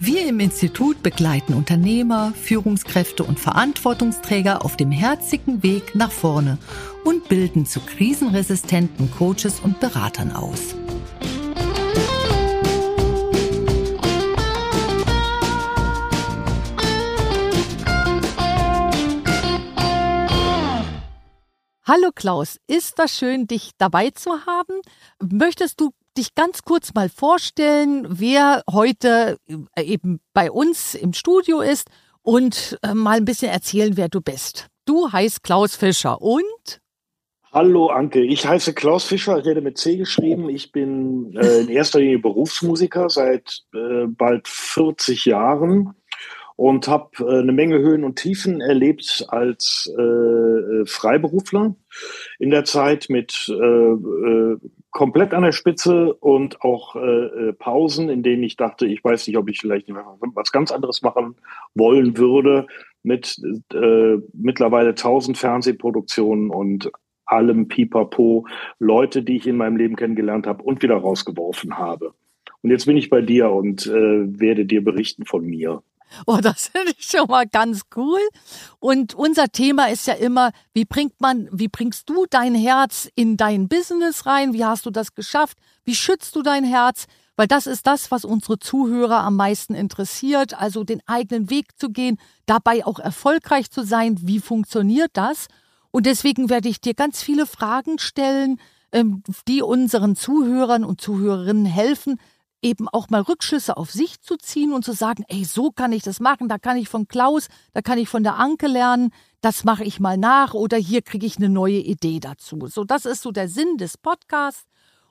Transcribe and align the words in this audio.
Wir 0.00 0.28
im 0.28 0.38
Institut 0.38 1.02
begleiten 1.02 1.54
Unternehmer, 1.54 2.32
Führungskräfte 2.32 3.24
und 3.24 3.40
Verantwortungsträger 3.40 4.64
auf 4.64 4.76
dem 4.76 4.92
herzigen 4.92 5.64
Weg 5.64 5.96
nach 5.96 6.12
vorne 6.12 6.58
und 7.04 7.28
bilden 7.28 7.66
zu 7.66 7.80
krisenresistenten 7.80 9.10
Coaches 9.10 9.58
und 9.58 9.80
Beratern 9.80 10.30
aus. 10.30 10.76
Hallo 21.84 22.10
Klaus, 22.14 22.60
ist 22.68 23.00
das 23.00 23.16
schön, 23.16 23.48
dich 23.48 23.72
dabei 23.78 24.10
zu 24.10 24.46
haben? 24.46 24.80
Möchtest 25.20 25.80
du 25.80 25.90
dich 26.18 26.34
ganz 26.34 26.62
kurz 26.62 26.92
mal 26.94 27.08
vorstellen, 27.08 28.06
wer 28.10 28.62
heute 28.70 29.38
äh, 29.76 29.82
eben 29.82 30.20
bei 30.34 30.50
uns 30.50 30.94
im 30.94 31.12
Studio 31.12 31.60
ist 31.60 31.88
und 32.22 32.78
äh, 32.82 32.92
mal 32.92 33.18
ein 33.18 33.24
bisschen 33.24 33.50
erzählen, 33.50 33.96
wer 33.96 34.08
du 34.08 34.20
bist? 34.20 34.66
Du 34.84 35.10
heißt 35.10 35.42
Klaus 35.42 35.76
Fischer 35.76 36.20
und? 36.20 36.80
Hallo 37.52 37.86
Anke, 37.86 38.20
ich 38.20 38.46
heiße 38.46 38.74
Klaus 38.74 39.04
Fischer, 39.04 39.44
rede 39.44 39.60
mit 39.60 39.78
C 39.78 39.96
geschrieben. 39.96 40.50
Ich 40.50 40.72
bin 40.72 41.34
äh, 41.36 41.60
in 41.60 41.68
erster 41.68 42.00
Linie 42.00 42.18
Berufsmusiker 42.18 43.08
seit 43.08 43.62
äh, 43.72 44.06
bald 44.06 44.48
40 44.48 45.24
Jahren 45.24 45.94
und 46.56 46.88
habe 46.88 47.10
äh, 47.20 47.42
eine 47.42 47.52
Menge 47.52 47.78
Höhen 47.78 48.02
und 48.02 48.16
Tiefen 48.16 48.60
erlebt 48.60 49.24
als 49.28 49.90
äh, 49.96 50.84
Freiberufler 50.84 51.76
in 52.40 52.50
der 52.50 52.64
Zeit 52.64 53.06
mit 53.08 53.48
komplett 54.90 55.34
an 55.34 55.42
der 55.42 55.52
Spitze 55.52 56.14
und 56.14 56.62
auch 56.62 56.96
äh, 56.96 57.00
äh, 57.00 57.52
Pausen, 57.52 58.08
in 58.08 58.22
denen 58.22 58.42
ich 58.42 58.56
dachte, 58.56 58.86
ich 58.86 59.04
weiß 59.04 59.26
nicht, 59.26 59.36
ob 59.36 59.48
ich 59.48 59.60
vielleicht 59.60 59.88
was 59.90 60.52
ganz 60.52 60.72
anderes 60.72 61.02
machen 61.02 61.36
wollen 61.74 62.16
würde, 62.16 62.66
mit 63.02 63.40
äh, 63.72 64.16
mittlerweile 64.32 64.94
tausend 64.94 65.38
Fernsehproduktionen 65.38 66.50
und 66.50 66.90
allem 67.26 67.68
Pipapo, 67.68 68.46
Leute, 68.78 69.22
die 69.22 69.36
ich 69.36 69.46
in 69.46 69.56
meinem 69.56 69.76
Leben 69.76 69.96
kennengelernt 69.96 70.46
habe 70.46 70.62
und 70.62 70.82
wieder 70.82 70.96
rausgeworfen 70.96 71.78
habe. 71.78 72.14
Und 72.62 72.70
jetzt 72.70 72.86
bin 72.86 72.96
ich 72.96 73.10
bei 73.10 73.20
dir 73.20 73.50
und 73.50 73.86
äh, 73.86 74.40
werde 74.40 74.64
dir 74.64 74.82
berichten 74.82 75.24
von 75.26 75.44
mir. 75.44 75.82
Oh, 76.26 76.38
das 76.42 76.68
finde 76.68 76.92
ich 76.98 77.06
schon 77.06 77.26
mal 77.28 77.46
ganz 77.46 77.82
cool. 77.96 78.20
Und 78.80 79.14
unser 79.14 79.48
Thema 79.48 79.88
ist 79.88 80.06
ja 80.06 80.14
immer, 80.14 80.52
wie 80.72 80.84
bringt 80.84 81.20
man, 81.20 81.48
wie 81.52 81.68
bringst 81.68 82.08
du 82.08 82.26
dein 82.28 82.54
Herz 82.54 83.08
in 83.14 83.36
dein 83.36 83.68
Business 83.68 84.26
rein? 84.26 84.52
Wie 84.52 84.64
hast 84.64 84.86
du 84.86 84.90
das 84.90 85.14
geschafft? 85.14 85.58
Wie 85.84 85.94
schützt 85.94 86.34
du 86.36 86.42
dein 86.42 86.64
Herz? 86.64 87.06
Weil 87.36 87.46
das 87.46 87.66
ist 87.68 87.86
das, 87.86 88.10
was 88.10 88.24
unsere 88.24 88.58
Zuhörer 88.58 89.20
am 89.20 89.36
meisten 89.36 89.74
interessiert. 89.74 90.60
Also 90.60 90.82
den 90.84 91.00
eigenen 91.06 91.50
Weg 91.50 91.78
zu 91.78 91.90
gehen, 91.90 92.18
dabei 92.46 92.84
auch 92.84 92.98
erfolgreich 92.98 93.70
zu 93.70 93.84
sein. 93.84 94.16
Wie 94.22 94.40
funktioniert 94.40 95.10
das? 95.12 95.46
Und 95.90 96.06
deswegen 96.06 96.50
werde 96.50 96.68
ich 96.68 96.80
dir 96.80 96.94
ganz 96.94 97.22
viele 97.22 97.46
Fragen 97.46 97.98
stellen, 97.98 98.60
ähm, 98.92 99.22
die 99.46 99.62
unseren 99.62 100.16
Zuhörern 100.16 100.84
und 100.84 101.00
Zuhörerinnen 101.00 101.66
helfen, 101.66 102.18
eben 102.62 102.88
auch 102.88 103.08
mal 103.10 103.20
Rückschlüsse 103.20 103.76
auf 103.76 103.90
sich 103.90 104.20
zu 104.20 104.36
ziehen 104.36 104.72
und 104.72 104.84
zu 104.84 104.92
sagen, 104.92 105.24
ey, 105.28 105.44
so 105.44 105.70
kann 105.70 105.92
ich 105.92 106.02
das 106.02 106.20
machen, 106.20 106.48
da 106.48 106.58
kann 106.58 106.76
ich 106.76 106.88
von 106.88 107.08
Klaus, 107.08 107.48
da 107.72 107.82
kann 107.82 107.98
ich 107.98 108.08
von 108.08 108.22
der 108.22 108.36
Anke 108.36 108.66
lernen, 108.66 109.10
das 109.40 109.64
mache 109.64 109.84
ich 109.84 110.00
mal 110.00 110.16
nach 110.16 110.54
oder 110.54 110.76
hier 110.76 111.02
kriege 111.02 111.26
ich 111.26 111.36
eine 111.36 111.48
neue 111.48 111.78
Idee 111.78 112.20
dazu. 112.20 112.66
So, 112.66 112.84
das 112.84 113.04
ist 113.04 113.22
so 113.22 113.30
der 113.30 113.48
Sinn 113.48 113.76
des 113.76 113.96
Podcasts 113.96 114.64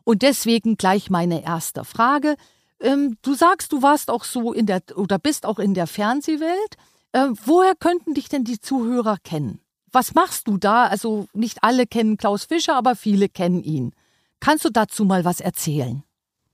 und 0.04 0.22
deswegen 0.22 0.78
gleich 0.78 1.10
meine 1.10 1.44
erste 1.44 1.86
Frage. 1.86 2.36
Ähm, 2.80 3.18
du 3.22 3.34
sagst, 3.34 3.72
du 3.72 3.82
warst 3.82 4.10
auch 4.10 4.24
so 4.24 4.54
in 4.54 4.66
der 4.66 4.82
oder 4.96 5.18
bist 5.18 5.46
auch 5.46 5.60
in 5.60 5.74
der 5.74 5.88
Fernsehwelt. 5.88 6.76
Ähm, 7.14 7.38
woher 7.46 7.76
könnten 7.76 8.14
dich 8.14 8.30
denn 8.30 8.44
die 8.44 8.60
Zuhörer 8.60 9.18
kennen? 9.24 9.60
Was 9.92 10.14
machst 10.14 10.48
du 10.48 10.58
da? 10.58 10.86
Also 10.86 11.28
nicht 11.34 11.64
alle 11.64 11.88
kennen 11.88 12.18
Klaus 12.18 12.46
Fischer, 12.46 12.76
aber 12.76 12.96
viele 12.96 13.30
kennen 13.30 13.64
ihn. 13.64 13.94
Kannst 14.40 14.66
du 14.66 14.70
dazu 14.70 15.06
mal 15.06 15.26
was 15.26 15.40
erzählen? 15.40 16.04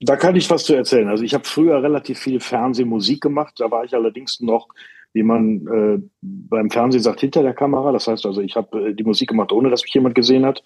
Da 0.00 0.16
kann 0.16 0.36
ich 0.36 0.50
was 0.50 0.64
zu 0.64 0.74
erzählen. 0.74 1.08
Also 1.08 1.24
ich 1.24 1.34
habe 1.34 1.44
früher 1.44 1.82
relativ 1.82 2.18
viel 2.18 2.40
Fernsehmusik 2.40 3.20
gemacht. 3.20 3.54
Da 3.58 3.70
war 3.70 3.84
ich 3.84 3.94
allerdings 3.94 4.40
noch, 4.40 4.68
wie 5.12 5.22
man 5.22 5.66
äh, 5.66 6.02
beim 6.20 6.70
Fernsehen 6.70 7.02
sagt, 7.02 7.20
hinter 7.20 7.42
der 7.42 7.54
Kamera. 7.54 7.92
Das 7.92 8.08
heißt 8.08 8.26
also, 8.26 8.40
ich 8.40 8.56
habe 8.56 8.90
äh, 8.90 8.94
die 8.94 9.04
Musik 9.04 9.28
gemacht, 9.28 9.52
ohne 9.52 9.70
dass 9.70 9.82
mich 9.82 9.94
jemand 9.94 10.14
gesehen 10.14 10.44
hat. 10.44 10.62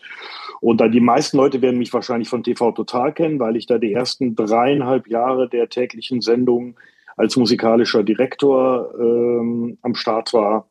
Und 0.60 0.80
da 0.80 0.88
die 0.88 1.00
meisten 1.00 1.36
Leute 1.36 1.62
werden 1.62 1.78
mich 1.78 1.92
wahrscheinlich 1.92 2.28
von 2.28 2.42
TV 2.42 2.72
Total 2.72 3.12
kennen, 3.12 3.38
weil 3.38 3.56
ich 3.56 3.66
da 3.66 3.78
die 3.78 3.92
ersten 3.92 4.34
dreieinhalb 4.34 5.06
Jahre 5.08 5.48
der 5.48 5.68
täglichen 5.68 6.20
Sendung 6.20 6.76
als 7.18 7.36
musikalischer 7.36 8.04
Direktor 8.04 8.94
ähm, 8.98 9.76
am 9.82 9.94
Start 9.94 10.32
war. 10.32 10.68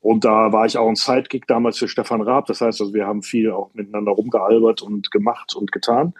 Und 0.00 0.24
da 0.24 0.52
war 0.52 0.66
ich 0.66 0.76
auch 0.76 0.88
ein 0.88 0.96
Sidekick 0.96 1.46
damals 1.46 1.78
für 1.78 1.86
Stefan 1.86 2.20
Raab. 2.20 2.46
Das 2.46 2.60
heißt, 2.60 2.80
also 2.80 2.92
wir 2.92 3.06
haben 3.06 3.22
viel 3.22 3.52
auch 3.52 3.72
miteinander 3.72 4.12
rumgealbert 4.12 4.82
und 4.82 5.12
gemacht 5.12 5.54
und 5.54 5.70
getan. 5.70 6.14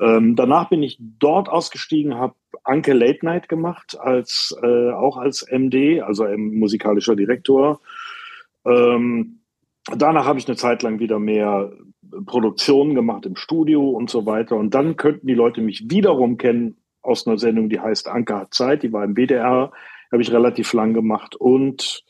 Ähm, 0.00 0.34
danach 0.36 0.70
bin 0.70 0.82
ich 0.82 0.98
dort 0.98 1.50
ausgestiegen, 1.50 2.14
habe 2.14 2.34
Anke 2.64 2.94
Late 2.94 3.24
Night 3.24 3.48
gemacht, 3.48 3.98
als 4.00 4.56
äh, 4.62 4.90
auch 4.92 5.18
als 5.18 5.46
MD, 5.50 6.00
also 6.00 6.26
musikalischer 6.36 7.14
Direktor. 7.14 7.80
Ähm, 8.64 9.40
danach 9.94 10.24
habe 10.24 10.38
ich 10.38 10.48
eine 10.48 10.56
Zeit 10.56 10.82
lang 10.82 10.98
wieder 10.98 11.18
mehr 11.18 11.70
Produktionen 12.24 12.94
gemacht 12.94 13.26
im 13.26 13.36
Studio 13.36 13.90
und 13.90 14.08
so 14.08 14.24
weiter. 14.24 14.56
Und 14.56 14.74
dann 14.74 14.96
könnten 14.96 15.26
die 15.26 15.34
Leute 15.34 15.60
mich 15.60 15.90
wiederum 15.90 16.38
kennen 16.38 16.76
aus 17.02 17.26
einer 17.26 17.38
Sendung, 17.38 17.68
die 17.68 17.80
heißt 17.80 18.08
Anke 18.08 18.36
hat 18.36 18.54
Zeit, 18.54 18.82
die 18.82 18.92
war 18.92 19.04
im 19.04 19.14
WDR, 19.14 19.72
habe 20.12 20.22
ich 20.22 20.32
relativ 20.32 20.72
lang 20.72 20.94
gemacht. 20.94 21.36
Und 21.36 22.04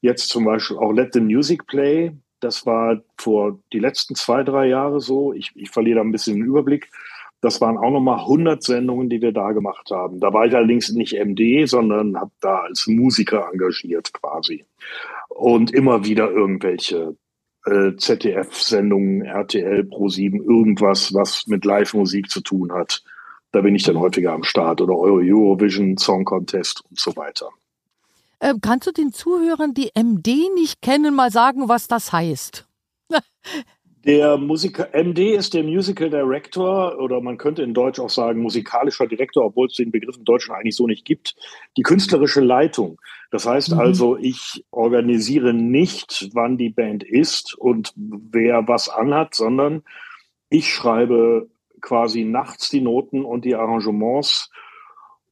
jetzt 0.00 0.28
zum 0.28 0.44
Beispiel 0.44 0.76
auch 0.76 0.92
Let 0.92 1.14
the 1.14 1.20
Music 1.20 1.66
Play. 1.66 2.12
Das 2.40 2.66
war 2.66 3.02
vor 3.18 3.58
die 3.72 3.78
letzten 3.78 4.14
zwei, 4.14 4.42
drei 4.42 4.66
Jahre 4.66 5.00
so. 5.00 5.32
Ich, 5.32 5.50
ich 5.54 5.70
verliere 5.70 5.96
da 5.96 6.02
ein 6.02 6.12
bisschen 6.12 6.36
den 6.36 6.44
Überblick. 6.44 6.90
Das 7.40 7.60
waren 7.60 7.76
auch 7.76 7.90
nochmal 7.90 8.20
100 8.20 8.62
Sendungen, 8.62 9.10
die 9.10 9.20
wir 9.20 9.32
da 9.32 9.52
gemacht 9.52 9.90
haben. 9.90 10.18
Da 10.20 10.32
war 10.32 10.46
ich 10.46 10.54
allerdings 10.54 10.90
nicht 10.90 11.12
MD, 11.12 11.66
sondern 11.68 12.18
habe 12.18 12.30
da 12.40 12.60
als 12.60 12.86
Musiker 12.86 13.50
engagiert 13.52 14.12
quasi. 14.14 14.64
Und 15.28 15.70
immer 15.72 16.04
wieder 16.04 16.30
irgendwelche 16.30 17.16
äh, 17.66 17.96
ZDF-Sendungen, 17.96 19.22
RTL, 19.22 19.80
Pro7, 19.82 20.42
irgendwas, 20.42 21.12
was 21.12 21.46
mit 21.46 21.64
Live-Musik 21.64 22.30
zu 22.30 22.40
tun 22.40 22.72
hat. 22.72 23.02
Da 23.54 23.60
bin 23.60 23.76
ich 23.76 23.84
dann 23.84 24.00
häufiger 24.00 24.32
am 24.32 24.42
Start 24.42 24.80
oder 24.80 24.96
Euro 24.98 25.18
Eurovision 25.18 25.96
Song 25.96 26.24
Contest 26.24 26.82
und 26.90 26.98
so 26.98 27.14
weiter. 27.14 27.50
Ähm, 28.40 28.58
kannst 28.60 28.88
du 28.88 28.90
den 28.90 29.12
Zuhörern, 29.12 29.74
die 29.74 29.92
MD 29.94 30.52
nicht 30.56 30.82
kennen, 30.82 31.14
mal 31.14 31.30
sagen, 31.30 31.68
was 31.68 31.86
das 31.86 32.12
heißt? 32.12 32.66
Der 34.04 34.36
Musiker, 34.38 34.88
MD 34.92 35.34
ist 35.34 35.54
der 35.54 35.62
Musical 35.62 36.10
Director 36.10 36.98
oder 36.98 37.22
man 37.22 37.38
könnte 37.38 37.62
in 37.62 37.72
Deutsch 37.72 37.98
auch 37.98 38.10
sagen 38.10 38.42
musikalischer 38.42 39.06
Direktor, 39.06 39.46
obwohl 39.46 39.68
es 39.68 39.76
den 39.76 39.90
Begriff 39.90 40.18
im 40.18 40.26
Deutschen 40.26 40.54
eigentlich 40.54 40.76
so 40.76 40.86
nicht 40.86 41.06
gibt. 41.06 41.34
Die 41.78 41.82
künstlerische 41.82 42.42
Leitung. 42.42 43.00
Das 43.30 43.46
heißt 43.46 43.72
mhm. 43.72 43.78
also, 43.78 44.18
ich 44.18 44.62
organisiere 44.72 45.54
nicht, 45.54 46.28
wann 46.34 46.58
die 46.58 46.68
Band 46.68 47.02
ist 47.02 47.54
und 47.54 47.94
wer 47.96 48.68
was 48.68 48.90
anhat, 48.90 49.34
sondern 49.34 49.84
ich 50.50 50.74
schreibe 50.74 51.48
quasi 51.84 52.24
nachts 52.24 52.70
die 52.70 52.80
Noten 52.80 53.24
und 53.24 53.44
die 53.44 53.54
Arrangements 53.54 54.50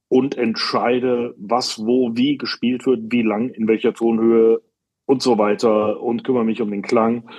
und 0.07 0.37
entscheide, 0.37 1.33
was 1.37 1.79
wo 1.79 2.11
wie 2.13 2.37
gespielt 2.37 2.85
wird, 2.85 3.11
wie 3.11 3.23
lang, 3.23 3.49
in 3.49 3.67
welcher 3.67 3.93
Tonhöhe 3.93 4.61
und 5.05 5.23
so 5.23 5.37
weiter 5.39 5.99
und 5.99 6.23
kümmere 6.23 6.45
mich 6.45 6.61
um 6.61 6.69
den 6.69 6.83
Klang 6.83 7.29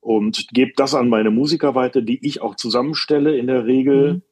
und 0.00 0.48
gebe 0.52 0.72
das 0.76 0.94
an 0.94 1.08
meine 1.08 1.30
Musiker 1.30 1.76
weiter, 1.76 2.02
die 2.02 2.18
ich 2.26 2.42
auch 2.42 2.56
zusammenstelle 2.56 3.38
in 3.38 3.46
der 3.46 3.66
Regel. 3.66 4.22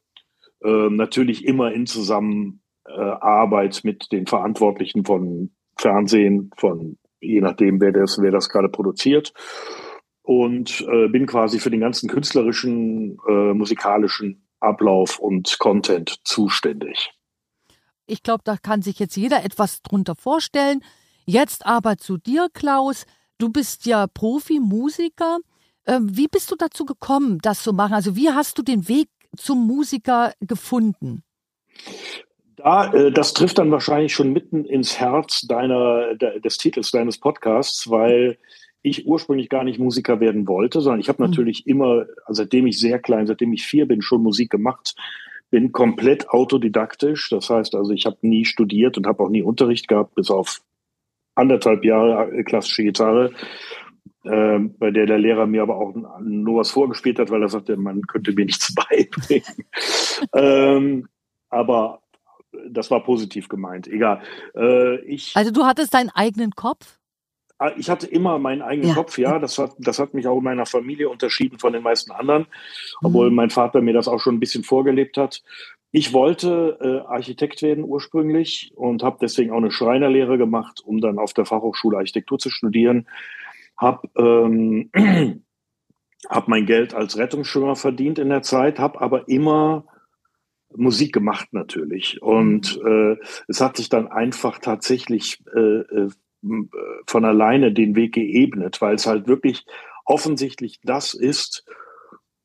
Mhm. 0.63 0.69
Äh, 0.69 0.91
natürlich 0.91 1.45
immer 1.45 1.73
in 1.73 1.87
Zusammenarbeit 1.87 3.77
äh, 3.77 3.81
mit 3.85 4.11
den 4.11 4.27
Verantwortlichen 4.27 5.05
von 5.05 5.53
Fernsehen, 5.79 6.51
von 6.57 6.99
je 7.21 7.41
nachdem, 7.41 7.81
wer 7.81 7.93
das, 7.93 8.21
wer 8.21 8.33
das 8.33 8.49
gerade 8.49 8.69
produziert 8.69 9.33
und 10.25 10.81
äh, 10.91 11.09
bin 11.09 11.27
quasi 11.27 11.61
für 11.61 11.71
den 11.71 11.81
ganzen 11.81 12.09
künstlerischen, 12.09 13.19
äh, 13.29 13.53
musikalischen 13.53 14.43
Ablauf 14.59 15.19
und 15.19 15.59
Content 15.59 16.19
zuständig. 16.25 17.13
Ich 18.07 18.23
glaube, 18.23 18.43
da 18.43 18.57
kann 18.57 18.81
sich 18.81 18.99
jetzt 18.99 19.17
jeder 19.17 19.45
etwas 19.45 19.83
drunter 19.83 20.17
vorstellen. 20.17 20.83
Jetzt 21.27 21.67
aber 21.67 21.99
zu 21.99 22.17
dir, 22.17 22.49
Klaus. 22.53 23.05
du 23.39 23.51
bist 23.51 23.85
ja 23.85 24.07
Profimusiker. 24.07 25.39
Ähm, 25.87 26.17
wie 26.17 26.29
bist 26.29 26.51
du 26.51 26.57
dazu 26.57 26.87
gekommen, 26.87 27.39
das 27.43 27.63
zu 27.63 27.75
machen? 27.75 27.93
Also 27.93 28.17
wie 28.17 28.31
hast 28.31 28.59
du 28.59 28.63
den 28.63 28.89
Weg 28.89 29.09
zum 29.37 29.67
Musiker 29.67 30.33
gefunden? 30.41 31.23
Da, 32.57 32.91
äh, 32.95 33.13
das 33.13 33.35
trifft 33.35 33.59
dann 33.59 33.71
wahrscheinlich 33.71 34.15
schon 34.15 34.33
mitten 34.33 34.65
ins 34.65 34.99
Herz 34.99 35.43
deiner, 35.43 36.15
des 36.15 36.57
Titels 36.57 36.93
deines 36.93 37.19
Podcasts, 37.19 37.91
weil 37.91 38.39
ich 38.85 39.07
ursprünglich 39.07 39.49
gar 39.49 39.65
nicht 39.65 39.79
Musiker 39.79 40.21
werden 40.21 40.47
wollte, 40.47 40.83
sondern 40.83 41.01
ich 41.01 41.09
habe 41.09 41.23
mhm. 41.23 41.31
natürlich 41.31 41.67
immer, 41.67 42.05
seitdem 42.29 42.67
ich 42.67 42.79
sehr 42.79 42.99
klein, 42.99 43.27
seitdem 43.27 43.53
ich 43.55 43.65
vier 43.67 43.89
bin, 43.89 44.03
schon 44.03 44.23
Musik 44.23 44.51
gemacht. 44.51 44.95
Bin 45.51 45.73
komplett 45.73 46.29
autodidaktisch. 46.29 47.31
Das 47.31 47.49
heißt 47.49 47.75
also, 47.75 47.93
ich 47.93 48.05
habe 48.05 48.19
nie 48.21 48.45
studiert 48.45 48.99
und 48.99 49.07
habe 49.07 49.23
auch 49.23 49.31
nie 49.31 49.43
Unterricht 49.43 49.89
gehabt, 49.89 50.15
bis 50.15 50.31
auf 50.31 50.61
anderthalb 51.35 51.83
Jahre 51.83 52.31
äh, 52.31 52.43
klassische 52.45 52.83
Gitarre, 52.83 53.33
äh, 54.25 54.59
bei 54.59 54.91
der 54.91 55.07
der 55.07 55.19
Lehrer 55.19 55.47
mir 55.47 55.63
aber 55.63 55.77
auch 55.77 55.95
nur 56.21 56.61
was 56.61 56.71
vorgespielt 56.71 57.19
hat, 57.19 57.31
weil 57.31 57.41
er 57.41 57.49
sagte, 57.49 57.79
man 57.79 58.03
könnte 58.03 58.33
mir 58.33 58.45
nichts 58.45 58.75
beibringen. 58.91 59.65
ähm, 60.35 61.09
aber 61.49 62.03
das 62.69 62.91
war 62.91 63.03
positiv 63.03 63.49
gemeint. 63.49 63.89
Egal. 63.89 64.23
Äh, 64.55 65.01
ich, 65.07 65.35
also 65.35 65.51
du 65.51 65.65
hattest 65.65 65.95
deinen 65.95 66.11
eigenen 66.11 66.51
Kopf? 66.51 66.99
Ah, 67.59 67.71
ich 67.77 67.89
hatte 67.89 68.07
immer 68.07 68.39
meinen 68.39 68.63
eigenen 68.63 68.89
ja. 68.91 68.95
Kopf, 68.95 69.17
ja. 69.17 69.39
Das 69.39 69.59
hat, 69.59 69.75
das 69.79 69.99
hat 69.99 70.13
mich 70.13 70.27
auch 70.27 70.39
in 70.39 70.45
meiner 70.45 70.67
Familie 70.67 71.09
unterschieden 71.09 71.59
von 71.59 71.73
den 71.73 71.83
meisten 71.83 72.11
anderen, 72.11 72.47
obwohl 73.03 73.31
mhm. 73.31 73.37
mein 73.37 73.51
Vater 73.51 73.81
mir 73.81 73.95
das 73.95 74.09
auch 74.09 74.21
schon 74.21 74.35
ein 74.35 74.41
bisschen 74.41 74.65
vorgelebt 74.65 75.17
hat. 75.17 75.43
Ich 75.93 76.13
wollte 76.13 76.77
äh, 76.81 77.09
Architekt 77.09 77.63
werden 77.63 77.85
ursprünglich 77.85 78.73
und 78.75 79.05
habe 79.05 79.19
deswegen 79.21 79.53
auch 79.53 79.59
eine 79.59 79.71
Schreinerlehre 79.71 80.39
gemacht, 80.39 80.81
um 80.85 81.01
dann 81.01 81.21
auf 81.21 81.33
der 81.33 81.45
Fachhochschule 81.45 81.97
Architektur 81.97 82.41
zu 82.41 82.51
studieren. 82.51 83.07
Habe 83.77 84.09
ähm, 84.19 84.91
hab 86.29 86.49
mein 86.49 86.67
Geld 86.67 86.95
als 86.95 87.17
Rettungsschwimmer 87.17 87.77
verdient 87.77 88.19
in 88.19 88.31
der 88.31 88.43
Zeit, 88.43 88.81
habe 88.81 89.01
aber 89.01 89.29
immer 89.29 89.85
Musik 90.77 91.13
gemacht 91.13 91.49
natürlich. 91.53 92.21
Und 92.21 92.83
mhm. 92.83 93.13
äh, 93.13 93.17
es 93.47 93.61
hat 93.61 93.77
sich 93.77 93.89
dann 93.89 94.09
einfach 94.09 94.59
tatsächlich 94.59 95.45
äh, 95.55 95.61
äh, 95.61 96.09
von 97.07 97.25
alleine 97.25 97.73
den 97.73 97.97
Weg 97.97 98.15
geebnet, 98.15 98.81
weil 98.81 98.95
es 98.95 99.07
halt 99.07 99.27
wirklich 99.27 99.65
offensichtlich 100.05 100.81
das 100.83 101.15
ist, 101.15 101.65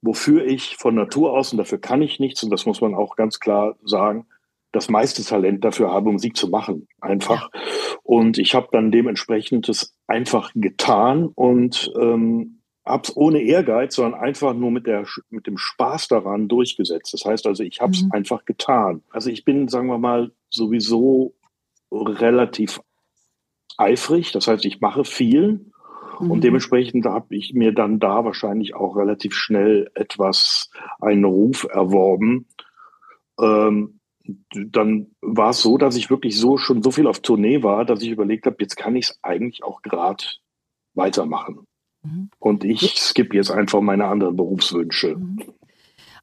wofür 0.01 0.45
ich 0.45 0.77
von 0.77 0.95
Natur 0.95 1.33
aus, 1.33 1.51
und 1.51 1.57
dafür 1.57 1.79
kann 1.79 2.01
ich 2.01 2.19
nichts, 2.19 2.43
und 2.43 2.49
das 2.51 2.65
muss 2.65 2.81
man 2.81 2.95
auch 2.95 3.15
ganz 3.15 3.39
klar 3.39 3.75
sagen, 3.83 4.27
das 4.71 4.89
meiste 4.89 5.23
Talent 5.23 5.63
dafür 5.63 5.91
habe, 5.91 6.11
Musik 6.11 6.37
zu 6.37 6.47
machen, 6.47 6.87
einfach. 7.01 7.49
Und 8.03 8.37
ich 8.37 8.53
habe 8.53 8.69
dann 8.71 8.91
dementsprechend 8.91 9.67
das 9.67 9.95
einfach 10.07 10.51
getan 10.53 11.27
und 11.27 11.91
ähm, 11.99 12.61
habe 12.85 13.03
es 13.03 13.15
ohne 13.17 13.41
Ehrgeiz, 13.41 13.95
sondern 13.95 14.19
einfach 14.19 14.53
nur 14.53 14.71
mit, 14.71 14.87
der, 14.87 15.05
mit 15.29 15.47
dem 15.47 15.57
Spaß 15.57 16.07
daran 16.07 16.47
durchgesetzt. 16.47 17.13
Das 17.13 17.25
heißt 17.25 17.47
also, 17.47 17.63
ich 17.63 17.81
habe 17.81 17.93
es 17.93 18.03
mhm. 18.03 18.11
einfach 18.11 18.45
getan. 18.45 19.03
Also 19.09 19.29
ich 19.29 19.43
bin, 19.43 19.67
sagen 19.67 19.87
wir 19.87 19.97
mal, 19.97 20.31
sowieso 20.49 21.33
relativ 21.91 22.79
eifrig. 23.79 24.31
Das 24.31 24.47
heißt, 24.47 24.65
ich 24.65 24.81
mache 24.81 25.03
viel 25.03 25.65
mhm. 26.19 26.31
und 26.31 26.43
dementsprechend 26.43 27.05
habe 27.05 27.35
ich 27.35 27.53
mir 27.53 27.73
dann 27.73 27.99
da 27.99 28.25
wahrscheinlich 28.25 28.75
auch 28.75 28.95
relativ 28.95 29.33
schnell 29.33 29.89
etwas 29.95 30.69
einen 30.99 31.25
Ruf 31.25 31.67
erworben. 31.69 32.47
Ähm, 33.39 33.99
dann 34.53 35.07
war 35.21 35.51
es 35.51 35.61
so, 35.61 35.77
dass 35.77 35.95
ich 35.95 36.09
wirklich 36.09 36.37
so 36.37 36.57
schon 36.57 36.83
so 36.83 36.91
viel 36.91 37.07
auf 37.07 37.19
Tournee 37.21 37.63
war, 37.63 37.85
dass 37.85 38.01
ich 38.01 38.09
überlegt 38.09 38.45
habe, 38.45 38.57
jetzt 38.59 38.75
kann 38.75 38.95
ich 38.95 39.05
es 39.05 39.19
eigentlich 39.23 39.63
auch 39.63 39.81
gerade 39.81 40.23
weitermachen. 40.93 41.65
Mhm. 42.03 42.29
Und 42.37 42.63
ich 42.63 42.99
skippe 42.99 43.35
jetzt 43.35 43.51
einfach 43.51 43.81
meine 43.81 44.05
anderen 44.05 44.35
Berufswünsche. 44.35 45.15
Mhm. 45.15 45.41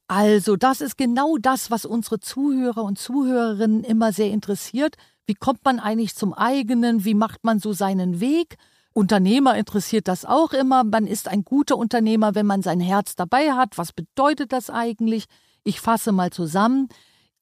Also, 0.08 0.56
das 0.56 0.80
ist 0.80 0.96
genau 0.96 1.36
das, 1.36 1.70
was 1.70 1.84
unsere 1.84 2.20
Zuhörer 2.20 2.84
und 2.84 2.98
Zuhörerinnen 2.98 3.82
immer 3.82 4.12
sehr 4.12 4.30
interessiert. 4.30 4.96
Wie 5.26 5.34
kommt 5.34 5.64
man 5.64 5.80
eigentlich 5.80 6.14
zum 6.14 6.32
eigenen? 6.32 7.04
Wie 7.04 7.14
macht 7.14 7.42
man 7.42 7.58
so 7.58 7.72
seinen 7.72 8.20
Weg? 8.20 8.56
Unternehmer 8.92 9.56
interessiert 9.56 10.08
das 10.08 10.24
auch 10.24 10.52
immer. 10.52 10.84
Man 10.84 11.06
ist 11.06 11.28
ein 11.28 11.44
guter 11.44 11.76
Unternehmer, 11.76 12.34
wenn 12.34 12.46
man 12.46 12.62
sein 12.62 12.80
Herz 12.80 13.16
dabei 13.16 13.52
hat. 13.52 13.76
Was 13.76 13.92
bedeutet 13.92 14.52
das 14.52 14.70
eigentlich? 14.70 15.24
Ich 15.64 15.80
fasse 15.80 16.12
mal 16.12 16.30
zusammen. 16.30 16.88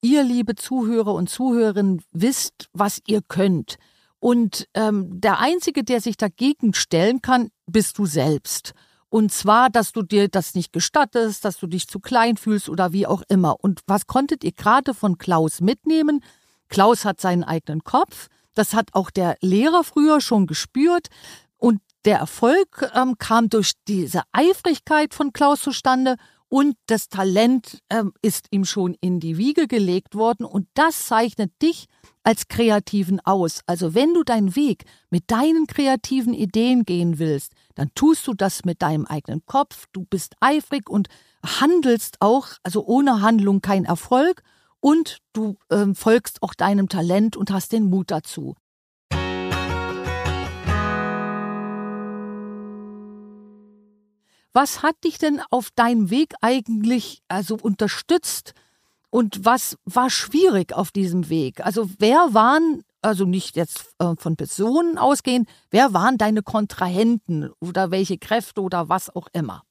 Ihr, 0.00 0.24
liebe 0.24 0.54
Zuhörer 0.54 1.14
und 1.14 1.28
Zuhörerinnen, 1.28 2.02
wisst, 2.12 2.68
was 2.72 3.00
ihr 3.06 3.20
könnt. 3.22 3.76
Und 4.18 4.66
ähm, 4.74 5.20
der 5.20 5.38
Einzige, 5.38 5.84
der 5.84 6.00
sich 6.00 6.16
dagegen 6.16 6.72
stellen 6.72 7.20
kann, 7.20 7.50
bist 7.66 7.98
du 7.98 8.06
selbst. 8.06 8.72
Und 9.14 9.30
zwar, 9.30 9.70
dass 9.70 9.92
du 9.92 10.02
dir 10.02 10.26
das 10.26 10.56
nicht 10.56 10.72
gestattest, 10.72 11.44
dass 11.44 11.56
du 11.58 11.68
dich 11.68 11.86
zu 11.86 12.00
klein 12.00 12.36
fühlst 12.36 12.68
oder 12.68 12.92
wie 12.92 13.06
auch 13.06 13.22
immer. 13.28 13.62
Und 13.62 13.80
was 13.86 14.08
konntet 14.08 14.42
ihr 14.42 14.50
gerade 14.50 14.92
von 14.92 15.18
Klaus 15.18 15.60
mitnehmen? 15.60 16.20
Klaus 16.68 17.04
hat 17.04 17.20
seinen 17.20 17.44
eigenen 17.44 17.84
Kopf. 17.84 18.26
Das 18.54 18.74
hat 18.74 18.88
auch 18.92 19.12
der 19.12 19.36
Lehrer 19.40 19.84
früher 19.84 20.20
schon 20.20 20.48
gespürt. 20.48 21.10
Und 21.58 21.80
der 22.04 22.18
Erfolg 22.18 22.90
ähm, 22.92 23.16
kam 23.16 23.48
durch 23.48 23.74
diese 23.86 24.22
Eifrigkeit 24.32 25.14
von 25.14 25.32
Klaus 25.32 25.60
zustande 25.60 26.16
und 26.54 26.76
das 26.86 27.08
Talent 27.08 27.82
ähm, 27.90 28.12
ist 28.22 28.46
ihm 28.52 28.64
schon 28.64 28.94
in 29.00 29.18
die 29.18 29.38
Wiege 29.38 29.66
gelegt 29.66 30.14
worden 30.14 30.46
und 30.46 30.68
das 30.74 31.08
zeichnet 31.08 31.50
dich 31.60 31.86
als 32.22 32.46
Kreativen 32.46 33.18
aus. 33.24 33.62
Also 33.66 33.96
wenn 33.96 34.14
du 34.14 34.22
deinen 34.22 34.54
Weg 34.54 34.84
mit 35.10 35.32
deinen 35.32 35.66
kreativen 35.66 36.32
Ideen 36.32 36.84
gehen 36.84 37.18
willst, 37.18 37.54
dann 37.74 37.90
tust 37.96 38.28
du 38.28 38.34
das 38.34 38.64
mit 38.64 38.82
deinem 38.82 39.04
eigenen 39.04 39.44
Kopf, 39.46 39.86
du 39.92 40.04
bist 40.04 40.36
eifrig 40.38 40.88
und 40.88 41.08
handelst 41.44 42.18
auch, 42.20 42.46
also 42.62 42.86
ohne 42.86 43.20
Handlung 43.20 43.60
kein 43.60 43.84
Erfolg 43.84 44.44
und 44.78 45.18
du 45.32 45.56
ähm, 45.72 45.96
folgst 45.96 46.40
auch 46.40 46.54
deinem 46.54 46.88
Talent 46.88 47.36
und 47.36 47.50
hast 47.50 47.72
den 47.72 47.90
Mut 47.90 48.12
dazu. 48.12 48.54
Was 54.54 54.84
hat 54.84 54.94
dich 55.02 55.18
denn 55.18 55.40
auf 55.50 55.70
deinem 55.74 56.10
Weg 56.10 56.32
eigentlich 56.40 57.22
also 57.26 57.58
unterstützt? 57.60 58.54
Und 59.10 59.44
was 59.44 59.76
war 59.84 60.10
schwierig 60.10 60.72
auf 60.72 60.92
diesem 60.92 61.28
Weg? 61.28 61.66
Also 61.66 61.90
wer 61.98 62.28
waren, 62.32 62.84
also 63.02 63.24
nicht 63.24 63.56
jetzt 63.56 63.94
äh, 63.98 64.14
von 64.16 64.36
Personen 64.36 64.96
ausgehen, 64.96 65.46
wer 65.70 65.92
waren 65.92 66.18
deine 66.18 66.42
Kontrahenten 66.42 67.50
oder 67.60 67.90
welche 67.90 68.16
Kräfte 68.16 68.60
oder 68.60 68.88
was 68.88 69.14
auch 69.14 69.26
immer? 69.32 69.64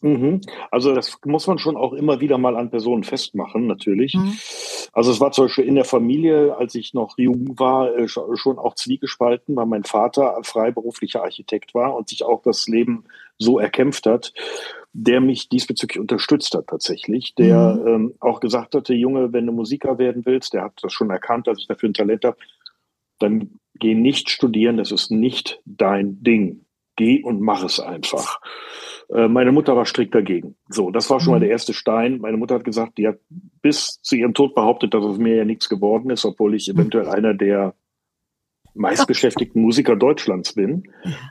Mhm. 0.00 0.40
Also 0.70 0.94
das 0.94 1.18
muss 1.24 1.46
man 1.46 1.58
schon 1.58 1.76
auch 1.76 1.92
immer 1.92 2.20
wieder 2.20 2.38
mal 2.38 2.56
an 2.56 2.70
Personen 2.70 3.02
festmachen, 3.02 3.66
natürlich. 3.66 4.14
Mhm. 4.14 4.36
Also 4.92 5.10
es 5.10 5.20
war 5.20 5.32
zum 5.32 5.46
Beispiel 5.46 5.64
in 5.64 5.74
der 5.74 5.84
Familie, 5.84 6.56
als 6.56 6.74
ich 6.74 6.94
noch 6.94 7.18
jung 7.18 7.58
war, 7.58 7.96
äh, 7.96 8.08
schon 8.08 8.58
auch 8.58 8.74
zwiegespalten, 8.74 9.56
weil 9.56 9.66
mein 9.66 9.84
Vater 9.84 10.38
freiberuflicher 10.42 11.22
Architekt 11.22 11.74
war 11.74 11.94
und 11.96 12.08
sich 12.08 12.24
auch 12.24 12.42
das 12.42 12.68
Leben 12.68 13.04
so 13.38 13.58
erkämpft 13.58 14.06
hat 14.06 14.32
der 14.92 15.20
mich 15.20 15.48
diesbezüglich 15.48 16.00
unterstützt 16.00 16.54
hat 16.54 16.66
tatsächlich, 16.66 17.34
der 17.34 17.74
mhm. 17.74 17.86
ähm, 17.86 18.14
auch 18.20 18.40
gesagt 18.40 18.74
hatte, 18.74 18.94
Junge, 18.94 19.32
wenn 19.32 19.46
du 19.46 19.52
Musiker 19.52 19.98
werden 19.98 20.24
willst, 20.26 20.54
der 20.54 20.64
hat 20.64 20.72
das 20.82 20.92
schon 20.92 21.10
erkannt, 21.10 21.46
dass 21.46 21.58
ich 21.58 21.66
dafür 21.66 21.88
ein 21.88 21.94
Talent 21.94 22.24
habe, 22.24 22.36
dann 23.18 23.50
geh 23.74 23.94
nicht 23.94 24.30
studieren, 24.30 24.76
das 24.76 24.90
ist 24.90 25.10
nicht 25.10 25.60
dein 25.64 26.22
Ding. 26.22 26.64
Geh 26.96 27.22
und 27.22 27.40
mach 27.40 27.62
es 27.62 27.78
einfach. 27.78 28.40
Äh, 29.08 29.28
meine 29.28 29.52
Mutter 29.52 29.76
war 29.76 29.86
strikt 29.86 30.16
dagegen. 30.16 30.56
So, 30.68 30.90
das 30.90 31.08
war 31.10 31.20
schon 31.20 31.32
mhm. 31.32 31.34
mal 31.36 31.40
der 31.40 31.50
erste 31.50 31.74
Stein. 31.74 32.18
Meine 32.18 32.36
Mutter 32.36 32.56
hat 32.56 32.64
gesagt, 32.64 32.98
die 32.98 33.06
hat 33.06 33.18
bis 33.62 34.00
zu 34.02 34.16
ihrem 34.16 34.34
Tod 34.34 34.54
behauptet, 34.56 34.94
dass 34.94 35.04
aus 35.04 35.18
mir 35.18 35.36
ja 35.36 35.44
nichts 35.44 35.68
geworden 35.68 36.10
ist, 36.10 36.24
obwohl 36.24 36.56
ich 36.56 36.68
eventuell 36.68 37.08
einer 37.08 37.34
der 37.34 37.74
meistbeschäftigten 38.78 39.60
Musiker 39.60 39.96
Deutschlands 39.96 40.54
bin 40.54 40.84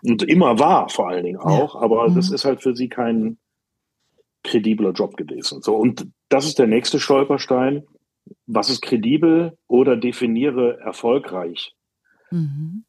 und 0.03 0.23
immer 0.23 0.59
war 0.59 0.89
vor 0.89 1.09
allen 1.09 1.25
Dingen 1.25 1.39
auch, 1.39 1.75
aber 1.75 2.09
mhm. 2.09 2.15
das 2.15 2.31
ist 2.31 2.45
halt 2.45 2.61
für 2.61 2.75
sie 2.75 2.89
kein 2.89 3.37
kredibler 4.43 4.91
Job 4.91 5.17
gewesen. 5.17 5.61
So, 5.61 5.75
und 5.75 6.07
das 6.29 6.45
ist 6.45 6.59
der 6.59 6.67
nächste 6.67 6.99
Stolperstein. 6.99 7.83
Was 8.45 8.69
ist 8.69 8.81
kredibel 8.81 9.57
oder 9.67 9.95
definiere 9.97 10.79
erfolgreich? 10.79 11.73
Mhm. 12.31 12.83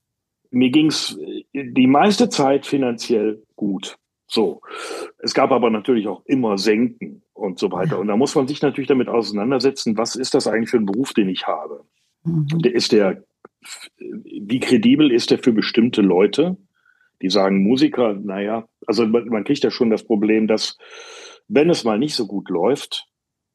Mir 0.51 0.71
ging 0.71 0.87
es 0.87 1.19
die 1.53 1.87
meiste 1.87 2.29
Zeit 2.29 2.67
finanziell 2.67 3.43
gut. 3.55 3.97
So. 4.27 4.61
Es 5.19 5.35
gab 5.35 5.53
aber 5.53 5.71
natürlich 5.71 6.07
auch 6.07 6.25
immer 6.27 6.59
Senken 6.59 7.23
und 7.33 7.59
so 7.59 7.71
weiter. 7.71 7.99
Und 7.99 8.09
da 8.09 8.17
muss 8.17 8.35
man 8.35 8.49
sich 8.49 8.63
natürlich 8.63 8.89
damit 8.89 9.09
auseinandersetzen, 9.09 9.97
was 9.97 10.17
ist 10.17 10.35
das 10.35 10.47
eigentlich 10.47 10.71
für 10.71 10.79
ein 10.79 10.87
Beruf, 10.87 11.13
den 11.13 11.29
ich 11.29 11.47
habe? 11.47 11.85
Mhm. 12.25 12.47
Ist 12.65 12.93
der, 12.93 13.25
wie 13.99 14.61
kredibel 14.61 15.11
ist 15.11 15.31
der 15.31 15.39
für 15.39 15.53
bestimmte 15.53 16.03
Leute? 16.03 16.57
Die 17.21 17.31
sagen 17.31 17.63
Musiker, 17.63 18.15
naja, 18.15 18.69
also 18.87 19.07
man, 19.07 19.27
man 19.29 19.45
kriegt 19.45 19.65
ja 19.65 19.71
schon 19.71 19.91
das 19.91 20.05
Problem, 20.05 20.47
dass 20.47 20.79
wenn 21.49 21.71
es 21.71 21.85
mal 21.85 21.99
nicht 21.99 22.15
so 22.15 22.27
gut 22.27 22.49
läuft, 22.49 23.09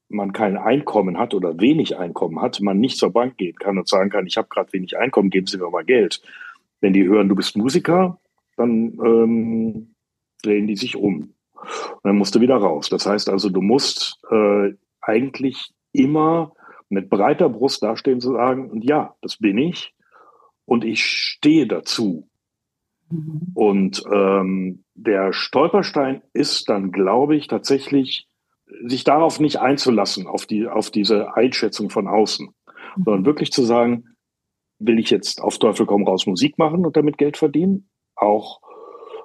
man 0.09 0.33
kein 0.33 0.57
Einkommen 0.57 1.17
hat 1.17 1.33
oder 1.33 1.59
wenig 1.59 1.97
Einkommen 1.97 2.41
hat, 2.41 2.61
man 2.61 2.79
nicht 2.79 2.97
zur 2.97 3.11
Bank 3.11 3.37
gehen 3.37 3.55
kann 3.55 3.77
und 3.77 3.87
sagen 3.87 4.09
kann, 4.09 4.27
ich 4.27 4.37
habe 4.37 4.47
gerade 4.49 4.71
wenig 4.73 4.97
Einkommen, 4.97 5.29
geben 5.29 5.47
Sie 5.47 5.57
mir 5.57 5.69
mal 5.69 5.85
Geld. 5.85 6.21
Wenn 6.81 6.93
die 6.93 7.05
hören, 7.05 7.29
du 7.29 7.35
bist 7.35 7.55
Musiker, 7.55 8.19
dann 8.57 8.97
ähm, 9.03 9.95
drehen 10.41 10.67
die 10.67 10.75
sich 10.75 10.95
um. 10.95 11.33
Und 11.53 12.03
dann 12.03 12.17
musst 12.17 12.35
du 12.35 12.41
wieder 12.41 12.57
raus. 12.57 12.89
Das 12.89 13.05
heißt 13.05 13.29
also, 13.29 13.49
du 13.49 13.61
musst 13.61 14.19
äh, 14.29 14.73
eigentlich 15.01 15.71
immer 15.93 16.53
mit 16.93 17.09
breiter 17.09 17.49
Brust 17.49 17.83
dastehen 17.83 18.21
zu 18.21 18.33
sagen, 18.33 18.69
und 18.69 18.83
ja, 18.83 19.15
das 19.21 19.37
bin 19.37 19.57
ich 19.57 19.93
und 20.65 20.85
ich 20.85 21.03
stehe 21.03 21.67
dazu. 21.67 22.29
Mhm. 23.09 23.51
Und 23.53 24.03
ähm, 24.11 24.83
der 24.95 25.33
Stolperstein 25.33 26.21
ist 26.33 26.69
dann, 26.69 26.91
glaube 26.91 27.35
ich, 27.35 27.47
tatsächlich, 27.47 28.27
sich 28.85 29.03
darauf 29.03 29.39
nicht 29.39 29.57
einzulassen, 29.57 30.25
auf, 30.25 30.45
die, 30.45 30.67
auf 30.67 30.89
diese 30.89 31.35
Einschätzung 31.35 31.89
von 31.89 32.07
außen, 32.07 32.47
mhm. 32.47 33.03
sondern 33.03 33.25
wirklich 33.25 33.51
zu 33.51 33.63
sagen, 33.63 34.15
will 34.79 34.99
ich 34.99 35.09
jetzt 35.09 35.41
auf 35.41 35.59
Teufel 35.59 35.85
komm 35.85 36.07
raus 36.07 36.25
Musik 36.25 36.57
machen 36.57 36.85
und 36.85 36.97
damit 36.97 37.17
Geld 37.17 37.37
verdienen? 37.37 37.89
Auch 38.15 38.61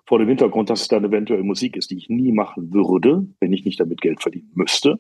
vor 0.07 0.19
dem 0.19 0.29
Hintergrund, 0.29 0.71
dass 0.71 0.83
es 0.83 0.89
dann 0.89 1.05
eventuell 1.05 1.43
Musik 1.43 1.77
ist, 1.77 1.91
die 1.91 1.99
ich 1.99 2.09
nie 2.09 2.33
machen 2.33 2.73
würde, 2.73 3.27
wenn 3.41 3.53
ich 3.53 3.65
nicht 3.65 3.79
damit 3.79 4.01
Geld 4.01 4.23
verdienen 4.23 4.51
müsste. 4.55 4.99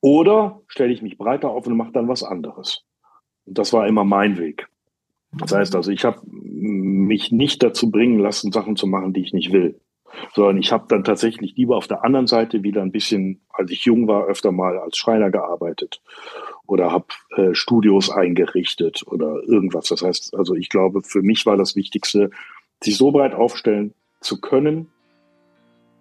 Oder 0.00 0.60
stelle 0.66 0.92
ich 0.92 1.02
mich 1.02 1.18
breiter 1.18 1.50
auf 1.50 1.66
und 1.66 1.76
mache 1.76 1.92
dann 1.92 2.08
was 2.08 2.22
anderes. 2.22 2.84
Und 3.44 3.58
das 3.58 3.72
war 3.72 3.86
immer 3.86 4.04
mein 4.04 4.38
Weg. 4.38 4.68
Das 5.32 5.52
heißt 5.52 5.74
also, 5.74 5.90
ich 5.90 6.04
habe 6.04 6.20
mich 6.24 7.32
nicht 7.32 7.62
dazu 7.62 7.90
bringen 7.90 8.18
lassen, 8.18 8.52
Sachen 8.52 8.76
zu 8.76 8.86
machen, 8.86 9.12
die 9.12 9.22
ich 9.22 9.32
nicht 9.32 9.52
will. 9.52 9.80
Sondern 10.32 10.58
ich 10.58 10.70
habe 10.70 10.84
dann 10.88 11.02
tatsächlich 11.02 11.56
lieber 11.56 11.76
auf 11.76 11.88
der 11.88 12.04
anderen 12.04 12.28
Seite 12.28 12.62
wieder 12.62 12.82
ein 12.82 12.92
bisschen, 12.92 13.40
als 13.52 13.72
ich 13.72 13.84
jung 13.84 14.06
war, 14.06 14.26
öfter 14.26 14.52
mal 14.52 14.78
als 14.78 14.96
Schreiner 14.96 15.30
gearbeitet 15.30 16.00
oder 16.66 16.92
habe 16.92 17.06
äh, 17.36 17.54
Studios 17.54 18.10
eingerichtet 18.10 19.02
oder 19.06 19.42
irgendwas. 19.46 19.88
Das 19.88 20.02
heißt, 20.02 20.36
also 20.36 20.54
ich 20.54 20.68
glaube, 20.68 21.02
für 21.02 21.22
mich 21.22 21.46
war 21.46 21.56
das 21.56 21.74
Wichtigste, 21.74 22.30
sich 22.82 22.96
so 22.96 23.10
breit 23.10 23.34
aufstellen 23.34 23.92
zu 24.20 24.40
können, 24.40 24.88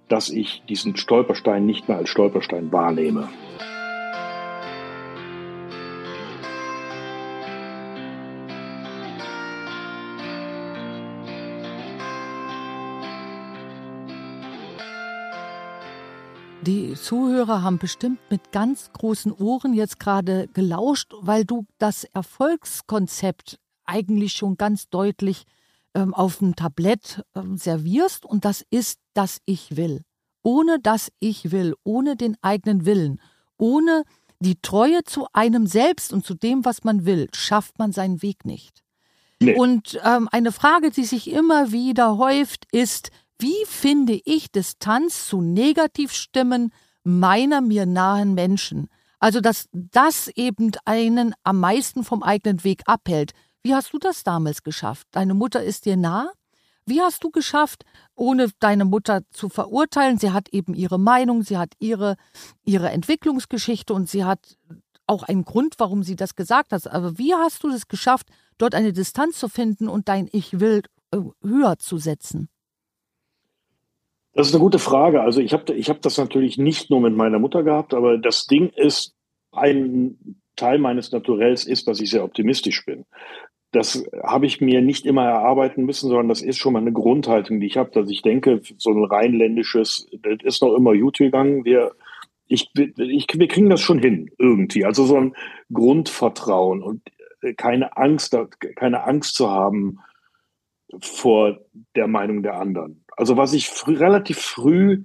dass 0.07 0.29
ich 0.29 0.63
diesen 0.67 0.95
Stolperstein 0.95 1.65
nicht 1.65 1.88
mehr 1.88 1.98
als 1.98 2.10
Stolperstein 2.10 2.72
wahrnehme. 2.72 3.29
Die 16.65 16.93
Zuhörer 16.93 17.62
haben 17.62 17.77
bestimmt 17.77 18.19
mit 18.29 18.53
ganz 18.53 18.93
großen 18.93 19.33
Ohren 19.33 19.74
jetzt 19.74 20.00
gerade 20.00 20.48
gelauscht, 20.53 21.12
weil 21.19 21.43
du 21.43 21.65
das 21.77 22.05
Erfolgskonzept 22.05 23.60
eigentlich 23.83 24.31
schon 24.31 24.55
ganz 24.55 24.88
deutlich 24.88 25.43
ähm, 25.93 26.13
auf 26.13 26.38
dem 26.38 26.55
Tablett 26.55 27.23
ähm, 27.35 27.57
servierst 27.57 28.25
und 28.25 28.45
das 28.45 28.65
ist 28.69 29.00
das 29.13 29.39
Ich 29.45 29.75
will. 29.75 30.03
Ohne 30.41 30.79
das 30.79 31.12
Ich 31.19 31.51
will, 31.51 31.75
ohne 31.83 32.15
den 32.15 32.35
eigenen 32.41 32.85
Willen, 32.85 33.21
ohne 33.57 34.03
die 34.39 34.59
Treue 34.62 35.03
zu 35.03 35.27
einem 35.31 35.67
selbst 35.67 36.12
und 36.12 36.25
zu 36.25 36.33
dem, 36.33 36.65
was 36.65 36.83
man 36.83 37.05
will, 37.05 37.29
schafft 37.33 37.79
man 37.79 37.91
seinen 37.91 38.21
Weg 38.21 38.45
nicht. 38.45 38.83
Nee. 39.39 39.55
Und 39.55 40.00
ähm, 40.03 40.27
eine 40.31 40.51
Frage, 40.51 40.91
die 40.91 41.05
sich 41.05 41.31
immer 41.31 41.71
wieder 41.71 42.17
häuft, 42.17 42.65
ist, 42.71 43.12
wie 43.39 43.65
finde 43.65 44.19
ich 44.25 44.51
Distanz 44.51 45.27
zu 45.27 45.41
Negativstimmen 45.41 46.71
meiner 47.03 47.62
mir 47.62 47.85
nahen 47.85 48.33
Menschen? 48.33 48.89
Also, 49.19 49.39
dass 49.39 49.69
das 49.71 50.27
eben 50.35 50.71
einen 50.85 51.33
am 51.43 51.59
meisten 51.59 52.03
vom 52.03 52.23
eigenen 52.23 52.63
Weg 52.63 52.81
abhält. 52.85 53.31
Wie 53.63 53.74
hast 53.74 53.93
du 53.93 53.98
das 53.98 54.24
damals 54.24 54.63
geschafft? 54.63 55.08
Deine 55.12 55.34
Mutter 55.34 55.63
ist 55.63 55.86
dir 55.86 55.96
nah? 55.96 56.32
Wie 56.86 57.00
hast 57.00 57.24
du 57.24 57.32
geschafft, 57.32 57.86
ohne 58.13 58.50
deine 58.60 58.84
Mutter 58.84 59.22
zu 59.32 59.48
verurteilen? 59.48 60.17
Sie 60.17 60.32
hat 60.32 60.50
eben 60.50 60.74
ihre 60.74 61.00
Meinung, 61.00 61.43
sie 61.43 61.58
hat 61.58 61.74
ihre, 61.79 62.17
ihre 62.65 62.89
Entwicklungsgeschichte 62.89 63.93
und 63.93 64.10
sie 64.10 64.25
hat 64.25 64.58
auch 65.08 65.24
einen 65.24 65.46
Grund, 65.46 65.75
warum 65.77 66.03
sie 66.03 66.17
das 66.17 66.36
gesagt 66.36 66.74
hat. 66.74 66.88
Aber 66.91 67.17
wie 67.17 67.34
hast 67.34 67.63
du 67.63 67.70
es 67.70 67.88
geschafft, 67.88 68.27
dort 68.58 68.75
eine 68.75 68.91
Distanz 68.91 69.39
zu 69.39 69.48
finden 69.48 69.88
und 69.88 70.10
dein 70.10 70.27
Ich 70.34 70.60
will 70.60 70.82
äh, 71.12 71.20
höher 71.41 71.79
zu 71.79 71.98
setzen? 71.98 72.50
Das 74.34 74.48
ist 74.48 74.53
eine 74.53 74.63
gute 74.63 74.79
Frage. 74.79 75.22
Also 75.22 75.39
ich 75.39 75.53
habe 75.53 75.74
ich 75.74 75.89
hab 75.89 76.01
das 76.01 76.17
natürlich 76.17 76.58
nicht 76.58 76.89
nur 76.89 77.00
mit 77.00 77.15
meiner 77.15 77.39
Mutter 77.39 77.63
gehabt, 77.63 77.93
aber 77.93 78.17
das 78.17 78.46
Ding 78.46 78.70
ist, 78.70 79.15
ein 79.51 80.17
Teil 80.55 80.79
meines 80.79 81.12
Naturells 81.12 81.65
ist, 81.65 81.88
dass 81.88 82.01
ich 82.01 82.10
sehr 82.10 82.24
optimistisch 82.24 82.86
bin. 82.86 83.05
Das 83.73 84.05
habe 84.23 84.45
ich 84.45 84.61
mir 84.61 84.81
nicht 84.81 85.05
immer 85.05 85.25
erarbeiten 85.25 85.83
müssen, 85.83 86.07
sondern 86.07 86.29
das 86.29 86.41
ist 86.41 86.57
schon 86.57 86.73
mal 86.73 86.79
eine 86.79 86.93
Grundhaltung, 86.93 87.59
die 87.59 87.65
ich 87.67 87.77
habe, 87.77 87.89
dass 87.91 88.09
ich 88.09 88.21
denke, 88.21 88.61
so 88.77 88.91
ein 88.91 89.03
rheinländisches, 89.03 90.07
das 90.21 90.37
ist 90.43 90.61
noch 90.61 90.75
immer 90.75 90.95
gut 90.95 91.17
gegangen. 91.17 91.65
Wir, 91.65 91.91
ich, 92.47 92.71
ich, 92.75 93.27
wir 93.33 93.47
kriegen 93.47 93.69
das 93.69 93.81
schon 93.81 93.99
hin, 93.99 94.29
irgendwie. 94.37 94.85
Also 94.85 95.05
so 95.05 95.17
ein 95.17 95.35
Grundvertrauen 95.73 96.83
und 96.83 97.01
keine 97.57 97.97
Angst, 97.97 98.37
keine 98.75 99.03
Angst 99.05 99.35
zu 99.35 99.49
haben 99.49 99.99
vor 101.01 101.59
der 101.95 102.07
Meinung 102.07 102.43
der 102.43 102.59
anderen. 102.59 103.03
Also 103.17 103.37
was 103.37 103.53
ich 103.53 103.69
früh, 103.69 103.97
relativ 103.97 104.37
früh 104.39 105.03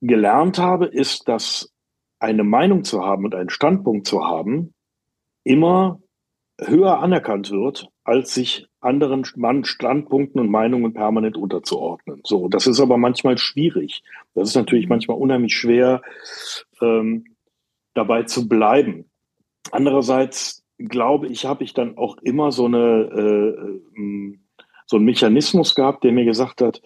gelernt 0.00 0.58
habe, 0.58 0.86
ist, 0.86 1.28
dass 1.28 1.72
eine 2.18 2.44
Meinung 2.44 2.84
zu 2.84 3.04
haben 3.04 3.24
und 3.24 3.34
einen 3.34 3.50
Standpunkt 3.50 4.06
zu 4.06 4.24
haben 4.24 4.74
immer 5.44 6.00
höher 6.66 7.00
anerkannt 7.00 7.50
wird, 7.50 7.88
als 8.04 8.34
sich 8.34 8.66
anderen 8.80 9.24
Standpunkten 9.64 10.40
und 10.40 10.50
Meinungen 10.50 10.94
permanent 10.94 11.36
unterzuordnen. 11.36 12.20
So, 12.24 12.48
das 12.48 12.66
ist 12.66 12.80
aber 12.80 12.96
manchmal 12.96 13.38
schwierig. 13.38 14.02
Das 14.34 14.48
ist 14.48 14.56
natürlich 14.56 14.86
mhm. 14.86 14.90
manchmal 14.90 15.18
unheimlich 15.18 15.54
schwer, 15.54 16.02
ähm, 16.80 17.24
dabei 17.94 18.22
zu 18.24 18.48
bleiben. 18.48 19.10
Andererseits 19.70 20.64
glaube 20.78 21.26
ich, 21.28 21.44
habe 21.44 21.64
ich 21.64 21.74
dann 21.74 21.98
auch 21.98 22.16
immer 22.18 22.52
so 22.52 22.66
eine 22.66 23.10
äh, 23.14 23.98
ähm, 23.98 24.46
so 24.86 24.96
einen 24.96 25.04
Mechanismus 25.04 25.74
gehabt, 25.74 26.02
der 26.02 26.10
mir 26.10 26.24
gesagt 26.24 26.60
hat, 26.60 26.82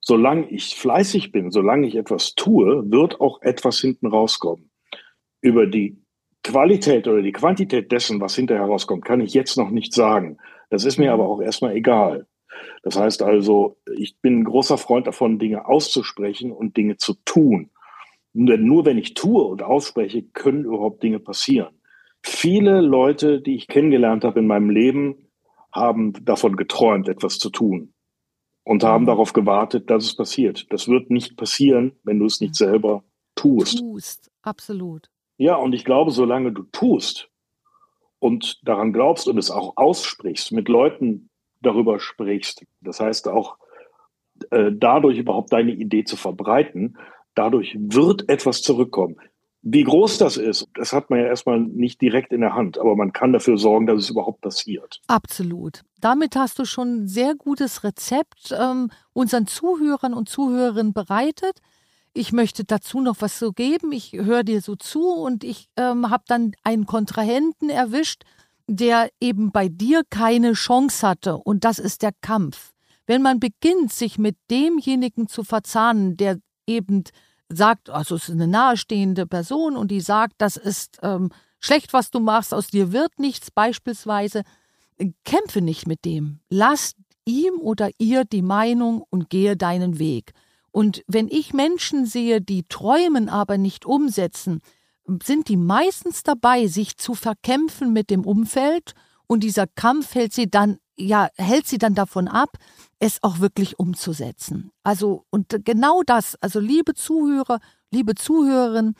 solange 0.00 0.48
ich 0.50 0.76
fleißig 0.76 1.30
bin, 1.30 1.50
solange 1.50 1.86
ich 1.86 1.94
etwas 1.94 2.34
tue, 2.34 2.90
wird 2.90 3.20
auch 3.20 3.42
etwas 3.42 3.80
hinten 3.80 4.06
rauskommen. 4.06 4.70
Über 5.42 5.66
die 5.66 6.03
Qualität 6.44 7.08
oder 7.08 7.22
die 7.22 7.32
Quantität 7.32 7.90
dessen, 7.90 8.20
was 8.20 8.36
hinterher 8.36 8.66
rauskommt, 8.66 9.04
kann 9.04 9.20
ich 9.20 9.34
jetzt 9.34 9.56
noch 9.56 9.70
nicht 9.70 9.92
sagen. 9.92 10.36
Das 10.70 10.84
ist 10.84 10.98
mir 10.98 11.12
aber 11.12 11.28
auch 11.28 11.40
erstmal 11.40 11.74
egal. 11.74 12.26
Das 12.82 12.96
heißt 12.96 13.22
also, 13.22 13.78
ich 13.96 14.20
bin 14.20 14.40
ein 14.40 14.44
großer 14.44 14.78
Freund 14.78 15.06
davon, 15.06 15.38
Dinge 15.38 15.66
auszusprechen 15.66 16.52
und 16.52 16.76
Dinge 16.76 16.96
zu 16.98 17.14
tun. 17.24 17.70
Denn 18.34 18.64
nur 18.64 18.84
wenn 18.84 18.98
ich 18.98 19.14
tue 19.14 19.42
und 19.42 19.62
ausspreche, 19.62 20.22
können 20.22 20.64
überhaupt 20.64 21.02
Dinge 21.02 21.18
passieren. 21.18 21.80
Viele 22.22 22.80
Leute, 22.80 23.40
die 23.40 23.54
ich 23.54 23.66
kennengelernt 23.66 24.24
habe 24.24 24.40
in 24.40 24.46
meinem 24.46 24.70
Leben, 24.70 25.28
haben 25.72 26.12
davon 26.24 26.56
geträumt, 26.56 27.08
etwas 27.08 27.38
zu 27.38 27.50
tun 27.50 27.94
und 28.64 28.84
haben 28.84 29.04
mhm. 29.04 29.08
darauf 29.08 29.32
gewartet, 29.32 29.90
dass 29.90 30.04
es 30.04 30.16
passiert. 30.16 30.66
Das 30.70 30.88
wird 30.88 31.10
nicht 31.10 31.36
passieren, 31.36 31.92
wenn 32.02 32.18
du 32.18 32.26
es 32.26 32.40
nicht 32.40 32.60
mhm. 32.60 32.64
selber 32.66 33.04
tust. 33.34 33.78
Tust, 33.78 34.30
absolut. 34.42 35.10
Ja, 35.36 35.56
und 35.56 35.72
ich 35.72 35.84
glaube, 35.84 36.10
solange 36.10 36.52
du 36.52 36.62
tust 36.64 37.28
und 38.18 38.60
daran 38.66 38.92
glaubst 38.92 39.28
und 39.28 39.38
es 39.38 39.50
auch 39.50 39.76
aussprichst, 39.76 40.52
mit 40.52 40.68
Leuten 40.68 41.28
darüber 41.60 41.98
sprichst, 41.98 42.64
das 42.80 43.00
heißt 43.00 43.28
auch 43.28 43.56
äh, 44.50 44.70
dadurch 44.72 45.18
überhaupt 45.18 45.52
deine 45.52 45.72
Idee 45.72 46.04
zu 46.04 46.16
verbreiten, 46.16 46.98
dadurch 47.34 47.76
wird 47.78 48.28
etwas 48.28 48.62
zurückkommen. 48.62 49.16
Wie 49.66 49.82
groß 49.82 50.18
das 50.18 50.36
ist, 50.36 50.68
das 50.74 50.92
hat 50.92 51.08
man 51.08 51.20
ja 51.20 51.26
erstmal 51.26 51.58
nicht 51.58 52.02
direkt 52.02 52.34
in 52.34 52.42
der 52.42 52.54
Hand, 52.54 52.76
aber 52.76 52.96
man 52.96 53.14
kann 53.14 53.32
dafür 53.32 53.56
sorgen, 53.56 53.86
dass 53.86 53.98
es 53.98 54.10
überhaupt 54.10 54.42
passiert. 54.42 55.00
Absolut. 55.06 55.84
Damit 56.00 56.36
hast 56.36 56.58
du 56.58 56.66
schon 56.66 57.04
ein 57.04 57.08
sehr 57.08 57.34
gutes 57.34 57.82
Rezept 57.82 58.54
ähm, 58.58 58.90
unseren 59.14 59.46
Zuhörern 59.46 60.12
und 60.12 60.28
Zuhörerinnen 60.28 60.92
bereitet. 60.92 61.60
Ich 62.14 62.32
möchte 62.32 62.64
dazu 62.64 63.00
noch 63.00 63.16
was 63.18 63.40
so 63.40 63.52
geben. 63.52 63.90
Ich 63.90 64.12
höre 64.12 64.44
dir 64.44 64.60
so 64.62 64.76
zu 64.76 65.08
und 65.08 65.42
ich 65.42 65.68
ähm, 65.76 66.10
habe 66.10 66.22
dann 66.28 66.52
einen 66.62 66.86
Kontrahenten 66.86 67.68
erwischt, 67.68 68.22
der 68.68 69.10
eben 69.20 69.50
bei 69.50 69.68
dir 69.68 70.02
keine 70.08 70.52
Chance 70.52 71.06
hatte. 71.06 71.36
Und 71.36 71.64
das 71.64 71.80
ist 71.80 72.02
der 72.02 72.12
Kampf. 72.20 72.72
Wenn 73.06 73.20
man 73.20 73.40
beginnt, 73.40 73.92
sich 73.92 74.16
mit 74.16 74.36
demjenigen 74.48 75.26
zu 75.26 75.42
verzahnen, 75.42 76.16
der 76.16 76.38
eben 76.66 77.02
sagt, 77.48 77.90
also 77.90 78.14
es 78.14 78.28
ist 78.28 78.34
eine 78.34 78.46
nahestehende 78.46 79.26
Person 79.26 79.76
und 79.76 79.90
die 79.90 80.00
sagt, 80.00 80.34
das 80.38 80.56
ist 80.56 80.98
ähm, 81.02 81.30
schlecht, 81.58 81.92
was 81.92 82.12
du 82.12 82.20
machst, 82.20 82.54
aus 82.54 82.68
dir 82.68 82.92
wird 82.92 83.18
nichts 83.18 83.50
beispielsweise, 83.50 84.44
kämpfe 85.24 85.60
nicht 85.60 85.88
mit 85.88 86.04
dem. 86.04 86.38
Lass 86.48 86.94
ihm 87.24 87.54
oder 87.60 87.90
ihr 87.98 88.24
die 88.24 88.42
Meinung 88.42 89.04
und 89.10 89.30
gehe 89.30 89.56
deinen 89.56 89.98
Weg. 89.98 90.32
Und 90.74 91.04
wenn 91.06 91.28
ich 91.28 91.54
Menschen 91.54 92.04
sehe, 92.04 92.40
die 92.40 92.64
träumen, 92.64 93.28
aber 93.28 93.58
nicht 93.58 93.86
umsetzen, 93.86 94.60
sind 95.22 95.46
die 95.46 95.56
meistens 95.56 96.24
dabei, 96.24 96.66
sich 96.66 96.96
zu 96.96 97.14
verkämpfen 97.14 97.92
mit 97.92 98.10
dem 98.10 98.26
Umfeld 98.26 98.94
und 99.28 99.44
dieser 99.44 99.68
Kampf 99.68 100.16
hält 100.16 100.32
sie 100.32 100.50
dann 100.50 100.78
ja, 100.96 101.28
hält 101.36 101.68
sie 101.68 101.78
dann 101.78 101.94
davon 101.94 102.26
ab, 102.26 102.56
es 102.98 103.22
auch 103.22 103.38
wirklich 103.38 103.78
umzusetzen. 103.78 104.72
Also, 104.82 105.24
und 105.30 105.54
genau 105.64 106.02
das, 106.04 106.34
also 106.40 106.58
liebe 106.58 106.94
Zuhörer, 106.94 107.60
liebe 107.92 108.16
Zuhörerin, 108.16 108.94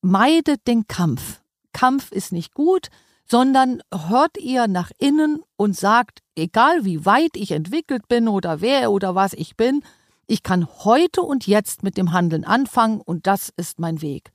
meidet 0.00 0.66
den 0.66 0.86
Kampf. 0.86 1.42
Kampf 1.74 2.10
ist 2.10 2.32
nicht 2.32 2.54
gut, 2.54 2.88
sondern 3.26 3.82
hört 3.92 4.38
ihr 4.38 4.66
nach 4.66 4.90
innen 4.98 5.42
und 5.56 5.76
sagt, 5.76 6.20
egal 6.36 6.86
wie 6.86 7.04
weit 7.04 7.36
ich 7.36 7.50
entwickelt 7.50 8.08
bin 8.08 8.28
oder 8.28 8.62
wer 8.62 8.90
oder 8.90 9.14
was 9.14 9.34
ich 9.34 9.56
bin, 9.56 9.82
ich 10.28 10.42
kann 10.42 10.68
heute 10.84 11.22
und 11.22 11.46
jetzt 11.46 11.82
mit 11.82 11.96
dem 11.96 12.12
Handeln 12.12 12.44
anfangen 12.44 13.00
und 13.00 13.26
das 13.26 13.48
ist 13.56 13.80
mein 13.80 14.02
Weg. 14.02 14.30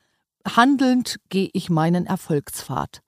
Handelnd 0.46 1.20
gehe 1.30 1.50
ich 1.54 1.70
meinen 1.70 2.06
Erfolgspfad. 2.06 3.02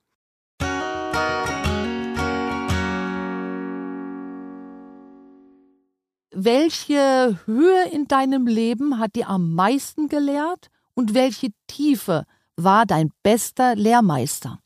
Welche 6.38 7.40
Höhe 7.46 7.90
in 7.92 8.08
deinem 8.08 8.46
Leben 8.46 9.00
hat 9.00 9.16
dir 9.16 9.30
am 9.30 9.54
meisten 9.56 10.08
gelehrt 10.08 10.68
und 10.94 11.14
welche 11.14 11.50
Tiefe 11.68 12.26
war 12.56 12.86
dein 12.86 13.10
bester 13.24 13.76
Lehrmeister? 13.76 14.60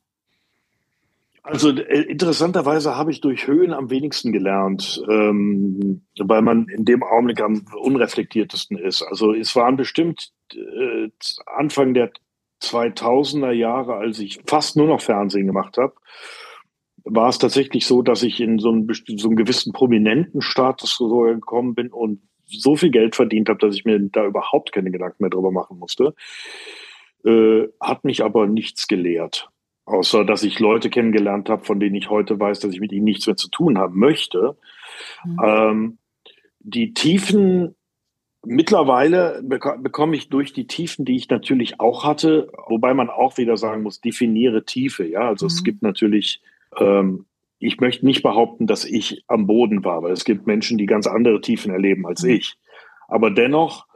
Also 1.44 1.70
äh, 1.70 2.02
interessanterweise 2.04 2.96
habe 2.96 3.12
ich 3.12 3.22
durch 3.22 3.48
Höhen 3.48 3.74
am 3.74 3.90
wenigsten 3.90 4.32
gelernt, 4.32 5.02
ähm, 5.10 6.06
weil 6.20 6.42
man 6.42 6.68
in 6.68 6.86
dem 6.86 7.04
Augenblick 7.04 7.42
am 7.42 7.66
unreflektiertesten 7.76 8.78
ist. 8.78 9.02
Also 9.02 9.34
es 9.34 9.56
waren 9.56 9.78
bestimmt 9.78 10.32
äh, 10.54 11.10
Anfang 11.46 11.94
der 11.94 12.12
2000er 12.62 13.52
Jahre, 13.52 13.96
als 13.96 14.20
ich 14.20 14.42
fast 14.46 14.76
nur 14.76 14.88
noch 14.88 15.02
Fernsehen 15.02 15.48
gemacht 15.48 15.78
habe, 15.78 15.94
war 17.06 17.30
es 17.30 17.38
tatsächlich 17.38 17.86
so, 17.86 18.02
dass 18.02 18.24
ich 18.24 18.40
in 18.40 18.60
so 18.60 18.72
einen, 18.72 18.88
so 19.18 19.28
einen 19.30 19.38
gewissen 19.38 19.74
prominenten 19.74 20.42
Status 20.42 20.98
gekommen 20.98 21.74
bin 21.74 21.92
und 21.92 22.22
so 22.46 22.76
viel 22.76 22.90
Geld 22.90 23.16
verdient 23.16 23.50
habe, 23.50 23.60
dass 23.60 23.76
ich 23.76 23.86
mir 23.86 24.00
da 24.00 24.26
überhaupt 24.26 24.72
keine 24.72 24.92
Gedanken 24.92 25.24
mehr 25.24 25.30
drüber 25.30 25.52
machen 25.52 25.78
musste. 25.78 26.14
Äh, 27.24 27.68
hat 27.80 28.04
mich 28.04 28.24
aber 28.24 28.48
nichts 28.48 28.88
gelehrt. 28.88 29.50
Außer, 29.90 30.24
dass 30.24 30.44
ich 30.44 30.60
Leute 30.60 30.92
kennengelernt 30.92 31.50
habe, 31.50 31.66
von 31.66 31.80
denen 31.80 31.96
ich 31.96 32.12
heute 32.12 32.40
weiß, 32.40 32.60
dass 32.60 32.74
ich 32.74 32.80
mit 32.80 32.92
ihnen 32.92 33.06
nichts 33.06 33.26
mehr 33.26 33.36
zu 33.36 33.50
tun 33.50 33.80
haben 33.80 33.98
möchte. 33.98 34.56
Mhm. 35.26 35.40
Ähm, 35.44 35.98
die 36.60 36.94
Tiefen, 36.94 37.76
mittlerweile 38.46 39.42
bek 39.44 39.82
bekomme 39.82 40.16
ich 40.16 40.30
durch 40.30 40.54
die 40.54 40.68
Tiefen, 40.68 41.06
die 41.06 41.16
ich 41.16 41.28
natürlich 41.30 41.80
auch 41.80 42.04
hatte, 42.04 42.52
wobei 42.68 42.94
man 42.94 43.10
auch 43.10 43.38
wieder 43.38 43.58
sagen 43.58 43.82
muss, 43.82 44.00
definiere 44.00 44.64
Tiefe. 44.64 45.08
Ja, 45.08 45.28
also 45.28 45.48
mhm. 45.48 45.52
es 45.52 45.64
gibt 45.64 45.82
natürlich, 45.82 46.44
ähm, 46.78 47.26
ich 47.58 47.80
möchte 47.80 48.06
nicht 48.06 48.22
behaupten, 48.22 48.68
dass 48.68 48.86
ich 48.86 49.24
am 49.28 49.48
Boden 49.48 49.84
war, 49.84 50.04
weil 50.04 50.12
es 50.12 50.24
gibt 50.24 50.46
Menschen, 50.46 50.78
die 50.78 50.86
ganz 50.86 51.08
andere 51.08 51.42
Tiefen 51.42 51.72
erleben 51.72 52.06
als 52.06 52.22
mhm. 52.22 52.30
ich. 52.30 52.58
Aber 53.08 53.32
dennoch 53.32 53.88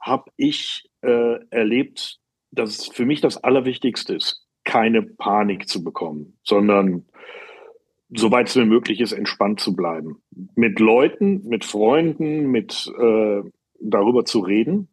habe 0.00 0.30
ich 0.38 0.88
äh, 1.02 1.44
erlebt, 1.50 2.20
dass 2.52 2.86
für 2.86 3.04
mich 3.04 3.20
das 3.20 3.36
Allerwichtigste 3.36 4.14
ist, 4.14 4.41
keine 4.72 5.02
Panik 5.02 5.68
zu 5.68 5.84
bekommen, 5.84 6.38
sondern 6.42 7.04
soweit 8.08 8.48
es 8.48 8.56
mir 8.56 8.64
möglich 8.64 9.02
ist, 9.02 9.12
entspannt 9.12 9.60
zu 9.60 9.76
bleiben. 9.76 10.22
Mit 10.54 10.80
Leuten, 10.80 11.46
mit 11.46 11.66
Freunden, 11.66 12.50
mit 12.50 12.90
äh, 12.98 13.42
darüber 13.80 14.24
zu 14.24 14.40
reden, 14.40 14.88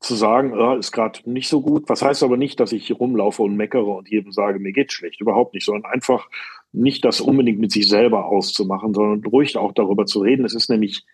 zu 0.00 0.14
sagen, 0.14 0.52
oh, 0.52 0.76
ist 0.76 0.92
gerade 0.92 1.20
nicht 1.24 1.48
so 1.48 1.62
gut. 1.62 1.88
Was 1.88 2.02
heißt 2.02 2.22
aber 2.22 2.36
nicht, 2.36 2.60
dass 2.60 2.72
ich 2.72 2.86
hier 2.86 2.96
rumlaufe 2.96 3.42
und 3.42 3.56
meckere 3.56 3.96
und 3.96 4.10
jedem 4.10 4.30
sage, 4.30 4.58
mir 4.58 4.72
geht's 4.72 4.92
schlecht. 4.92 5.22
Überhaupt 5.22 5.54
nicht, 5.54 5.64
sondern 5.64 5.90
einfach 5.90 6.28
nicht 6.70 7.02
das 7.06 7.22
unbedingt 7.22 7.58
mit 7.58 7.72
sich 7.72 7.88
selber 7.88 8.26
auszumachen, 8.26 8.92
sondern 8.92 9.24
ruhig 9.24 9.56
auch 9.56 9.72
darüber 9.72 10.04
zu 10.04 10.20
reden. 10.20 10.44
Es 10.44 10.54
ist 10.54 10.68
nämlich, 10.68 11.06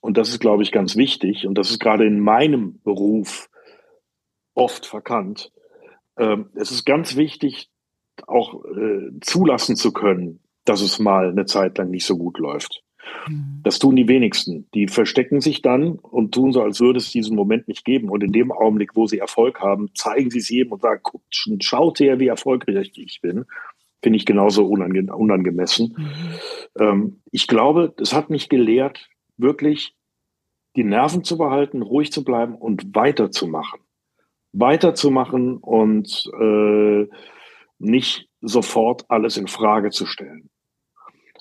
und 0.00 0.16
das 0.16 0.30
ist, 0.30 0.40
glaube 0.40 0.62
ich, 0.62 0.72
ganz 0.72 0.96
wichtig, 0.96 1.46
und 1.46 1.58
das 1.58 1.70
ist 1.70 1.80
gerade 1.80 2.06
in 2.06 2.18
meinem 2.18 2.80
Beruf 2.82 3.50
oft 4.54 4.86
verkannt, 4.86 5.52
es 6.54 6.70
ist 6.70 6.84
ganz 6.84 7.16
wichtig, 7.16 7.70
auch 8.26 8.64
äh, 8.64 9.18
zulassen 9.20 9.76
zu 9.76 9.92
können, 9.92 10.40
dass 10.64 10.82
es 10.82 10.98
mal 10.98 11.30
eine 11.30 11.46
Zeit 11.46 11.78
lang 11.78 11.90
nicht 11.90 12.04
so 12.04 12.16
gut 12.16 12.38
läuft. 12.38 12.82
Mhm. 13.28 13.60
Das 13.62 13.78
tun 13.78 13.96
die 13.96 14.08
wenigsten. 14.08 14.68
Die 14.74 14.88
verstecken 14.88 15.40
sich 15.40 15.62
dann 15.62 15.92
und 15.92 16.34
tun 16.34 16.52
so, 16.52 16.62
als 16.62 16.80
würde 16.80 16.98
es 16.98 17.10
diesen 17.10 17.36
Moment 17.36 17.68
nicht 17.68 17.84
geben. 17.84 18.10
Und 18.10 18.22
in 18.22 18.32
dem 18.32 18.52
Augenblick, 18.52 18.94
wo 18.94 19.06
sie 19.06 19.18
Erfolg 19.18 19.60
haben, 19.60 19.90
zeigen 19.94 20.30
sie 20.30 20.38
es 20.38 20.48
jedem 20.48 20.72
und 20.72 20.82
sagen, 20.82 21.00
guckt, 21.02 21.34
schaut 21.60 22.00
her, 22.00 22.20
wie 22.20 22.28
erfolgreich 22.28 22.92
ich 22.96 23.20
bin. 23.20 23.46
Finde 24.02 24.16
ich 24.16 24.26
genauso 24.26 24.66
unange 24.66 25.14
unangemessen. 25.14 25.94
Mhm. 25.96 26.08
Ähm, 26.78 27.22
ich 27.30 27.46
glaube, 27.46 27.94
es 28.00 28.14
hat 28.14 28.30
mich 28.30 28.48
gelehrt, 28.48 29.08
wirklich 29.36 29.94
die 30.76 30.84
Nerven 30.84 31.24
zu 31.24 31.36
behalten, 31.36 31.82
ruhig 31.82 32.12
zu 32.12 32.24
bleiben 32.24 32.54
und 32.54 32.94
weiterzumachen 32.94 33.80
weiterzumachen 34.52 35.56
und 35.58 36.24
äh, 36.40 37.06
nicht 37.78 38.28
sofort 38.40 39.04
alles 39.08 39.36
in 39.36 39.46
Frage 39.46 39.90
zu 39.90 40.06
stellen. 40.06 40.50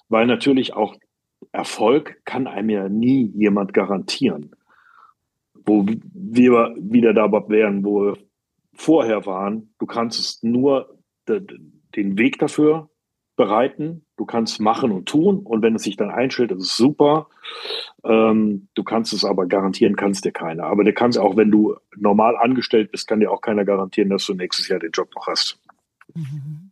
Weil 0.09 0.27
natürlich 0.27 0.73
auch 0.73 0.95
Erfolg 1.51 2.21
kann 2.25 2.47
einem 2.47 2.69
ja 2.69 2.89
nie 2.89 3.31
jemand 3.35 3.73
garantieren. 3.73 4.51
Wo 5.53 5.85
wir 5.85 6.75
wieder 6.77 7.13
da 7.13 7.31
wären, 7.49 7.83
wo 7.83 8.05
wir 8.05 8.17
vorher 8.73 9.25
waren, 9.25 9.73
du 9.79 9.85
kannst 9.85 10.19
es 10.19 10.43
nur 10.43 10.97
den 11.27 12.17
Weg 12.17 12.39
dafür 12.39 12.88
bereiten, 13.39 14.05
du 14.17 14.25
kannst 14.25 14.59
machen 14.59 14.91
und 14.91 15.07
tun 15.07 15.39
und 15.45 15.61
wenn 15.61 15.73
es 15.73 15.83
sich 15.83 15.95
dann 15.95 16.11
einstellt, 16.11 16.51
ist 16.51 16.63
es 16.63 16.75
super. 16.75 17.29
Ähm, 18.03 18.67
du 18.73 18.83
kannst 18.83 19.13
es 19.13 19.23
aber 19.23 19.45
garantieren, 19.45 19.95
kannst 19.95 20.25
dir 20.25 20.33
keiner. 20.33 20.65
Aber 20.65 20.83
der 20.83 20.93
kann 20.93 21.09
es 21.09 21.17
auch, 21.17 21.37
wenn 21.37 21.49
du 21.49 21.77
normal 21.95 22.35
angestellt 22.35 22.91
bist, 22.91 23.07
kann 23.07 23.21
dir 23.21 23.31
auch 23.31 23.39
keiner 23.39 23.63
garantieren, 23.63 24.09
dass 24.09 24.25
du 24.25 24.33
nächstes 24.33 24.67
Jahr 24.67 24.79
den 24.79 24.91
Job 24.91 25.09
noch 25.15 25.27
hast. 25.27 25.57
Mhm. 26.13 26.71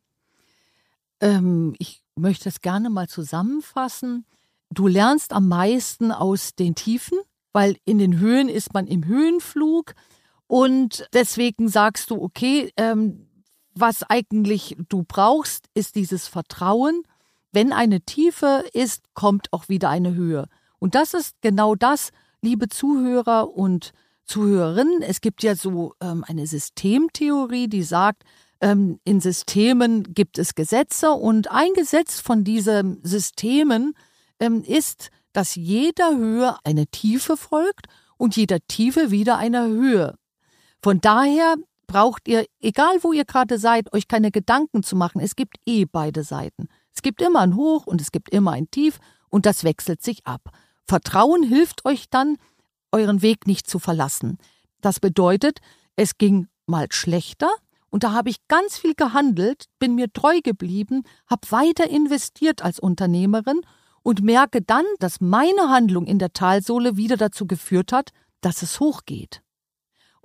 Ähm, 1.21 1.73
ich 1.79 2.03
möchte 2.17 2.49
es 2.49 2.59
gerne 2.59 2.89
mal 2.89 3.07
zusammenfassen. 3.07 4.25
Du 4.69 4.87
lernst 4.87 5.31
am 5.31 5.47
meisten 5.47 6.11
aus 6.11 6.53
den 6.53 6.75
Tiefen, 6.75 7.17
weil 7.53 7.77
in 7.85 7.97
den 7.97 8.19
Höhen 8.19 8.49
ist 8.49 8.73
man 8.73 8.87
im 8.87 9.05
Höhenflug 9.05 9.95
und 10.47 11.07
deswegen 11.13 11.69
sagst 11.69 12.11
du, 12.11 12.21
okay, 12.21 12.71
ähm, 12.75 13.26
was 13.79 14.03
eigentlich 14.03 14.75
du 14.89 15.03
brauchst, 15.03 15.65
ist 15.73 15.95
dieses 15.95 16.27
Vertrauen. 16.27 17.03
Wenn 17.51 17.73
eine 17.73 18.01
Tiefe 18.01 18.65
ist, 18.73 19.03
kommt 19.13 19.51
auch 19.53 19.69
wieder 19.69 19.89
eine 19.89 20.15
Höhe. 20.15 20.47
Und 20.79 20.95
das 20.95 21.13
ist 21.13 21.35
genau 21.41 21.75
das, 21.75 22.11
liebe 22.41 22.67
Zuhörer 22.67 23.55
und 23.55 23.93
Zuhörerinnen. 24.25 25.01
Es 25.01 25.21
gibt 25.21 25.43
ja 25.43 25.55
so 25.55 25.93
ähm, 26.01 26.23
eine 26.27 26.45
Systemtheorie, 26.45 27.67
die 27.67 27.83
sagt, 27.83 28.23
ähm, 28.61 28.99
in 29.03 29.21
Systemen 29.21 30.13
gibt 30.13 30.37
es 30.37 30.55
Gesetze 30.55 31.11
und 31.11 31.49
ein 31.51 31.73
Gesetz 31.73 32.19
von 32.19 32.43
diesen 32.43 32.99
Systemen 33.03 33.93
ähm, 34.39 34.63
ist, 34.63 35.09
dass 35.33 35.55
jeder 35.55 36.17
Höhe 36.17 36.55
eine 36.63 36.87
Tiefe 36.87 37.37
folgt 37.37 37.87
und 38.17 38.35
jeder 38.35 38.59
Tiefe 38.67 39.11
wieder 39.11 39.37
eine 39.37 39.67
Höhe. 39.67 40.15
Von 40.81 41.01
daher 41.01 41.55
braucht 41.87 42.27
ihr, 42.27 42.45
egal 42.59 42.97
wo 43.01 43.13
ihr 43.13 43.25
gerade 43.25 43.57
seid, 43.57 43.91
euch 43.93 44.07
keine 44.07 44.31
Gedanken 44.31 44.83
zu 44.83 44.95
machen. 44.95 45.21
Es 45.21 45.35
gibt 45.35 45.57
eh 45.65 45.85
beide 45.85 46.23
Seiten. 46.23 46.67
Es 46.93 47.01
gibt 47.01 47.21
immer 47.21 47.39
ein 47.39 47.55
Hoch 47.55 47.87
und 47.87 48.01
es 48.01 48.11
gibt 48.11 48.29
immer 48.29 48.51
ein 48.51 48.69
Tief 48.69 48.99
und 49.29 49.45
das 49.45 49.63
wechselt 49.63 50.03
sich 50.03 50.25
ab. 50.25 50.51
Vertrauen 50.85 51.43
hilft 51.43 51.85
euch 51.85 52.09
dann, 52.09 52.37
euren 52.91 53.21
Weg 53.21 53.47
nicht 53.47 53.69
zu 53.69 53.79
verlassen. 53.79 54.37
Das 54.81 54.99
bedeutet, 54.99 55.59
es 55.95 56.17
ging 56.17 56.47
mal 56.65 56.87
schlechter 56.91 57.49
und 57.89 58.03
da 58.03 58.13
habe 58.13 58.29
ich 58.29 58.47
ganz 58.47 58.77
viel 58.77 58.93
gehandelt, 58.93 59.65
bin 59.79 59.95
mir 59.95 60.11
treu 60.11 60.39
geblieben, 60.41 61.03
habe 61.27 61.51
weiter 61.51 61.89
investiert 61.89 62.61
als 62.61 62.79
Unternehmerin 62.79 63.61
und 64.03 64.21
merke 64.21 64.61
dann, 64.61 64.85
dass 64.99 65.19
meine 65.19 65.69
Handlung 65.69 66.05
in 66.05 66.19
der 66.19 66.33
Talsohle 66.33 66.97
wieder 66.97 67.17
dazu 67.17 67.45
geführt 67.47 67.91
hat, 67.91 68.11
dass 68.41 68.61
es 68.61 68.79
hochgeht. 68.79 69.41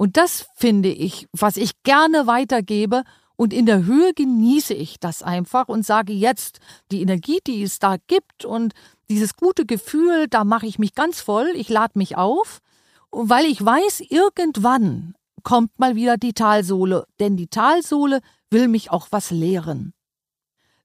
Und 0.03 0.17
das 0.17 0.47
finde 0.57 0.89
ich, 0.89 1.29
was 1.31 1.57
ich 1.57 1.85
gerne 1.85 2.27
weitergebe. 2.27 3.05
Und 3.37 3.53
in 3.53 3.67
der 3.67 3.85
Höhe 3.85 4.13
genieße 4.13 4.75
ich 4.75 4.99
das 4.99 5.23
einfach 5.23 5.69
und 5.69 5.87
sage 5.87 6.13
jetzt, 6.13 6.59
die 6.91 7.03
Energie, 7.03 7.39
die 7.47 7.63
es 7.63 7.79
da 7.79 7.99
gibt 8.09 8.45
und 8.45 8.75
dieses 9.09 9.37
gute 9.37 9.65
Gefühl, 9.65 10.27
da 10.27 10.43
mache 10.43 10.67
ich 10.67 10.81
mich 10.81 10.97
ganz 10.97 11.21
voll, 11.21 11.53
ich 11.55 11.69
lade 11.69 11.97
mich 11.97 12.17
auf, 12.17 12.59
weil 13.13 13.45
ich 13.45 13.65
weiß, 13.65 14.01
irgendwann 14.09 15.15
kommt 15.45 15.79
mal 15.79 15.95
wieder 15.95 16.17
die 16.17 16.33
Talsohle, 16.33 17.07
denn 17.21 17.37
die 17.37 17.47
Talsohle 17.47 18.23
will 18.51 18.67
mich 18.67 18.91
auch 18.91 19.07
was 19.13 19.31
lehren. 19.31 19.95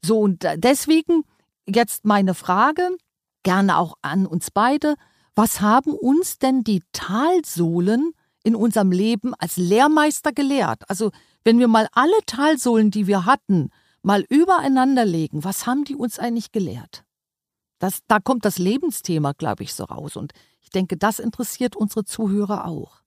So, 0.06 0.20
und 0.20 0.46
deswegen 0.58 1.24
jetzt 1.66 2.06
meine 2.06 2.36
Frage, 2.36 2.88
gerne 3.42 3.80
auch 3.80 3.96
an 4.04 4.28
uns 4.28 4.52
beide, 4.52 4.94
was 5.34 5.60
haben 5.60 5.94
uns 5.94 6.38
denn 6.38 6.64
die 6.64 6.84
Talsohlen 6.92 8.14
in 8.48 8.56
unserem 8.56 8.94
Leben 8.94 9.34
als 9.34 9.58
Lehrmeister 9.58 10.32
gelehrt? 10.32 10.84
Also, 10.88 11.12
wenn 11.44 11.60
wir 11.60 11.68
mal 11.68 11.88
alle 11.92 12.18
Talsohlen, 12.26 12.92
die 12.92 13.06
wir 13.06 13.26
hatten, 13.26 13.72
mal 14.04 14.24
übereinander 14.30 15.04
legen, 15.04 15.44
was 15.44 15.68
haben 15.68 15.84
die 15.84 15.96
uns 15.96 16.18
eigentlich 16.18 16.54
gelehrt? 16.54 17.04
Das, 17.78 18.00
da 18.08 18.20
kommt 18.20 18.46
das 18.46 18.58
Lebensthema, 18.58 19.34
glaube 19.34 19.64
ich, 19.64 19.74
so 19.74 19.84
raus. 19.84 20.16
Und 20.16 20.32
ich 20.62 20.70
denke, 20.70 20.96
das 20.96 21.20
interessiert 21.20 21.76
unsere 21.76 22.06
Zuhörer 22.06 22.66
auch. 22.66 23.02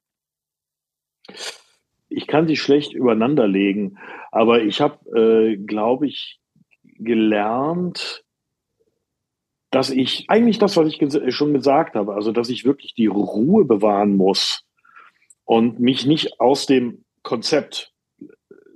Ich 2.11 2.26
kann 2.26 2.46
sie 2.46 2.57
schlecht 2.57 2.92
übereinander 2.92 3.48
legen, 3.48 3.96
aber 4.31 4.62
ich 4.62 4.83
habe, 4.83 4.98
äh, 5.18 5.57
glaube 5.57 6.07
ich, 6.07 6.38
gelernt, 6.83 8.24
dass 9.70 9.88
ich 9.88 10.26
eigentlich 10.29 10.59
das, 10.59 10.76
was 10.76 10.88
ich 10.92 11.35
schon 11.35 11.55
gesagt 11.55 11.94
habe, 11.94 12.12
also 12.12 12.31
dass 12.31 12.50
ich 12.50 12.66
wirklich 12.66 12.92
die 12.94 13.07
Ruhe 13.07 13.64
bewahren 13.64 14.16
muss 14.18 14.66
und 15.50 15.80
mich 15.80 16.06
nicht 16.06 16.38
aus 16.38 16.66
dem 16.66 17.04
Konzept 17.24 17.92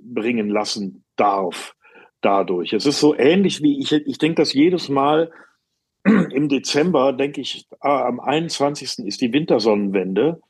bringen 0.01 0.49
lassen 0.49 1.05
darf 1.15 1.73
dadurch. 2.19 2.73
Es 2.73 2.85
ist 2.85 2.99
so 2.99 3.15
ähnlich 3.15 3.61
wie 3.61 3.79
ich, 3.79 3.93
ich 3.93 4.17
denke 4.17 4.41
das 4.41 4.51
jedes 4.51 4.89
Mal 4.89 5.31
im 6.03 6.49
Dezember, 6.49 7.13
denke 7.13 7.39
ich, 7.39 7.65
ah, 7.79 8.05
am 8.05 8.19
21. 8.19 9.05
ist 9.07 9.21
die 9.21 9.31
Wintersonnenwende 9.31 10.41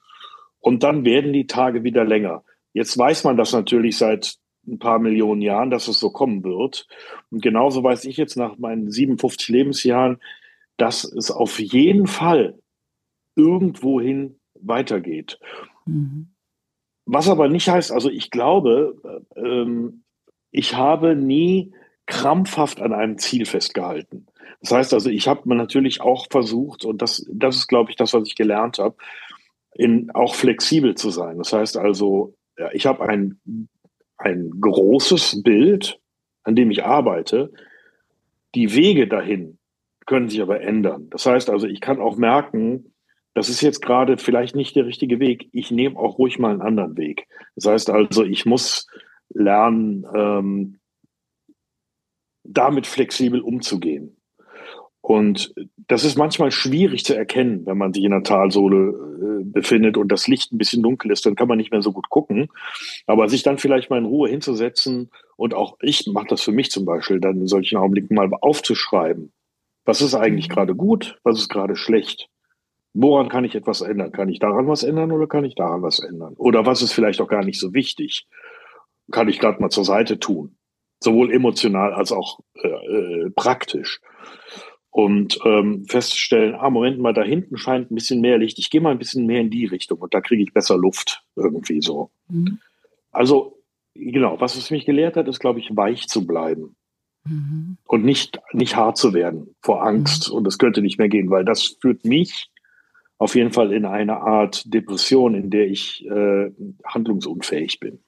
und 0.59 0.81
dann 0.81 1.05
werden 1.05 1.31
die 1.31 1.45
Tage 1.45 1.83
wieder 1.83 2.03
länger. 2.03 2.43
Jetzt 2.73 2.97
weiß 2.97 3.23
man 3.23 3.37
das 3.37 3.53
natürlich 3.53 3.95
seit 3.95 4.33
ein 4.65 4.79
paar 4.79 4.97
Millionen 4.97 5.43
Jahren, 5.43 5.69
dass 5.69 5.87
es 5.87 5.99
so 5.99 6.09
kommen 6.09 6.43
wird. 6.43 6.87
Und 7.29 7.43
genauso 7.43 7.83
weiß 7.83 8.03
ich 8.05 8.17
jetzt 8.17 8.35
nach 8.35 8.57
meinen 8.57 8.89
57 8.89 9.49
Lebensjahren, 9.49 10.17
dass 10.77 11.03
es 11.03 11.29
auf 11.29 11.59
jeden 11.59 12.07
Fall 12.07 12.57
irgendwohin 13.35 14.39
weitergeht. 14.55 15.37
Mhm. 15.85 16.27
Was 17.05 17.29
aber 17.29 17.47
nicht 17.47 17.69
heißt, 17.69 17.91
also 17.91 18.09
ich 18.09 18.31
glaube, 18.31 19.23
ähm, 19.35 20.03
ich 20.51 20.75
habe 20.75 21.15
nie 21.15 21.73
krampfhaft 22.07 22.81
an 22.81 22.93
einem 22.93 23.17
Ziel 23.17 23.45
festgehalten. 23.45 24.27
Das 24.61 24.71
heißt 24.71 24.93
also, 24.93 25.09
ich 25.09 25.27
habe 25.27 25.53
natürlich 25.55 26.01
auch 26.01 26.27
versucht, 26.29 26.85
und 26.85 27.01
das, 27.01 27.25
das 27.31 27.57
ist, 27.57 27.67
glaube 27.67 27.91
ich, 27.91 27.95
das, 27.95 28.13
was 28.13 28.27
ich 28.27 28.35
gelernt 28.35 28.79
habe, 28.79 28.95
in, 29.73 30.09
auch 30.11 30.35
flexibel 30.35 30.95
zu 30.95 31.09
sein. 31.09 31.37
Das 31.37 31.53
heißt 31.53 31.77
also, 31.77 32.33
ich 32.73 32.85
habe 32.85 33.07
ein, 33.07 33.39
ein 34.17 34.51
großes 34.59 35.43
Bild, 35.43 35.99
an 36.43 36.55
dem 36.55 36.71
ich 36.71 36.83
arbeite. 36.85 37.51
Die 38.55 38.73
Wege 38.73 39.07
dahin 39.07 39.57
können 40.05 40.29
sich 40.29 40.41
aber 40.41 40.61
ändern. 40.61 41.09
Das 41.09 41.25
heißt 41.25 41.49
also, 41.49 41.67
ich 41.67 41.81
kann 41.81 41.99
auch 41.99 42.15
merken, 42.15 42.94
das 43.35 43.49
ist 43.49 43.61
jetzt 43.61 43.81
gerade 43.81 44.17
vielleicht 44.17 44.55
nicht 44.55 44.75
der 44.77 44.85
richtige 44.85 45.19
Weg. 45.19 45.49
Ich 45.51 45.69
nehme 45.69 45.99
auch 45.99 46.17
ruhig 46.17 46.39
mal 46.39 46.51
einen 46.51 46.61
anderen 46.61 46.97
Weg. 46.97 47.27
Das 47.55 47.65
heißt 47.65 47.89
also, 47.89 48.23
ich 48.23 48.45
muss 48.45 48.87
lernen, 49.29 50.07
ähm, 50.15 50.79
damit 52.43 52.87
flexibel 52.87 53.41
umzugehen. 53.41 54.15
Und 55.01 55.53
das 55.87 56.05
ist 56.05 56.17
manchmal 56.17 56.49
schwierig 56.49 57.03
zu 57.03 57.15
erkennen, 57.15 57.65
wenn 57.65 57.77
man 57.77 57.93
sich 57.93 58.05
in 58.05 58.11
der 58.11 58.23
Talsohle 58.23 59.41
äh, 59.41 59.43
befindet 59.43 59.97
und 59.97 60.11
das 60.11 60.27
Licht 60.27 60.53
ein 60.53 60.57
bisschen 60.57 60.81
dunkel 60.81 61.11
ist, 61.11 61.25
dann 61.25 61.35
kann 61.35 61.49
man 61.49 61.57
nicht 61.57 61.71
mehr 61.71 61.81
so 61.81 61.91
gut 61.91 62.09
gucken. 62.09 62.47
Aber 63.05 63.27
sich 63.27 63.43
dann 63.43 63.57
vielleicht 63.57 63.89
mal 63.89 63.99
in 63.99 64.05
Ruhe 64.05 64.29
hinzusetzen 64.29 65.11
und 65.35 65.53
auch 65.53 65.77
ich 65.81 66.07
mache 66.07 66.27
das 66.29 66.41
für 66.41 66.53
mich 66.53 66.71
zum 66.71 66.85
Beispiel, 66.85 67.19
dann 67.19 67.41
in 67.41 67.47
solchen 67.47 67.77
Augenblicken 67.77 68.15
mal 68.15 68.31
aufzuschreiben. 68.41 69.33
Was 69.83 70.01
ist 70.01 70.15
eigentlich 70.15 70.47
mhm. 70.47 70.53
gerade 70.53 70.73
gut? 70.73 71.19
Was 71.23 71.37
ist 71.37 71.49
gerade 71.49 71.75
schlecht? 71.75 72.29
Woran 72.97 73.27
kann 73.27 73.43
ich 73.43 73.53
etwas 73.55 73.81
ändern? 73.81 74.13
Kann 74.13 74.29
ich 74.29 74.39
daran 74.39 74.69
was 74.69 74.83
ändern 74.83 75.11
oder 75.11 75.27
kann 75.27 75.43
ich 75.43 75.53
daran 75.53 75.81
was 75.81 75.99
ändern? 75.99 76.33
Oder 76.37 76.65
was 76.65 76.81
ist 76.81 76.93
vielleicht 76.93 77.19
auch 77.19 77.27
gar 77.27 77.43
nicht 77.43 77.59
so 77.59 77.73
wichtig? 77.73 78.25
Kann 79.11 79.27
ich 79.27 79.39
gerade 79.39 79.61
mal 79.61 79.69
zur 79.69 79.83
Seite 79.83 80.17
tun? 80.17 80.55
Sowohl 81.03 81.33
emotional 81.33 81.93
als 81.93 82.13
auch 82.13 82.39
äh, 82.53 82.67
äh, 82.69 83.29
praktisch. 83.31 83.99
Und 84.91 85.37
ähm, 85.43 85.83
feststellen, 85.89 86.55
ah, 86.55 86.69
Moment 86.69 86.99
mal, 86.99 87.13
da 87.13 87.21
hinten 87.21 87.57
scheint 87.57 87.91
ein 87.91 87.95
bisschen 87.95 88.21
mehr 88.21 88.37
Licht. 88.37 88.59
Ich 88.59 88.69
gehe 88.69 88.79
mal 88.79 88.91
ein 88.91 88.97
bisschen 88.97 89.25
mehr 89.25 89.41
in 89.41 89.49
die 89.49 89.65
Richtung 89.65 89.99
und 89.99 90.13
da 90.13 90.21
kriege 90.21 90.41
ich 90.41 90.53
besser 90.53 90.77
Luft 90.77 91.21
irgendwie 91.35 91.81
so. 91.81 92.11
Mhm. 92.29 92.59
Also, 93.11 93.61
genau, 93.93 94.39
was 94.39 94.55
es 94.55 94.71
mich 94.71 94.85
gelehrt 94.85 95.17
hat, 95.17 95.27
ist, 95.27 95.41
glaube 95.41 95.59
ich, 95.59 95.75
weich 95.75 96.07
zu 96.07 96.25
bleiben. 96.25 96.77
Mhm. 97.25 97.75
Und 97.83 98.05
nicht, 98.05 98.39
nicht 98.53 98.77
hart 98.77 98.95
zu 98.95 99.13
werden 99.13 99.53
vor 99.59 99.85
Angst. 99.85 100.29
Mhm. 100.29 100.37
Und 100.37 100.47
es 100.47 100.57
könnte 100.57 100.81
nicht 100.81 100.97
mehr 100.97 101.09
gehen, 101.09 101.29
weil 101.29 101.43
das 101.43 101.75
führt 101.81 102.05
mich 102.05 102.49
auf 103.17 103.35
jeden 103.35 103.51
Fall 103.51 103.71
in 103.71 103.85
eine 103.85 104.17
Art 104.17 104.73
Depression, 104.73 105.35
in 105.35 105.49
der 105.49 105.67
ich 105.67 106.05
äh, 106.05 106.51
handlungsunfähig 106.85 107.79
bin. 107.79 107.99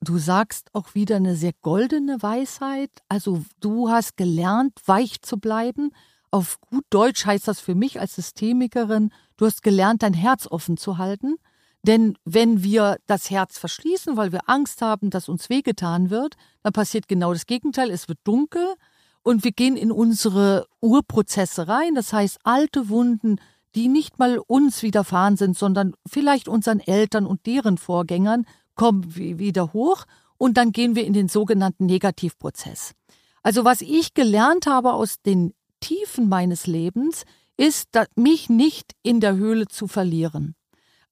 Du 0.00 0.18
sagst 0.18 0.68
auch 0.74 0.94
wieder 0.94 1.16
eine 1.16 1.34
sehr 1.34 1.52
goldene 1.62 2.22
Weisheit. 2.22 2.90
Also 3.08 3.42
du 3.60 3.88
hast 3.88 4.16
gelernt, 4.16 4.72
weich 4.86 5.22
zu 5.22 5.38
bleiben. 5.38 5.92
Auf 6.30 6.60
gut 6.60 6.84
Deutsch 6.90 7.24
heißt 7.24 7.48
das 7.48 7.60
für 7.60 7.74
mich 7.74 8.00
als 8.00 8.16
Systemikerin, 8.16 9.10
du 9.36 9.46
hast 9.46 9.62
gelernt, 9.62 10.02
dein 10.02 10.14
Herz 10.14 10.46
offen 10.46 10.76
zu 10.76 10.98
halten. 10.98 11.36
Denn 11.84 12.18
wenn 12.24 12.62
wir 12.62 12.96
das 13.06 13.30
Herz 13.30 13.58
verschließen, 13.58 14.16
weil 14.16 14.32
wir 14.32 14.48
Angst 14.48 14.82
haben, 14.82 15.10
dass 15.10 15.28
uns 15.28 15.48
wehgetan 15.48 16.10
wird, 16.10 16.34
dann 16.62 16.72
passiert 16.72 17.08
genau 17.08 17.32
das 17.32 17.46
Gegenteil. 17.46 17.90
Es 17.90 18.08
wird 18.08 18.18
dunkel 18.24 18.74
und 19.22 19.44
wir 19.44 19.52
gehen 19.52 19.76
in 19.76 19.92
unsere 19.92 20.66
Urprozesse 20.80 21.68
rein. 21.68 21.94
Das 21.94 22.12
heißt, 22.12 22.38
alte 22.42 22.88
Wunden 22.88 23.36
die 23.74 23.88
nicht 23.88 24.18
mal 24.18 24.38
uns 24.38 24.82
widerfahren 24.82 25.36
sind, 25.36 25.58
sondern 25.58 25.94
vielleicht 26.06 26.48
unseren 26.48 26.80
Eltern 26.80 27.26
und 27.26 27.46
deren 27.46 27.78
Vorgängern, 27.78 28.46
kommen 28.74 29.14
wieder 29.14 29.72
hoch 29.72 30.04
und 30.36 30.56
dann 30.56 30.72
gehen 30.72 30.96
wir 30.96 31.04
in 31.04 31.12
den 31.12 31.28
sogenannten 31.28 31.86
Negativprozess. 31.86 32.94
Also 33.42 33.64
was 33.64 33.82
ich 33.82 34.14
gelernt 34.14 34.66
habe 34.66 34.92
aus 34.92 35.22
den 35.22 35.54
Tiefen 35.80 36.28
meines 36.28 36.66
Lebens, 36.66 37.24
ist, 37.56 37.90
mich 38.16 38.48
nicht 38.48 38.92
in 39.02 39.20
der 39.20 39.36
Höhle 39.36 39.68
zu 39.68 39.86
verlieren. 39.86 40.56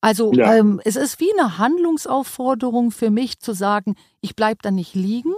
Also 0.01 0.33
ja. 0.33 0.57
ähm, 0.57 0.81
es 0.85 0.96
ist 0.96 1.20
wie 1.20 1.33
eine 1.38 1.59
Handlungsaufforderung 1.59 2.90
für 2.90 3.11
mich 3.11 3.38
zu 3.38 3.53
sagen, 3.53 3.94
ich 4.20 4.35
bleibe 4.35 4.59
da 4.61 4.72
nicht 4.72 4.94
liegen 4.94 5.33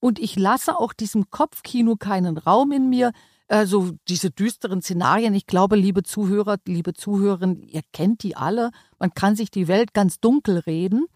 und 0.00 0.18
ich 0.18 0.36
lasse 0.36 0.76
auch 0.76 0.92
diesem 0.92 1.30
Kopfkino 1.30 1.94
keinen 1.94 2.36
Raum 2.36 2.72
in 2.72 2.88
mir, 2.88 3.12
also 3.50 3.90
diese 4.08 4.30
düsteren 4.30 4.80
Szenarien, 4.80 5.34
ich 5.34 5.46
glaube, 5.46 5.74
liebe 5.74 6.04
Zuhörer, 6.04 6.58
liebe 6.66 6.94
Zuhörerinnen, 6.94 7.62
ihr 7.64 7.82
kennt 7.92 8.22
die 8.22 8.36
alle. 8.36 8.70
Man 8.98 9.12
kann 9.12 9.34
sich 9.34 9.50
die 9.50 9.66
Welt 9.66 9.92
ganz 9.92 10.20
dunkel 10.20 10.58
reden. 10.58 11.06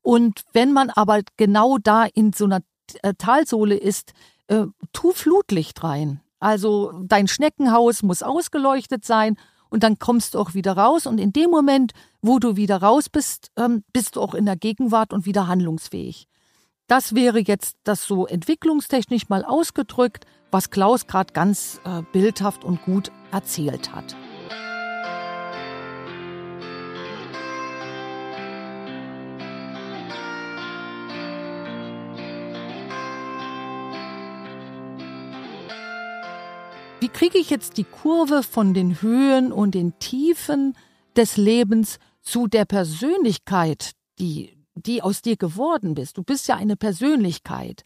Und 0.00 0.42
wenn 0.52 0.72
man 0.72 0.90
aber 0.90 1.20
genau 1.36 1.76
da 1.78 2.04
in 2.04 2.32
so 2.32 2.46
einer 2.46 2.60
äh, 3.02 3.12
Talsohle 3.16 3.76
ist, 3.76 4.14
äh, 4.48 4.64
tu 4.92 5.12
Flutlicht 5.12 5.84
rein. 5.84 6.20
Also 6.40 6.92
dein 7.04 7.28
Schneckenhaus 7.28 8.02
muss 8.02 8.22
ausgeleuchtet 8.22 9.04
sein 9.04 9.36
und 9.68 9.82
dann 9.82 9.98
kommst 9.98 10.34
du 10.34 10.38
auch 10.38 10.54
wieder 10.54 10.76
raus. 10.76 11.06
Und 11.06 11.18
in 11.18 11.32
dem 11.32 11.50
Moment, 11.50 11.92
wo 12.22 12.38
du 12.38 12.56
wieder 12.56 12.78
raus 12.78 13.10
bist, 13.10 13.50
ähm, 13.56 13.84
bist 13.92 14.16
du 14.16 14.22
auch 14.22 14.34
in 14.34 14.46
der 14.46 14.56
Gegenwart 14.56 15.12
und 15.12 15.26
wieder 15.26 15.46
handlungsfähig. 15.46 16.26
Das 16.92 17.14
wäre 17.14 17.38
jetzt 17.38 17.78
das 17.84 18.04
so 18.04 18.26
entwicklungstechnisch 18.26 19.30
mal 19.30 19.46
ausgedrückt, 19.46 20.26
was 20.50 20.68
Klaus 20.68 21.06
gerade 21.06 21.32
ganz 21.32 21.80
äh, 21.86 22.02
bildhaft 22.12 22.64
und 22.64 22.82
gut 22.82 23.10
erzählt 23.30 23.94
hat. 23.94 24.14
Wie 37.00 37.08
kriege 37.08 37.38
ich 37.38 37.48
jetzt 37.48 37.78
die 37.78 37.84
Kurve 37.84 38.42
von 38.42 38.74
den 38.74 39.00
Höhen 39.00 39.50
und 39.50 39.74
den 39.74 39.98
Tiefen 39.98 40.76
des 41.16 41.38
Lebens 41.38 41.98
zu 42.20 42.48
der 42.48 42.66
Persönlichkeit, 42.66 43.92
die, 44.18 44.61
die 44.74 45.02
aus 45.02 45.22
dir 45.22 45.36
geworden 45.36 45.94
bist? 45.94 46.18
Du 46.18 46.22
bist 46.22 46.48
ja 46.48 46.56
eine 46.56 46.76
Persönlichkeit. 46.76 47.84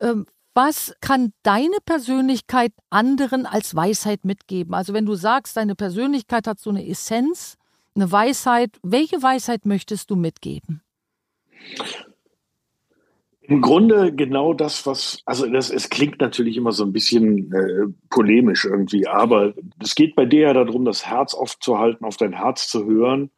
Ähm, 0.00 0.26
was 0.54 0.94
kann 1.00 1.32
deine 1.42 1.78
Persönlichkeit 1.84 2.72
anderen 2.90 3.46
als 3.46 3.74
Weisheit 3.74 4.24
mitgeben? 4.24 4.74
Also 4.74 4.92
wenn 4.92 5.06
du 5.06 5.14
sagst, 5.14 5.56
deine 5.56 5.74
Persönlichkeit 5.74 6.46
hat 6.46 6.60
so 6.60 6.70
eine 6.70 6.86
Essenz, 6.86 7.56
eine 7.94 8.10
Weisheit, 8.12 8.78
welche 8.82 9.22
Weisheit 9.22 9.64
möchtest 9.64 10.10
du 10.10 10.16
mitgeben? 10.16 10.82
Im 13.40 13.60
Grunde 13.60 14.14
genau 14.14 14.52
das, 14.52 14.86
was, 14.86 15.20
also 15.24 15.46
das, 15.46 15.70
es 15.70 15.88
klingt 15.88 16.20
natürlich 16.20 16.56
immer 16.56 16.72
so 16.72 16.84
ein 16.84 16.92
bisschen 16.92 17.52
äh, 17.52 17.92
polemisch 18.08 18.64
irgendwie, 18.64 19.06
aber 19.06 19.54
es 19.82 19.94
geht 19.94 20.14
bei 20.14 20.26
dir 20.26 20.42
ja 20.42 20.52
darum, 20.52 20.84
das 20.84 21.06
Herz 21.06 21.34
aufzuhalten, 21.34 22.04
auf 22.04 22.16
dein 22.16 22.32
Herz 22.32 22.68
zu 22.68 22.84
hören 22.84 23.30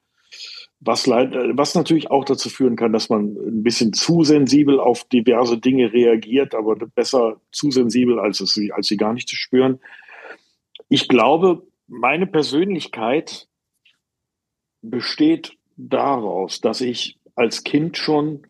was, 0.85 1.07
was 1.09 1.75
natürlich 1.75 2.11
auch 2.11 2.25
dazu 2.25 2.49
führen 2.49 2.77
kann, 2.77 2.93
dass 2.93 3.09
man 3.09 3.37
ein 3.37 3.63
bisschen 3.63 3.93
zu 3.93 4.23
sensibel 4.23 4.79
auf 4.79 5.05
diverse 5.05 5.59
Dinge 5.59 5.93
reagiert, 5.93 6.55
aber 6.55 6.77
besser 6.77 7.41
zu 7.53 7.71
sensibel, 7.71 8.19
als, 8.19 8.41
es, 8.41 8.59
als 8.73 8.89
sie 8.89 8.97
gar 8.97 9.15
nicht 9.15 9.29
zu 9.29 9.37
spüren. 9.37 9.81
Ich 10.89 11.09
glaube, 11.09 11.67
meine 11.87 12.27
Persönlichkeit 12.27 13.49
besteht 14.83 15.57
daraus, 15.77 16.61
dass 16.61 16.81
ich 16.81 17.19
als 17.35 17.65
Kind 17.65 17.97
schon 17.97 18.47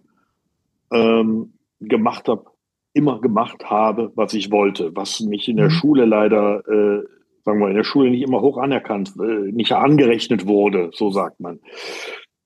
ähm, 0.93 1.55
gemacht 1.81 2.29
habe, 2.29 2.47
immer 2.93 3.21
gemacht 3.21 3.65
habe, 3.71 4.13
was 4.15 4.35
ich 4.35 4.51
wollte, 4.51 4.95
was 4.95 5.21
mich 5.21 5.49
in 5.49 5.57
der 5.57 5.67
mhm. 5.67 5.71
Schule 5.71 6.05
leider 6.05 6.67
äh, 6.69 7.05
sagen 7.45 7.61
wir, 7.61 7.69
in 7.69 7.77
der 7.77 7.85
Schule 7.85 8.11
nicht 8.11 8.23
immer 8.23 8.41
hoch 8.41 8.59
anerkannt, 8.59 9.13
äh, 9.21 9.53
nicht 9.53 9.73
angerechnet 9.73 10.47
wurde, 10.47 10.91
so 10.93 11.11
sagt 11.11 11.41
man. 11.41 11.61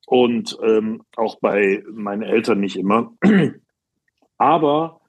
Und 0.08 0.56
ähm, 0.62 1.02
auch 1.16 1.38
bei 1.38 1.84
meinen 1.92 2.22
Eltern 2.22 2.60
nicht 2.60 2.76
immer. 2.76 3.12
Aber 4.38 5.02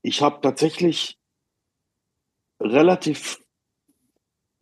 ich 0.00 0.22
habe 0.22 0.40
tatsächlich 0.40 1.18
relativ 2.62 3.38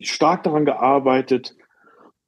stark 0.01 0.43
daran 0.43 0.65
gearbeitet, 0.65 1.55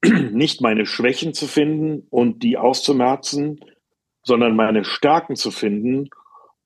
nicht 0.05 0.61
meine 0.61 0.85
Schwächen 0.85 1.33
zu 1.33 1.47
finden 1.47 2.07
und 2.09 2.43
die 2.43 2.57
auszumerzen, 2.57 3.59
sondern 4.23 4.55
meine 4.55 4.85
Stärken 4.85 5.35
zu 5.35 5.51
finden 5.51 6.09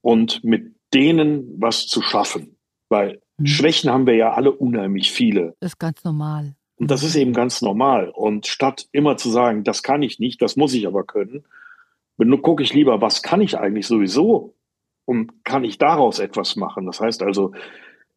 und 0.01 0.43
mit 0.43 0.75
denen 0.93 1.60
was 1.60 1.88
zu 1.88 2.03
schaffen. 2.03 2.60
Weil 2.89 3.19
mhm. 3.38 3.47
Schwächen 3.47 3.89
haben 3.89 4.05
wir 4.05 4.15
ja 4.15 4.34
alle 4.34 4.51
unheimlich 4.51 5.12
viele. 5.12 5.55
Das 5.60 5.71
ist 5.71 5.79
ganz 5.79 6.03
normal. 6.03 6.55
Und 6.77 6.91
das 6.91 7.03
ist 7.03 7.15
eben 7.15 7.33
ganz 7.33 7.61
normal. 7.61 8.09
Und 8.09 8.47
statt 8.47 8.88
immer 8.91 9.17
zu 9.17 9.29
sagen, 9.29 9.63
das 9.63 9.83
kann 9.83 10.01
ich 10.01 10.19
nicht, 10.19 10.41
das 10.41 10.55
muss 10.55 10.73
ich 10.73 10.88
aber 10.88 11.03
können, 11.03 11.45
gucke 12.41 12.63
ich 12.63 12.73
lieber, 12.73 13.01
was 13.01 13.21
kann 13.21 13.41
ich 13.41 13.57
eigentlich 13.57 13.88
sowieso 13.88 14.55
und 15.05 15.43
kann 15.43 15.63
ich 15.63 15.77
daraus 15.77 16.19
etwas 16.19 16.55
machen. 16.55 16.85
Das 16.85 16.99
heißt 16.99 17.23
also, 17.23 17.53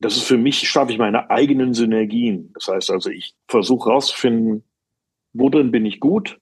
das 0.01 0.17
ist 0.17 0.25
für 0.25 0.39
mich, 0.39 0.69
schaffe 0.69 0.93
ich 0.93 0.99
meine 0.99 1.31
eigenen 1.31 1.75
Synergien. 1.75 2.53
Das 2.55 2.69
heißt 2.69 2.91
also, 2.91 3.11
ich 3.11 3.35
versuche 3.49 3.91
herauszufinden, 3.91 4.65
wo 5.33 5.49
drin 5.51 5.71
bin 5.71 5.87
ich 5.87 6.01
gut, 6.01 6.41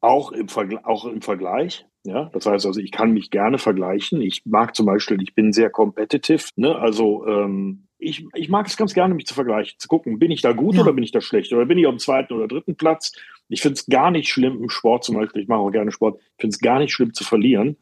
auch 0.00 0.32
im, 0.32 0.48
auch 0.84 1.04
im 1.04 1.22
Vergleich. 1.22 1.86
Ja, 2.04 2.30
das 2.32 2.46
heißt 2.46 2.66
also, 2.66 2.80
ich 2.80 2.90
kann 2.90 3.12
mich 3.12 3.30
gerne 3.30 3.58
vergleichen. 3.58 4.20
Ich 4.20 4.42
mag 4.44 4.74
zum 4.74 4.86
Beispiel, 4.86 5.22
ich 5.22 5.34
bin 5.34 5.52
sehr 5.52 5.70
competitive. 5.70 6.48
Ne? 6.56 6.74
Also 6.74 7.26
ähm, 7.26 7.86
ich, 7.98 8.26
ich 8.34 8.48
mag 8.48 8.66
es 8.66 8.76
ganz 8.76 8.92
gerne, 8.92 9.14
mich 9.14 9.26
zu 9.26 9.34
vergleichen, 9.34 9.78
zu 9.78 9.86
gucken, 9.86 10.18
bin 10.18 10.32
ich 10.32 10.42
da 10.42 10.52
gut 10.52 10.74
ja. 10.74 10.82
oder 10.82 10.92
bin 10.92 11.04
ich 11.04 11.12
da 11.12 11.20
schlecht? 11.20 11.52
Oder 11.52 11.66
bin 11.66 11.78
ich 11.78 11.86
auf 11.86 11.94
dem 11.94 12.00
zweiten 12.00 12.32
oder 12.32 12.48
dritten 12.48 12.74
Platz? 12.74 13.12
Ich 13.48 13.62
finde 13.62 13.74
es 13.74 13.86
gar 13.86 14.10
nicht 14.10 14.28
schlimm 14.28 14.60
im 14.60 14.68
Sport 14.68 15.04
zum 15.04 15.14
Beispiel. 15.14 15.42
Ich 15.42 15.48
mache 15.48 15.60
auch 15.60 15.70
gerne 15.70 15.92
Sport. 15.92 16.18
Ich 16.20 16.40
finde 16.40 16.54
es 16.54 16.60
gar 16.60 16.80
nicht 16.80 16.92
schlimm 16.92 17.14
zu 17.14 17.22
verlieren, 17.22 17.76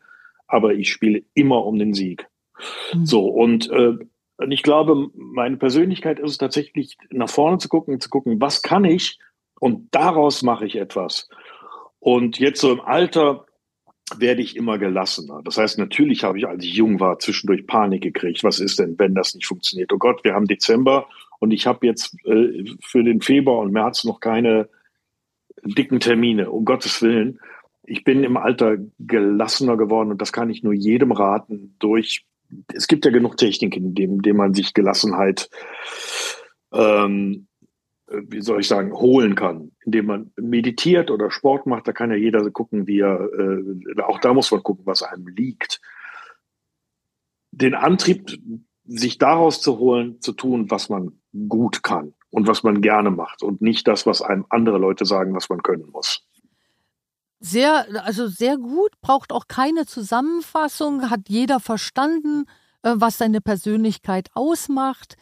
aber 0.47 0.75
ich 0.75 0.91
spiele 0.91 1.23
immer 1.33 1.65
um 1.65 1.79
den 1.79 1.95
Sieg. 1.95 2.29
Mhm. 2.93 3.07
So 3.07 3.27
und 3.27 3.71
äh, 3.71 3.97
und 4.37 4.53
ich 4.53 4.63
glaube, 4.63 5.11
meine 5.15 5.59
Persönlichkeit 5.59 6.19
ist 6.19 6.31
es 6.31 6.39
tatsächlich, 6.39 6.97
nach 7.11 7.29
vorne 7.29 7.59
zu 7.59 7.69
gucken, 7.69 8.01
zu 8.01 8.09
gucken, 8.09 8.41
was 8.41 8.63
kann 8.63 8.87
ich 8.87 9.19
und 9.61 9.95
daraus 9.95 10.43
mache 10.43 10.65
ich 10.65 10.77
etwas. 10.77 11.29
Und 11.99 12.39
jetzt 12.39 12.63
so 12.63 12.73
im 12.73 12.81
Alter 12.81 13.45
werde 14.19 14.43
ich 14.43 14.57
immer 14.57 14.79
gelassener. 14.79 15.41
Das 15.45 15.59
heißt, 15.59 15.79
natürlich 15.79 16.25
habe 16.25 16.39
ich, 16.39 16.47
als 16.47 16.65
ich 16.65 16.75
jung 16.75 17.01
war, 17.01 17.19
zwischendurch 17.19 17.67
Panik 17.67 18.03
gekriegt. 18.03 18.43
Was 18.43 18.59
ist 18.59 18.79
denn, 18.79 18.99
wenn 18.99 19.15
das 19.15 19.35
nicht 19.35 19.47
funktioniert? 19.47 19.93
Oh 19.93 19.99
Gott, 19.99 20.25
wir 20.25 20.35
haben 20.35 20.47
Dezember 20.47 21.07
und 21.39 21.51
ich 21.53 21.67
habe 21.67 21.87
jetzt 21.87 22.17
äh, 22.25 22.65
für 22.83 23.05
den 23.05 23.21
Februar 23.21 23.59
und 23.59 23.73
März 23.73 24.05
noch 24.05 24.21
keine 24.21 24.69
dicken 25.65 26.01
Termine, 26.01 26.51
um 26.51 26.65
Gottes 26.65 27.03
Willen. 27.03 27.41
Ich 27.85 28.05
bin 28.05 28.25
im 28.25 28.37
Alter 28.37 28.77
gelassener 28.99 29.77
geworden 29.77 30.11
und 30.11 30.21
das 30.21 30.33
kann 30.33 30.51
ich 30.51 30.63
nur 30.63 30.75
jedem 30.75 31.13
raten, 31.13 31.77
durch 31.79 32.25
es 32.75 32.89
gibt 32.89 33.05
ja 33.05 33.11
genug 33.11 33.37
Techniken, 33.37 33.85
in 33.85 33.95
dem, 33.95 34.23
dem 34.23 34.37
man 34.37 34.55
sich 34.55 34.75
Gelassenheit, 34.75 35.51
ähm, 36.73 37.47
wie 38.11 38.43
soll 38.43 38.61
ich 38.61 38.69
sagen, 38.69 38.93
holen 38.93 39.35
kann, 39.35 39.73
indem 39.85 40.07
man 40.07 40.33
meditiert 40.37 41.11
oder 41.11 41.31
Sport 41.31 41.67
macht. 41.67 41.87
Da 41.87 41.93
kann 41.93 42.11
ja 42.11 42.17
jeder 42.17 42.49
gucken, 42.51 42.87
wie 42.87 43.01
er, 43.01 43.21
äh, 43.21 44.03
auch 44.03 44.19
da 44.21 44.35
muss 44.35 44.51
man 44.51 44.63
gucken, 44.63 44.87
was 44.87 45.03
einem 45.03 45.29
liegt. 45.29 45.81
Den 47.53 47.75
Antrieb, 47.75 48.39
sich 48.85 49.19
daraus 49.19 49.61
zu 49.61 49.79
holen, 49.79 50.21
zu 50.21 50.33
tun, 50.33 50.71
was 50.71 50.89
man 50.89 51.21
gut 51.49 51.83
kann 51.83 52.15
und 52.31 52.49
was 52.49 52.63
man 52.63 52.81
gerne 52.81 53.11
macht 53.11 53.43
und 53.43 53.63
nicht 53.63 53.87
das, 53.87 54.07
was 54.07 54.23
einem 54.23 54.47
andere 54.49 54.79
Leute 54.79 55.05
sagen, 55.05 55.35
was 55.35 55.49
man 55.49 55.63
können 55.63 55.89
muss. 55.91 56.27
Sehr, 57.39 57.87
also 58.05 58.27
sehr 58.27 58.59
gut, 58.59 59.01
braucht 59.01 59.33
auch 59.33 59.47
keine 59.49 59.87
Zusammenfassung, 59.87 61.09
hat 61.09 61.29
jeder 61.29 61.61
verstanden, 61.61 62.45
äh, 62.83 62.93
was 62.97 63.19
seine 63.19 63.41
Persönlichkeit 63.41 64.29
ausmacht. 64.35 65.17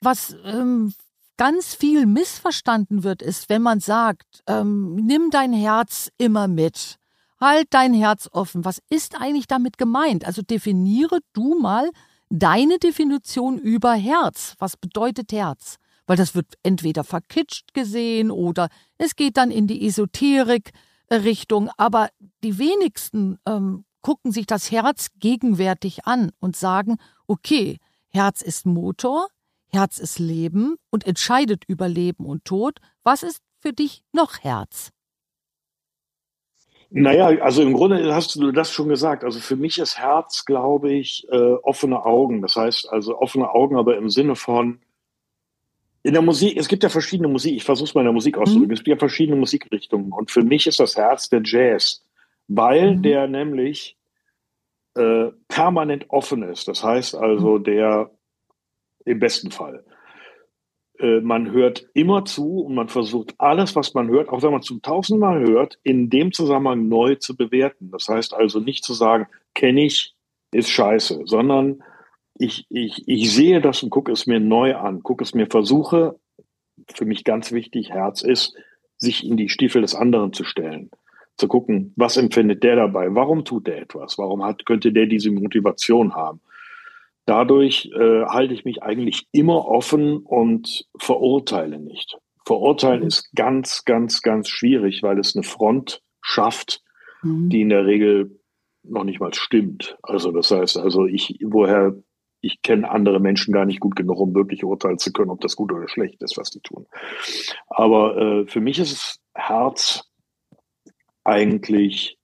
Was 0.00 0.34
ähm, 0.44 0.94
ganz 1.40 1.74
viel 1.74 2.04
missverstanden 2.04 3.02
wird, 3.02 3.22
ist, 3.22 3.48
wenn 3.48 3.62
man 3.62 3.80
sagt, 3.80 4.42
ähm, 4.46 4.94
nimm 4.96 5.30
dein 5.30 5.54
Herz 5.54 6.10
immer 6.18 6.48
mit. 6.48 6.98
Halt 7.40 7.68
dein 7.70 7.94
Herz 7.94 8.28
offen. 8.30 8.66
Was 8.66 8.82
ist 8.90 9.18
eigentlich 9.18 9.46
damit 9.46 9.78
gemeint? 9.78 10.26
Also 10.26 10.42
definiere 10.42 11.20
du 11.32 11.58
mal 11.58 11.88
deine 12.28 12.78
Definition 12.78 13.56
über 13.56 13.94
Herz. 13.94 14.54
Was 14.58 14.76
bedeutet 14.76 15.32
Herz? 15.32 15.76
Weil 16.06 16.18
das 16.18 16.34
wird 16.34 16.56
entweder 16.62 17.04
verkitscht 17.04 17.72
gesehen 17.72 18.30
oder 18.30 18.68
es 18.98 19.16
geht 19.16 19.38
dann 19.38 19.50
in 19.50 19.66
die 19.66 19.86
Esoterik. 19.86 20.72
Richtung, 21.10 21.70
aber 21.78 22.10
die 22.44 22.58
wenigsten 22.58 23.38
ähm, 23.46 23.84
gucken 24.02 24.30
sich 24.30 24.44
das 24.44 24.70
Herz 24.70 25.08
gegenwärtig 25.18 26.04
an 26.04 26.32
und 26.38 26.54
sagen, 26.54 26.98
okay, 27.26 27.78
Herz 28.10 28.42
ist 28.42 28.66
Motor, 28.66 29.26
Herz 29.72 29.98
ist 29.98 30.18
Leben 30.18 30.76
und 30.90 31.06
entscheidet 31.06 31.64
über 31.66 31.88
Leben 31.88 32.26
und 32.26 32.44
Tod. 32.44 32.80
Was 33.02 33.22
ist 33.22 33.42
für 33.58 33.72
dich 33.72 34.02
noch 34.12 34.38
Herz? 34.40 34.90
Naja, 36.92 37.26
also 37.42 37.62
im 37.62 37.72
Grunde 37.72 38.12
hast 38.12 38.34
du 38.34 38.50
das 38.50 38.72
schon 38.72 38.88
gesagt. 38.88 39.22
Also 39.22 39.38
für 39.38 39.54
mich 39.54 39.78
ist 39.78 39.98
Herz, 39.98 40.44
glaube 40.44 40.92
ich, 40.92 41.24
äh, 41.30 41.36
offene 41.36 42.04
Augen. 42.04 42.42
Das 42.42 42.56
heißt 42.56 42.90
also 42.90 43.16
offene 43.16 43.50
Augen, 43.50 43.76
aber 43.76 43.96
im 43.96 44.10
Sinne 44.10 44.34
von, 44.34 44.80
in 46.02 46.14
der 46.14 46.22
Musik, 46.22 46.56
es 46.56 46.66
gibt 46.66 46.82
ja 46.82 46.88
verschiedene 46.88 47.28
Musik, 47.28 47.54
ich 47.54 47.64
versuche 47.64 47.88
es 47.88 47.94
mal 47.94 48.00
in 48.00 48.06
der 48.06 48.12
Musik 48.12 48.38
auszudrücken, 48.38 48.68
mhm. 48.68 48.74
es 48.74 48.80
gibt 48.80 48.88
ja 48.88 48.96
verschiedene 48.96 49.36
Musikrichtungen 49.36 50.12
und 50.12 50.30
für 50.30 50.42
mich 50.42 50.66
ist 50.66 50.80
das 50.80 50.96
Herz 50.96 51.28
der 51.28 51.42
Jazz, 51.44 52.02
weil 52.48 52.96
mhm. 52.96 53.02
der 53.02 53.28
nämlich 53.28 53.96
äh, 54.96 55.26
permanent 55.46 56.06
offen 56.08 56.42
ist. 56.42 56.66
Das 56.66 56.82
heißt 56.82 57.14
also, 57.14 57.58
mhm. 57.58 57.64
der 57.64 58.10
im 59.04 59.18
besten 59.18 59.50
Fall. 59.50 59.84
Äh, 60.98 61.20
man 61.20 61.50
hört 61.50 61.88
immer 61.94 62.24
zu 62.24 62.60
und 62.60 62.74
man 62.74 62.88
versucht 62.88 63.34
alles, 63.38 63.74
was 63.74 63.94
man 63.94 64.08
hört, 64.08 64.28
auch 64.28 64.42
wenn 64.42 64.52
man 64.52 64.62
zum 64.62 64.82
tausendmal 64.82 65.40
hört, 65.40 65.78
in 65.82 66.10
dem 66.10 66.32
Zusammenhang 66.32 66.88
neu 66.88 67.14
zu 67.16 67.36
bewerten. 67.36 67.90
Das 67.90 68.08
heißt 68.08 68.34
also 68.34 68.60
nicht 68.60 68.84
zu 68.84 68.92
sagen, 68.92 69.26
kenne 69.54 69.84
ich, 69.84 70.14
ist 70.52 70.68
scheiße, 70.68 71.22
sondern 71.24 71.82
ich, 72.38 72.66
ich, 72.70 73.06
ich 73.06 73.32
sehe 73.32 73.60
das 73.60 73.82
und 73.82 73.90
gucke 73.90 74.12
es 74.12 74.26
mir 74.26 74.40
neu 74.40 74.74
an, 74.76 75.02
gucke 75.02 75.24
es 75.24 75.34
mir, 75.34 75.46
versuche, 75.46 76.18
für 76.88 77.04
mich 77.04 77.24
ganz 77.24 77.52
wichtig, 77.52 77.90
Herz 77.90 78.22
ist, 78.22 78.56
sich 78.96 79.26
in 79.26 79.36
die 79.36 79.48
Stiefel 79.48 79.82
des 79.82 79.94
anderen 79.94 80.32
zu 80.32 80.44
stellen, 80.44 80.90
zu 81.36 81.48
gucken, 81.48 81.92
was 81.96 82.16
empfindet 82.16 82.62
der 82.62 82.76
dabei, 82.76 83.14
warum 83.14 83.44
tut 83.44 83.66
der 83.66 83.82
etwas, 83.82 84.18
warum 84.18 84.44
hat, 84.44 84.66
könnte 84.66 84.92
der 84.92 85.06
diese 85.06 85.30
Motivation 85.30 86.14
haben. 86.14 86.40
Dadurch 87.26 87.90
äh, 87.94 88.24
halte 88.24 88.54
ich 88.54 88.64
mich 88.64 88.82
eigentlich 88.82 89.26
immer 89.32 89.66
offen 89.66 90.18
und 90.18 90.86
verurteile 90.98 91.78
nicht. 91.78 92.18
Verurteilen 92.46 93.02
mhm. 93.02 93.06
ist 93.06 93.30
ganz, 93.34 93.84
ganz, 93.84 94.22
ganz 94.22 94.48
schwierig, 94.48 95.02
weil 95.02 95.18
es 95.18 95.36
eine 95.36 95.44
Front 95.44 96.02
schafft, 96.22 96.82
mhm. 97.22 97.48
die 97.48 97.60
in 97.60 97.68
der 97.68 97.86
Regel 97.86 98.40
noch 98.82 99.04
nicht 99.04 99.20
mal 99.20 99.34
stimmt. 99.34 99.98
Also 100.02 100.32
das 100.32 100.50
heißt, 100.50 100.78
also 100.78 101.06
ich, 101.06 101.38
woher 101.44 101.94
ich 102.40 102.62
kenne 102.62 102.90
andere 102.90 103.20
Menschen 103.20 103.52
gar 103.52 103.66
nicht 103.66 103.80
gut 103.80 103.96
genug, 103.96 104.18
um 104.18 104.34
wirklich 104.34 104.64
urteilen 104.64 104.98
zu 104.98 105.12
können, 105.12 105.30
ob 105.30 105.40
das 105.40 105.56
gut 105.56 105.72
oder 105.72 105.88
schlecht 105.88 106.22
ist, 106.22 106.38
was 106.38 106.50
die 106.50 106.60
tun. 106.60 106.86
Aber 107.66 108.16
äh, 108.16 108.46
für 108.46 108.60
mich 108.60 108.78
ist 108.78 108.92
es 108.92 109.20
Herz 109.34 110.10
eigentlich 111.24 112.18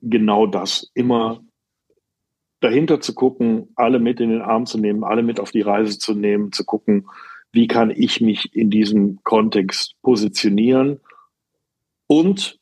genau 0.00 0.46
das, 0.46 0.90
immer 0.94 1.40
dahinter 2.62 3.00
zu 3.00 3.14
gucken, 3.14 3.68
alle 3.74 3.98
mit 3.98 4.20
in 4.20 4.30
den 4.30 4.42
Arm 4.42 4.66
zu 4.66 4.78
nehmen, 4.78 5.04
alle 5.04 5.22
mit 5.22 5.40
auf 5.40 5.50
die 5.50 5.60
Reise 5.60 5.98
zu 5.98 6.14
nehmen, 6.14 6.52
zu 6.52 6.64
gucken, 6.64 7.08
wie 7.52 7.66
kann 7.66 7.90
ich 7.90 8.20
mich 8.20 8.54
in 8.54 8.70
diesem 8.70 9.22
Kontext 9.24 9.96
positionieren. 10.02 11.00
Und 12.06 12.58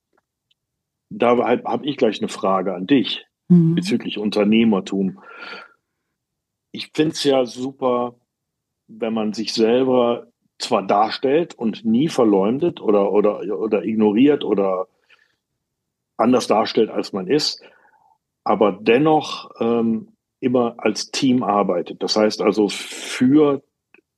da 1.11 1.37
habe 1.39 1.87
ich 1.87 1.97
gleich 1.97 2.21
eine 2.21 2.29
Frage 2.29 2.75
an 2.75 2.87
dich 2.87 3.27
mhm. 3.49 3.75
bezüglich 3.75 4.19
Unternehmertum 4.19 5.19
ich 6.73 6.91
finde 6.95 7.13
es 7.13 7.25
ja 7.25 7.45
super, 7.45 8.15
wenn 8.87 9.13
man 9.13 9.33
sich 9.33 9.53
selber 9.53 10.27
zwar 10.59 10.87
darstellt 10.87 11.55
und 11.55 11.85
nie 11.85 12.09
verleumdet 12.09 12.81
oder, 12.81 13.13
oder, 13.13 13.41
oder 13.59 13.85
ignoriert 13.85 14.45
oder 14.45 14.89
anders 16.17 16.47
darstellt, 16.47 16.91
als 16.91 17.13
man 17.13 17.27
ist, 17.27 17.63
aber 18.45 18.79
dennoch 18.81 19.51
ähm, 19.61 20.09
immer 20.41 20.75
als 20.79 21.11
Team 21.11 21.43
arbeitet. 21.43 22.03
Das 22.03 22.17
heißt 22.17 22.41
also 22.41 22.69
für 22.69 23.63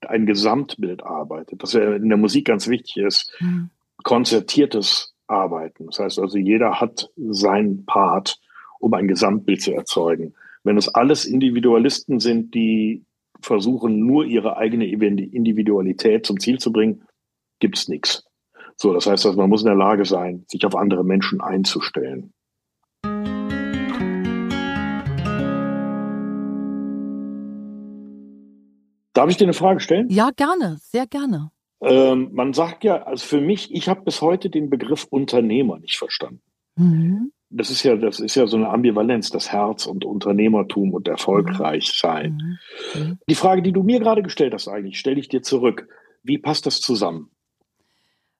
ein 0.00 0.26
Gesamtbild 0.26 1.02
arbeitet. 1.02 1.62
Das 1.62 1.72
ja 1.72 1.94
in 1.94 2.08
der 2.08 2.18
Musik 2.18 2.46
ganz 2.46 2.68
wichtig 2.68 2.96
ist, 2.98 3.32
mhm. 3.40 3.70
konzertiertes 4.02 5.14
Arbeiten. 5.26 5.86
Das 5.86 5.98
heißt 5.98 6.18
also, 6.18 6.38
jeder 6.38 6.80
hat 6.80 7.10
seinen 7.16 7.84
Part, 7.86 8.40
um 8.78 8.94
ein 8.94 9.08
Gesamtbild 9.08 9.62
zu 9.62 9.72
erzeugen. 9.72 10.34
Wenn 10.64 10.76
es 10.76 10.88
alles 10.88 11.24
Individualisten 11.24 12.20
sind, 12.20 12.54
die 12.54 13.04
versuchen, 13.40 14.06
nur 14.06 14.24
ihre 14.24 14.56
eigene 14.56 14.86
Individualität 14.86 16.26
zum 16.26 16.38
Ziel 16.38 16.58
zu 16.58 16.72
bringen, 16.72 17.04
gibt 17.58 17.76
es 17.76 17.88
nichts. 17.88 18.24
So, 18.76 18.92
das 18.92 19.06
heißt, 19.06 19.26
also 19.26 19.38
man 19.38 19.50
muss 19.50 19.62
in 19.62 19.66
der 19.66 19.76
Lage 19.76 20.04
sein, 20.04 20.44
sich 20.48 20.64
auf 20.64 20.76
andere 20.76 21.04
Menschen 21.04 21.40
einzustellen. 21.40 22.32
Darf 29.22 29.30
ich 29.30 29.36
dir 29.36 29.44
eine 29.44 29.52
Frage 29.52 29.78
stellen? 29.78 30.08
Ja, 30.10 30.30
gerne, 30.34 30.78
sehr 30.80 31.06
gerne. 31.06 31.52
Ähm, 31.80 32.30
man 32.32 32.52
sagt 32.54 32.82
ja, 32.82 33.04
also 33.04 33.24
für 33.24 33.40
mich, 33.40 33.72
ich 33.72 33.88
habe 33.88 34.02
bis 34.02 34.20
heute 34.20 34.50
den 34.50 34.68
Begriff 34.68 35.06
Unternehmer 35.10 35.78
nicht 35.78 35.96
verstanden. 35.96 36.42
Mhm. 36.74 37.30
Das 37.48 37.70
ist 37.70 37.84
ja, 37.84 37.94
das 37.94 38.18
ist 38.18 38.34
ja 38.34 38.48
so 38.48 38.56
eine 38.56 38.68
Ambivalenz, 38.70 39.30
das 39.30 39.52
Herz 39.52 39.86
und 39.86 40.04
Unternehmertum 40.04 40.92
und 40.92 41.06
erfolgreich 41.06 41.92
sein. 41.92 42.58
Mhm. 42.94 43.00
Mhm. 43.00 43.18
Die 43.28 43.36
Frage, 43.36 43.62
die 43.62 43.70
du 43.70 43.84
mir 43.84 44.00
gerade 44.00 44.24
gestellt 44.24 44.54
hast, 44.54 44.66
eigentlich, 44.66 44.98
stelle 44.98 45.20
ich 45.20 45.28
dir 45.28 45.42
zurück. 45.42 45.86
Wie 46.24 46.38
passt 46.38 46.66
das 46.66 46.80
zusammen? 46.80 47.30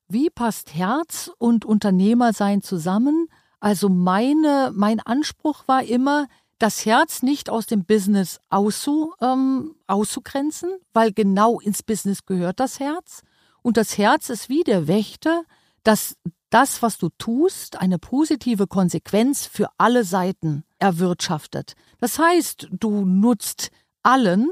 Wie 0.09 0.31
passt 0.31 0.75
Herz 0.75 1.31
und 1.39 1.65
Unternehmersein 1.65 2.61
zusammen? 2.61 3.29
Also 3.61 3.89
meine, 3.89 4.73
mein 4.75 4.99
Anspruch 4.99 5.69
war 5.69 5.85
immer, 5.85 6.27
das 6.59 6.87
Herz 6.87 7.23
nicht 7.23 7.51
aus 7.51 7.67
dem 7.67 7.85
Business 7.85 8.41
auszu, 8.49 9.15
ähm, 9.21 9.75
auszugrenzen, 9.87 10.71
weil 10.93 11.13
genau 11.13 11.61
ins 11.61 11.83
Business 11.83 12.25
gehört 12.25 12.61
das 12.61 12.81
Herz. 12.81 13.23
Und 13.63 13.77
das 13.77 13.99
Herz 13.99 14.31
ist 14.31 14.49
wie 14.49 14.65
der 14.65 14.87
Wächter, 14.87 15.45
dass 15.83 16.17
das, 16.51 16.83
was 16.83 16.99
du 16.99 17.09
tust, 17.19 17.81
eine 17.81 17.99
positive 17.99 18.67
Konsequenz 18.67 19.47
für 19.47 19.69
alle 19.79 20.05
Seiten 20.05 20.65
erwirtschaftet. 20.79 21.75
Das 21.99 22.19
heißt, 22.19 22.69
du 22.71 23.05
nutzt 23.05 23.71
allen 24.03 24.51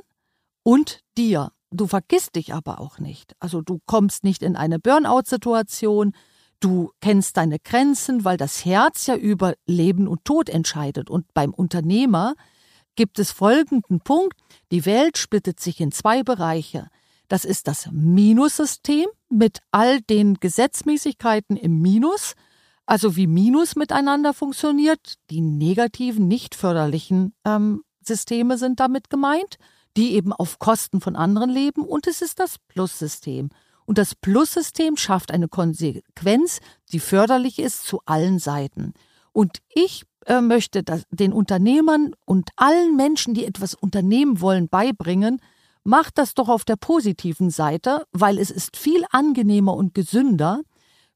und 0.62 1.00
dir. 1.18 1.52
Du 1.70 1.86
vergisst 1.86 2.34
dich 2.36 2.54
aber 2.54 2.80
auch 2.80 2.98
nicht. 2.98 3.36
Also 3.38 3.60
du 3.60 3.80
kommst 3.86 4.24
nicht 4.24 4.42
in 4.42 4.56
eine 4.56 4.78
Burnout-Situation, 4.78 6.14
Du 6.60 6.92
kennst 7.00 7.38
deine 7.38 7.58
Grenzen, 7.58 8.24
weil 8.24 8.36
das 8.36 8.66
Herz 8.66 9.06
ja 9.06 9.16
über 9.16 9.54
Leben 9.66 10.06
und 10.06 10.24
Tod 10.26 10.50
entscheidet. 10.50 11.08
Und 11.08 11.32
beim 11.32 11.54
Unternehmer 11.54 12.34
gibt 12.96 13.18
es 13.18 13.30
folgenden 13.30 14.00
Punkt. 14.00 14.36
Die 14.70 14.84
Welt 14.84 15.16
splittet 15.16 15.58
sich 15.58 15.80
in 15.80 15.90
zwei 15.90 16.22
Bereiche. 16.22 16.88
Das 17.28 17.46
ist 17.46 17.66
das 17.66 17.88
Minussystem 17.90 19.06
mit 19.30 19.60
all 19.70 20.00
den 20.02 20.34
Gesetzmäßigkeiten 20.34 21.56
im 21.56 21.80
Minus, 21.80 22.34
also 22.84 23.16
wie 23.16 23.26
Minus 23.26 23.76
miteinander 23.76 24.34
funktioniert. 24.34 25.14
Die 25.30 25.40
negativen, 25.40 26.28
nicht 26.28 26.54
förderlichen 26.54 27.32
ähm, 27.46 27.84
Systeme 28.02 28.58
sind 28.58 28.80
damit 28.80 29.08
gemeint, 29.08 29.56
die 29.96 30.12
eben 30.14 30.32
auf 30.32 30.58
Kosten 30.58 31.00
von 31.00 31.16
anderen 31.16 31.48
leben. 31.48 31.84
Und 31.84 32.06
es 32.06 32.20
ist 32.20 32.38
das 32.38 32.58
Plussystem. 32.58 33.50
Und 33.90 33.98
das 33.98 34.14
Plus-System 34.14 34.96
schafft 34.96 35.32
eine 35.32 35.48
Konsequenz, 35.48 36.60
die 36.92 37.00
förderlich 37.00 37.58
ist 37.58 37.84
zu 37.84 38.00
allen 38.06 38.38
Seiten. 38.38 38.94
Und 39.32 39.58
ich 39.68 40.04
äh, 40.26 40.40
möchte 40.40 40.84
den 41.10 41.32
Unternehmern 41.32 42.14
und 42.24 42.50
allen 42.54 42.94
Menschen, 42.94 43.34
die 43.34 43.44
etwas 43.44 43.74
unternehmen 43.74 44.40
wollen, 44.40 44.68
beibringen, 44.68 45.42
macht 45.82 46.18
das 46.18 46.34
doch 46.34 46.48
auf 46.48 46.64
der 46.64 46.76
positiven 46.76 47.50
Seite, 47.50 48.04
weil 48.12 48.38
es 48.38 48.52
ist 48.52 48.76
viel 48.76 49.04
angenehmer 49.10 49.74
und 49.74 49.92
gesünder, 49.92 50.60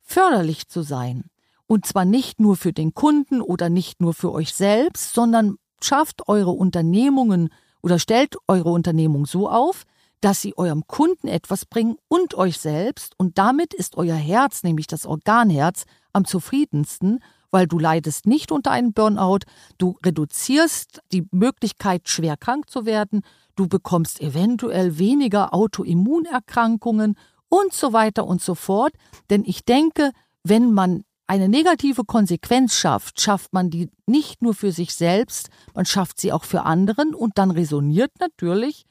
förderlich 0.00 0.66
zu 0.66 0.82
sein. 0.82 1.26
Und 1.68 1.86
zwar 1.86 2.04
nicht 2.04 2.40
nur 2.40 2.56
für 2.56 2.72
den 2.72 2.92
Kunden 2.92 3.40
oder 3.40 3.68
nicht 3.68 4.00
nur 4.00 4.14
für 4.14 4.32
euch 4.32 4.52
selbst, 4.52 5.14
sondern 5.14 5.58
schafft 5.80 6.26
eure 6.26 6.50
Unternehmungen 6.50 7.50
oder 7.82 8.00
stellt 8.00 8.34
eure 8.48 8.70
Unternehmung 8.70 9.26
so 9.26 9.48
auf, 9.48 9.84
dass 10.20 10.40
sie 10.40 10.56
eurem 10.56 10.86
Kunden 10.86 11.28
etwas 11.28 11.66
bringen 11.66 11.96
und 12.08 12.34
euch 12.34 12.58
selbst, 12.58 13.14
und 13.18 13.38
damit 13.38 13.74
ist 13.74 13.96
euer 13.96 14.16
Herz, 14.16 14.62
nämlich 14.62 14.86
das 14.86 15.06
Organherz, 15.06 15.84
am 16.12 16.24
zufriedensten, 16.24 17.20
weil 17.50 17.66
du 17.66 17.78
leidest 17.78 18.26
nicht 18.26 18.50
unter 18.50 18.70
einem 18.70 18.92
Burnout, 18.92 19.40
du 19.78 19.96
reduzierst 20.04 21.00
die 21.12 21.26
Möglichkeit, 21.30 22.08
schwer 22.08 22.36
krank 22.36 22.68
zu 22.68 22.84
werden, 22.84 23.22
du 23.54 23.68
bekommst 23.68 24.20
eventuell 24.20 24.98
weniger 24.98 25.54
Autoimmunerkrankungen 25.54 27.16
und 27.48 27.72
so 27.72 27.92
weiter 27.92 28.26
und 28.26 28.42
so 28.42 28.54
fort. 28.54 28.92
Denn 29.30 29.44
ich 29.44 29.64
denke, 29.64 30.10
wenn 30.42 30.72
man 30.72 31.04
eine 31.26 31.48
negative 31.48 32.04
Konsequenz 32.04 32.74
schafft, 32.74 33.20
schafft 33.20 33.52
man 33.52 33.70
die 33.70 33.88
nicht 34.06 34.42
nur 34.42 34.54
für 34.54 34.72
sich 34.72 34.94
selbst, 34.94 35.48
man 35.74 35.86
schafft 35.86 36.20
sie 36.20 36.32
auch 36.32 36.44
für 36.44 36.62
anderen. 36.62 37.14
Und 37.14 37.38
dann 37.38 37.50
resoniert 37.50 38.12
natürlich 38.20 38.84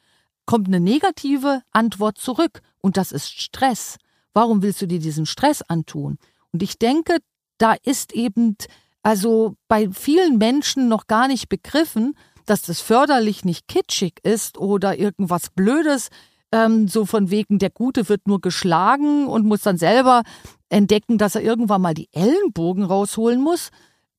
kommt 0.45 0.67
eine 0.67 0.79
negative 0.79 1.61
Antwort 1.71 2.17
zurück 2.17 2.61
und 2.81 2.97
das 2.97 3.11
ist 3.11 3.29
Stress. 3.29 3.97
Warum 4.33 4.61
willst 4.61 4.81
du 4.81 4.87
dir 4.87 4.99
diesen 4.99 5.25
Stress 5.25 5.61
antun? 5.61 6.17
Und 6.51 6.63
ich 6.63 6.77
denke, 6.77 7.17
da 7.57 7.75
ist 7.83 8.13
eben 8.13 8.57
also 9.03 9.55
bei 9.67 9.89
vielen 9.91 10.37
Menschen 10.37 10.87
noch 10.87 11.07
gar 11.07 11.27
nicht 11.27 11.49
begriffen, 11.49 12.15
dass 12.45 12.61
das 12.61 12.81
förderlich 12.81 13.45
nicht 13.45 13.67
kitschig 13.67 14.19
ist 14.23 14.57
oder 14.57 14.97
irgendwas 14.97 15.49
Blödes, 15.49 16.09
ähm, 16.51 16.87
so 16.87 17.05
von 17.05 17.29
wegen, 17.29 17.59
der 17.59 17.69
Gute 17.69 18.09
wird 18.09 18.27
nur 18.27 18.41
geschlagen 18.41 19.27
und 19.27 19.45
muss 19.45 19.61
dann 19.61 19.77
selber 19.77 20.23
entdecken, 20.69 21.17
dass 21.17 21.35
er 21.35 21.41
irgendwann 21.41 21.81
mal 21.81 21.93
die 21.93 22.09
Ellenbogen 22.11 22.83
rausholen 22.83 23.41
muss, 23.41 23.69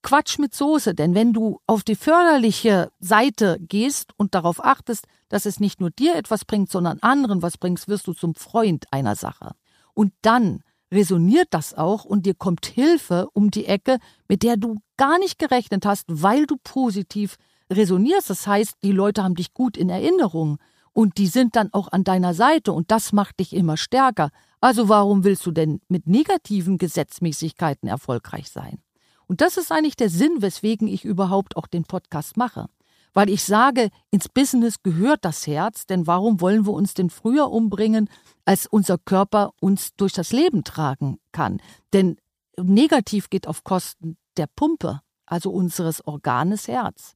Quatsch 0.02 0.38
mit 0.38 0.54
Soße, 0.54 0.94
denn 0.94 1.14
wenn 1.14 1.32
du 1.32 1.60
auf 1.66 1.82
die 1.82 1.96
förderliche 1.96 2.90
Seite 3.00 3.58
gehst 3.60 4.10
und 4.16 4.34
darauf 4.34 4.62
achtest, 4.62 5.06
dass 5.34 5.46
es 5.46 5.58
nicht 5.58 5.80
nur 5.80 5.90
dir 5.90 6.14
etwas 6.14 6.44
bringt, 6.44 6.70
sondern 6.70 7.00
anderen 7.00 7.42
was 7.42 7.58
bringt, 7.58 7.88
wirst 7.88 8.06
du 8.06 8.12
zum 8.12 8.36
Freund 8.36 8.86
einer 8.92 9.16
Sache. 9.16 9.56
Und 9.92 10.12
dann 10.22 10.62
resoniert 10.92 11.48
das 11.50 11.74
auch 11.74 12.04
und 12.04 12.24
dir 12.24 12.34
kommt 12.34 12.66
Hilfe 12.66 13.28
um 13.32 13.50
die 13.50 13.66
Ecke, 13.66 13.98
mit 14.28 14.44
der 14.44 14.56
du 14.56 14.78
gar 14.96 15.18
nicht 15.18 15.40
gerechnet 15.40 15.86
hast, 15.86 16.04
weil 16.08 16.46
du 16.46 16.56
positiv 16.62 17.36
resonierst. 17.68 18.30
Das 18.30 18.46
heißt, 18.46 18.76
die 18.84 18.92
Leute 18.92 19.24
haben 19.24 19.34
dich 19.34 19.54
gut 19.54 19.76
in 19.76 19.88
Erinnerung 19.88 20.58
und 20.92 21.18
die 21.18 21.26
sind 21.26 21.56
dann 21.56 21.72
auch 21.72 21.90
an 21.90 22.04
deiner 22.04 22.32
Seite 22.32 22.70
und 22.70 22.92
das 22.92 23.12
macht 23.12 23.40
dich 23.40 23.54
immer 23.54 23.76
stärker. 23.76 24.30
Also 24.60 24.88
warum 24.88 25.24
willst 25.24 25.44
du 25.46 25.50
denn 25.50 25.80
mit 25.88 26.06
negativen 26.06 26.78
Gesetzmäßigkeiten 26.78 27.88
erfolgreich 27.88 28.50
sein? 28.50 28.78
Und 29.26 29.40
das 29.40 29.56
ist 29.56 29.72
eigentlich 29.72 29.96
der 29.96 30.10
Sinn, 30.10 30.42
weswegen 30.42 30.86
ich 30.86 31.04
überhaupt 31.04 31.56
auch 31.56 31.66
den 31.66 31.82
Podcast 31.82 32.36
mache. 32.36 32.68
Weil 33.14 33.30
ich 33.30 33.44
sage, 33.44 33.90
ins 34.10 34.28
Business 34.28 34.82
gehört 34.82 35.24
das 35.24 35.46
Herz, 35.46 35.86
denn 35.86 36.06
warum 36.06 36.40
wollen 36.40 36.66
wir 36.66 36.72
uns 36.72 36.94
denn 36.94 37.10
früher 37.10 37.50
umbringen, 37.50 38.10
als 38.44 38.66
unser 38.66 38.98
Körper 38.98 39.52
uns 39.60 39.94
durch 39.96 40.12
das 40.12 40.32
Leben 40.32 40.64
tragen 40.64 41.18
kann? 41.32 41.62
Denn 41.92 42.16
negativ 42.60 43.30
geht 43.30 43.46
auf 43.46 43.62
Kosten 43.62 44.16
der 44.36 44.48
Pumpe, 44.54 45.00
also 45.26 45.50
unseres 45.50 46.04
Organes 46.06 46.66
Herz. 46.66 47.14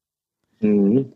Mhm. 0.61 1.13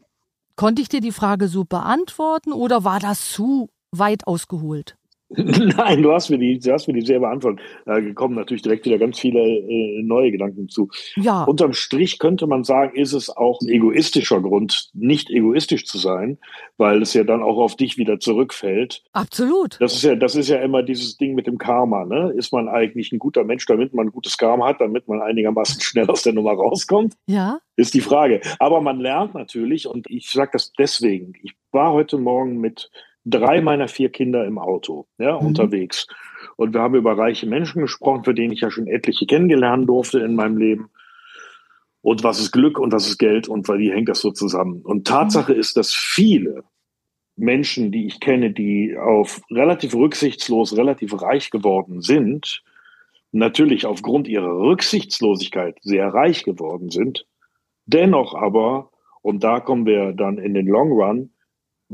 Konnte 0.57 0.83
ich 0.83 0.89
dir 0.89 1.01
die 1.01 1.13
Frage 1.13 1.49
so 1.49 1.65
beantworten 1.65 2.53
oder 2.53 2.85
war 2.85 3.01
das 3.01 3.31
zu 3.31 3.71
weit 3.93 4.27
ausgeholt? 4.27 4.97
Nein, 5.77 6.03
du 6.03 6.13
hast 6.13 6.31
mir 6.31 6.39
die, 6.39 6.59
du 6.59 6.73
hast 6.73 6.87
mir 6.87 6.95
die 6.95 7.07
sehr 7.07 7.21
beantwortet. 7.21 7.61
Da 7.87 8.01
kommen 8.13 8.35
natürlich 8.35 8.63
direkt 8.63 8.85
wieder 8.85 8.99
ganz 8.99 9.19
viele 9.19 9.41
äh, 9.41 10.03
neue 10.03 10.31
Gedanken 10.31 10.69
zu. 10.69 10.89
Ja. 11.17 11.45
Unterm 11.45 11.73
Strich 11.73 12.19
könnte 12.19 12.47
man 12.47 12.65
sagen, 12.65 12.95
ist 12.95 13.13
es 13.13 13.31
auch 13.31 13.61
ein 13.61 13.69
egoistischer 13.69 14.41
Grund, 14.41 14.91
nicht 14.93 15.31
egoistisch 15.31 15.87
zu 15.87 15.99
sein, 15.99 16.39
weil 16.77 17.03
es 17.03 17.15
ja 17.15 17.25
dann 17.25 17.43
auch 17.43 17.59
auf 17.59 17.77
dich 17.77 17.97
wieder 17.97 18.21
zurückfällt. 18.21 19.03
Absolut. 19.13 19.81
Das 19.81 19.95
ist 19.95 20.03
ja, 20.03 20.15
das 20.15 20.35
ist 20.35 20.49
ja 20.49 20.59
immer 20.59 20.83
dieses 20.83 21.17
Ding 21.17 21.35
mit 21.35 21.47
dem 21.47 21.59
Karma. 21.59 22.05
Ne? 22.05 22.33
Ist 22.37 22.53
man 22.53 22.69
eigentlich 22.69 23.13
ein 23.13 23.19
guter 23.19 23.45
Mensch, 23.45 23.67
damit 23.67 23.95
man 23.95 24.09
ein 24.09 24.13
gutes 24.13 24.37
Karma 24.37 24.67
hat, 24.69 24.81
damit 24.81 25.09
man 25.09 25.23
einigermaßen 25.23 25.81
schnell 25.81 26.09
aus 26.09 26.23
der 26.23 26.35
Nummer 26.35 26.53
rauskommt? 26.53 27.15
Ja. 27.27 27.61
Ist 27.77 27.95
die 27.95 28.01
Frage. 28.01 28.41
Aber 28.59 28.81
man 28.81 29.01
lernt 29.01 29.35
natürlich, 29.35 29.87
und 29.87 30.09
ich 30.11 30.31
sage 30.31 30.51
das 30.53 30.73
deswegen. 30.79 31.33
Ich 31.43 31.55
war 31.71 31.93
heute 31.93 32.19
Morgen 32.19 32.59
mit 32.59 32.91
drei 33.25 33.61
meiner 33.61 33.89
vier 33.89 34.11
Kinder 34.11 34.45
im 34.45 34.59
Auto, 34.59 35.07
ja, 35.19 35.41
mhm. 35.41 35.49
unterwegs. 35.49 36.07
Und 36.57 36.75
wir 36.75 36.81
haben 36.81 36.95
über 36.95 37.17
reiche 37.17 37.47
Menschen 37.47 37.83
gesprochen, 37.83 38.25
für 38.25 38.35
denen 38.35 38.53
ich 38.53 38.61
ja 38.61 38.71
schon 38.71 38.87
etliche 38.87 39.27
kennengelernt 39.27 39.89
durfte 39.89 40.21
in 40.21 40.35
meinem 40.35 40.57
Leben. 40.57 40.91
Und 42.03 42.25
was 42.25 42.41
ist 42.41 42.53
Glück 42.53 42.79
und 42.79 42.93
was 42.93 43.07
ist 43.07 43.19
Geld 43.19 43.49
und 43.49 43.69
wie 43.69 43.93
hängt 43.93 44.09
das 44.09 44.21
so 44.21 44.33
zusammen? 44.33 44.83
Und 44.83 45.07
Tatsache 45.07 45.55
mhm. 45.55 45.61
ist, 45.61 45.77
dass 45.77 45.95
viele 45.95 46.65
Menschen, 47.37 47.93
die 47.93 48.07
ich 48.07 48.21
kenne, 48.21 48.53
die 48.53 48.97
auf 48.97 49.41
relativ 49.51 49.95
rücksichtslos, 49.95 50.77
relativ 50.77 51.21
reich 51.23 51.51
geworden 51.51 52.03
sind, 52.03 52.63
natürlich 53.31 53.87
aufgrund 53.87 54.29
ihrer 54.29 54.59
Rücksichtslosigkeit 54.59 55.79
sehr 55.81 56.09
reich 56.09 56.45
geworden 56.45 56.91
sind, 56.91 57.27
dennoch 57.87 58.35
aber, 58.35 58.91
und 59.23 59.43
da 59.43 59.61
kommen 59.61 59.87
wir 59.87 60.13
dann 60.13 60.39
in 60.39 60.55
den 60.55 60.67
Long 60.67 60.93
Run, 60.93 61.32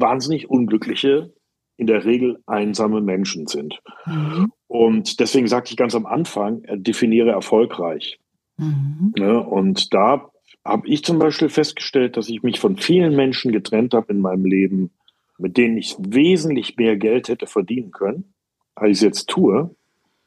wahnsinnig 0.01 0.49
unglückliche, 0.51 1.33
in 1.77 1.87
der 1.87 2.05
Regel 2.05 2.43
einsame 2.47 3.01
Menschen 3.01 3.47
sind. 3.47 3.81
Mhm. 4.05 4.53
Und 4.67 5.21
deswegen 5.21 5.47
sagte 5.47 5.71
ich 5.71 5.77
ganz 5.77 5.95
am 5.95 6.07
Anfang, 6.07 6.65
äh, 6.65 6.79
definiere 6.79 7.31
erfolgreich. 7.31 8.19
Mhm. 8.59 9.15
Ja, 9.17 9.25
ne, 9.25 9.43
und 9.43 9.95
da 9.95 10.31
habe 10.65 10.89
ich 10.89 11.05
zum 11.05 11.19
Beispiel 11.19 11.49
festgestellt, 11.49 12.17
dass 12.17 12.29
ich 12.29 12.43
mich 12.43 12.61
von 12.61 12.77
vielen 12.77 13.17
Menschen 13.17 13.53
getrennt 13.53 13.95
habe 13.95 14.13
in 14.13 14.21
meinem 14.21 14.45
Leben, 14.45 14.91
mit 15.39 15.57
denen 15.57 15.79
ich 15.79 15.97
wesentlich 15.99 16.77
mehr 16.77 16.97
Geld 16.97 17.29
hätte 17.29 17.47
verdienen 17.47 17.93
können, 17.93 18.35
als 18.75 18.91
ich 18.91 18.97
es 18.99 19.03
jetzt 19.03 19.29
tue. 19.29 19.75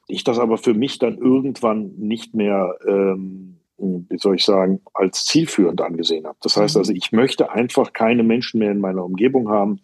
Ich 0.07 0.23
das 0.23 0.39
aber 0.39 0.57
für 0.57 0.73
mich 0.73 0.97
dann 0.99 1.17
irgendwann 1.17 1.93
nicht 1.97 2.33
mehr, 2.33 2.75
ähm, 2.87 3.57
wie 3.81 4.17
soll 4.17 4.35
ich 4.35 4.45
sagen, 4.45 4.81
als 4.93 5.25
zielführend 5.25 5.81
angesehen 5.81 6.25
habe. 6.25 6.37
Das 6.41 6.57
heißt 6.57 6.75
mhm. 6.75 6.79
also, 6.79 6.93
ich 6.93 7.11
möchte 7.11 7.51
einfach 7.51 7.93
keine 7.93 8.23
Menschen 8.23 8.59
mehr 8.59 8.71
in 8.71 8.79
meiner 8.79 9.03
Umgebung 9.03 9.49
haben, 9.49 9.81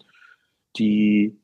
die 0.77 1.39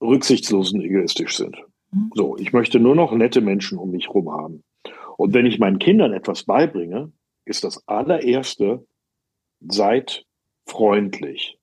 rücksichtslos 0.00 0.72
und 0.72 0.82
egoistisch 0.82 1.36
sind. 1.36 1.56
Mhm. 1.92 2.10
So, 2.14 2.36
ich 2.36 2.52
möchte 2.52 2.78
nur 2.78 2.94
noch 2.94 3.12
nette 3.12 3.40
Menschen 3.40 3.78
um 3.78 3.90
mich 3.90 4.08
herum 4.08 4.30
haben. 4.30 4.62
Und 5.16 5.32
wenn 5.32 5.46
ich 5.46 5.58
meinen 5.58 5.78
Kindern 5.78 6.12
etwas 6.12 6.44
beibringe, 6.44 7.12
ist 7.44 7.64
das 7.64 7.86
allererste, 7.86 8.86
seid 9.60 10.26
freundlich. 10.66 11.58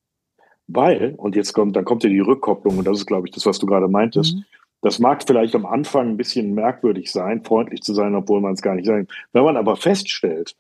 Weil, 0.68 1.16
und 1.18 1.36
jetzt 1.36 1.54
kommt, 1.54 1.76
dann 1.76 1.86
kommt 1.86 2.04
ja 2.04 2.10
die 2.10 2.20
Rückkopplung, 2.20 2.78
und 2.78 2.88
das 2.88 3.00
ist, 3.00 3.06
glaube 3.06 3.28
ich, 3.28 3.34
das, 3.34 3.46
was 3.46 3.60
du 3.60 3.66
gerade 3.66 3.88
meintest. 3.88 4.38
Mhm. 4.38 4.46
Das 4.82 4.99
mag 4.99 5.23
vielleicht 5.25 5.55
am 5.55 5.65
Anfang 5.65 6.09
ein 6.09 6.17
bisschen 6.17 6.53
merkwürdig 6.53 7.11
sein, 7.11 7.43
freundlich 7.43 7.82
zu 7.82 7.93
sein, 7.93 8.15
obwohl 8.15 8.41
man 8.41 8.53
es 8.53 8.61
gar 8.61 8.75
nicht 8.75 8.88
sein. 8.88 9.07
Wenn 9.32 9.43
man 9.43 9.57
aber 9.57 9.75
feststellt, 9.75 10.55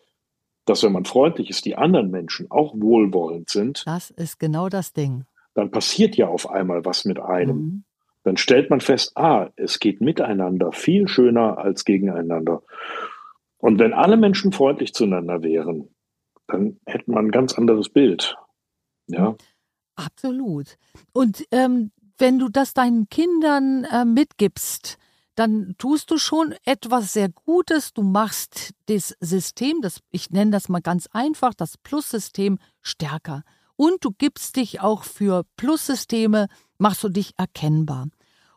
dass 0.65 0.83
wenn 0.83 0.91
man 0.91 1.05
freundlich 1.05 1.49
ist, 1.49 1.65
die 1.65 1.75
anderen 1.75 2.11
Menschen 2.11 2.49
auch 2.51 2.73
wohlwollend 2.75 3.49
sind. 3.49 3.83
Das 3.85 4.11
ist 4.11 4.39
genau 4.39 4.69
das 4.69 4.93
Ding. 4.93 5.25
Dann 5.55 5.71
passiert 5.71 6.15
ja 6.15 6.27
auf 6.27 6.49
einmal 6.49 6.85
was 6.85 7.03
mit 7.03 7.19
einem. 7.19 7.57
Mhm. 7.57 7.83
Dann 8.23 8.37
stellt 8.37 8.69
man 8.69 8.79
fest, 8.79 9.13
ah, 9.17 9.49
es 9.55 9.79
geht 9.79 9.99
miteinander 9.99 10.71
viel 10.71 11.07
schöner 11.07 11.57
als 11.57 11.83
gegeneinander. 11.83 12.61
Und 13.57 13.79
wenn 13.79 13.93
alle 13.93 14.17
Menschen 14.17 14.51
freundlich 14.51 14.93
zueinander 14.93 15.41
wären, 15.41 15.89
dann 16.47 16.79
hätte 16.85 17.09
man 17.09 17.27
ein 17.27 17.31
ganz 17.31 17.57
anderes 17.57 17.89
Bild. 17.89 18.37
Ja. 19.07 19.35
Absolut. 19.95 20.77
Und 21.13 21.45
ähm, 21.51 21.91
wenn 22.21 22.37
du 22.37 22.49
das 22.49 22.73
deinen 22.73 23.09
Kindern 23.09 23.83
äh, 23.85 24.05
mitgibst, 24.05 24.97
dann 25.35 25.73
tust 25.79 26.11
du 26.11 26.19
schon 26.19 26.53
etwas 26.65 27.13
sehr 27.13 27.29
Gutes. 27.29 27.93
Du 27.93 28.03
machst 28.03 28.73
das 28.85 29.15
System, 29.19 29.81
das, 29.81 30.01
ich 30.11 30.29
nenne 30.29 30.51
das 30.51 30.69
mal 30.69 30.81
ganz 30.81 31.07
einfach, 31.13 31.55
das 31.55 31.79
Plus-System 31.79 32.59
stärker. 32.81 33.43
Und 33.75 34.05
du 34.05 34.11
gibst 34.11 34.55
dich 34.55 34.81
auch 34.81 35.03
für 35.03 35.45
Plus-Systeme, 35.57 36.47
machst 36.77 37.03
du 37.03 37.09
dich 37.09 37.33
erkennbar. 37.37 38.07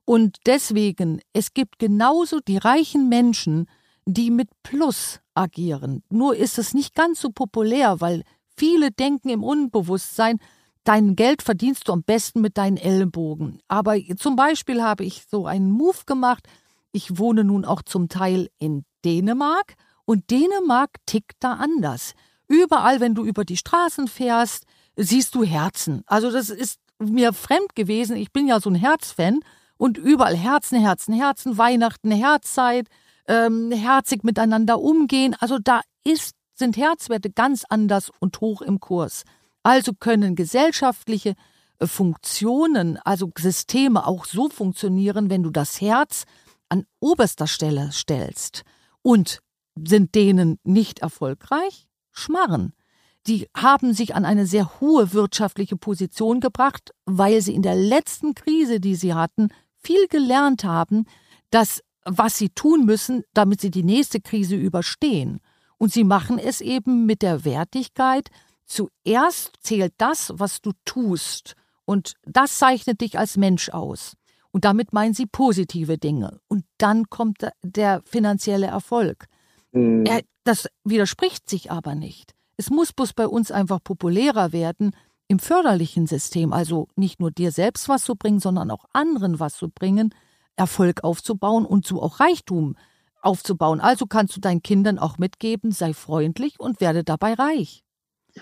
Und 0.04 0.36
deswegen, 0.44 1.22
es 1.32 1.54
gibt 1.54 1.78
genauso 1.78 2.40
die 2.40 2.58
reichen 2.58 3.08
Menschen, 3.08 3.66
die 4.04 4.30
mit 4.30 4.50
Plus 4.62 5.20
agieren. 5.32 6.02
Nur 6.10 6.36
ist 6.36 6.58
es 6.58 6.74
nicht 6.74 6.94
ganz 6.94 7.22
so 7.22 7.30
populär, 7.30 8.02
weil 8.02 8.24
viele 8.58 8.90
denken 8.90 9.30
im 9.30 9.42
Unbewusstsein, 9.42 10.38
dein 10.84 11.16
Geld 11.16 11.42
verdienst 11.42 11.88
du 11.88 11.92
am 11.92 12.02
besten 12.02 12.40
mit 12.40 12.56
deinen 12.56 12.76
Ellenbogen. 12.76 13.60
Aber 13.68 13.96
zum 14.16 14.36
Beispiel 14.36 14.82
habe 14.82 15.04
ich 15.04 15.24
so 15.30 15.46
einen 15.46 15.70
Move 15.70 16.04
gemacht. 16.06 16.46
Ich 16.92 17.18
wohne 17.18 17.44
nun 17.44 17.64
auch 17.64 17.82
zum 17.82 18.08
Teil 18.08 18.48
in 18.58 18.84
Dänemark 19.04 19.74
und 20.04 20.30
Dänemark 20.30 20.90
tickt 21.06 21.36
da 21.40 21.54
anders. 21.54 22.14
Überall, 22.46 23.00
wenn 23.00 23.14
du 23.14 23.24
über 23.24 23.44
die 23.44 23.56
Straßen 23.56 24.08
fährst, 24.08 24.64
siehst 24.96 25.34
du 25.34 25.44
Herzen. 25.44 26.02
Also 26.06 26.30
das 26.30 26.50
ist 26.50 26.78
mir 26.98 27.32
fremd 27.32 27.74
gewesen. 27.74 28.16
Ich 28.16 28.32
bin 28.32 28.46
ja 28.46 28.60
so 28.60 28.70
ein 28.70 28.74
Herzfan 28.74 29.40
und 29.76 29.98
überall 29.98 30.36
Herzen, 30.36 30.78
Herzen, 30.80 31.14
Herzen, 31.14 31.58
Weihnachten, 31.58 32.10
Herzzeit, 32.10 32.88
ähm, 33.26 33.72
herzig 33.72 34.22
miteinander 34.22 34.80
umgehen. 34.80 35.34
Also 35.40 35.58
da 35.58 35.80
ist, 36.04 36.34
sind 36.54 36.76
Herzwerte 36.76 37.30
ganz 37.30 37.64
anders 37.68 38.10
und 38.20 38.40
hoch 38.40 38.62
im 38.62 38.78
Kurs. 38.78 39.24
Also 39.64 39.92
können 39.98 40.36
gesellschaftliche 40.36 41.34
äh, 41.80 41.88
Funktionen, 41.88 42.98
also 42.98 43.32
Systeme 43.36 44.06
auch 44.06 44.26
so 44.26 44.48
funktionieren, 44.48 45.30
wenn 45.30 45.42
du 45.42 45.50
das 45.50 45.80
Herz 45.80 46.24
an 46.68 46.86
oberster 47.00 47.48
Stelle 47.48 47.90
stellst. 47.90 48.62
Und 49.02 49.40
sind 49.76 50.14
denen 50.14 50.58
nicht 50.62 51.00
erfolgreich? 51.00 51.88
Schmarren. 52.12 52.74
Die 53.26 53.48
haben 53.56 53.92
sich 53.92 54.14
an 54.14 54.24
eine 54.24 54.46
sehr 54.46 54.80
hohe 54.80 55.12
wirtschaftliche 55.12 55.76
Position 55.76 56.40
gebracht, 56.40 56.92
weil 57.06 57.40
sie 57.40 57.54
in 57.54 57.62
der 57.62 57.74
letzten 57.74 58.34
Krise, 58.34 58.78
die 58.78 58.94
sie 58.94 59.14
hatten, 59.14 59.48
viel 59.78 60.06
gelernt 60.08 60.62
haben, 60.62 61.06
dass 61.50 61.82
was 62.04 62.36
sie 62.36 62.50
tun 62.50 62.84
müssen, 62.84 63.22
damit 63.32 63.62
sie 63.62 63.70
die 63.70 63.82
nächste 63.82 64.20
Krise 64.20 64.56
überstehen. 64.56 65.40
Und 65.78 65.92
sie 65.92 66.04
machen 66.04 66.38
es 66.38 66.60
eben 66.60 67.06
mit 67.06 67.22
der 67.22 67.44
Wertigkeit, 67.46 68.28
Zuerst 68.64 69.52
zählt 69.60 69.94
das, 69.98 70.32
was 70.34 70.60
du 70.60 70.72
tust, 70.84 71.54
und 71.84 72.14
das 72.24 72.58
zeichnet 72.58 73.00
dich 73.00 73.18
als 73.18 73.36
Mensch 73.36 73.68
aus. 73.68 74.16
Und 74.50 74.64
damit 74.64 74.92
meinen 74.92 75.14
sie 75.14 75.26
positive 75.26 75.98
Dinge. 75.98 76.40
Und 76.48 76.64
dann 76.78 77.10
kommt 77.10 77.46
der 77.62 78.02
finanzielle 78.06 78.66
Erfolg. 78.66 79.26
Mhm. 79.72 80.04
Das 80.44 80.68
widerspricht 80.84 81.48
sich 81.48 81.70
aber 81.70 81.94
nicht. 81.94 82.34
Es 82.56 82.70
muss 82.70 82.92
bloß 82.92 83.14
bei 83.14 83.26
uns 83.26 83.50
einfach 83.50 83.82
populärer 83.82 84.52
werden, 84.52 84.94
im 85.26 85.38
förderlichen 85.38 86.06
System, 86.06 86.52
also 86.52 86.88
nicht 86.96 87.18
nur 87.18 87.30
dir 87.30 87.50
selbst 87.50 87.88
was 87.88 88.04
zu 88.04 88.14
bringen, 88.14 88.40
sondern 88.40 88.70
auch 88.70 88.84
anderen 88.92 89.40
was 89.40 89.56
zu 89.56 89.70
bringen, 89.70 90.14
Erfolg 90.54 91.02
aufzubauen 91.02 91.64
und 91.64 91.86
so 91.86 92.00
auch 92.02 92.20
Reichtum 92.20 92.76
aufzubauen. 93.22 93.80
Also 93.80 94.06
kannst 94.06 94.36
du 94.36 94.40
deinen 94.40 94.62
Kindern 94.62 94.98
auch 94.98 95.18
mitgeben, 95.18 95.72
sei 95.72 95.94
freundlich 95.94 96.60
und 96.60 96.80
werde 96.80 97.04
dabei 97.04 97.34
reich. 97.34 97.83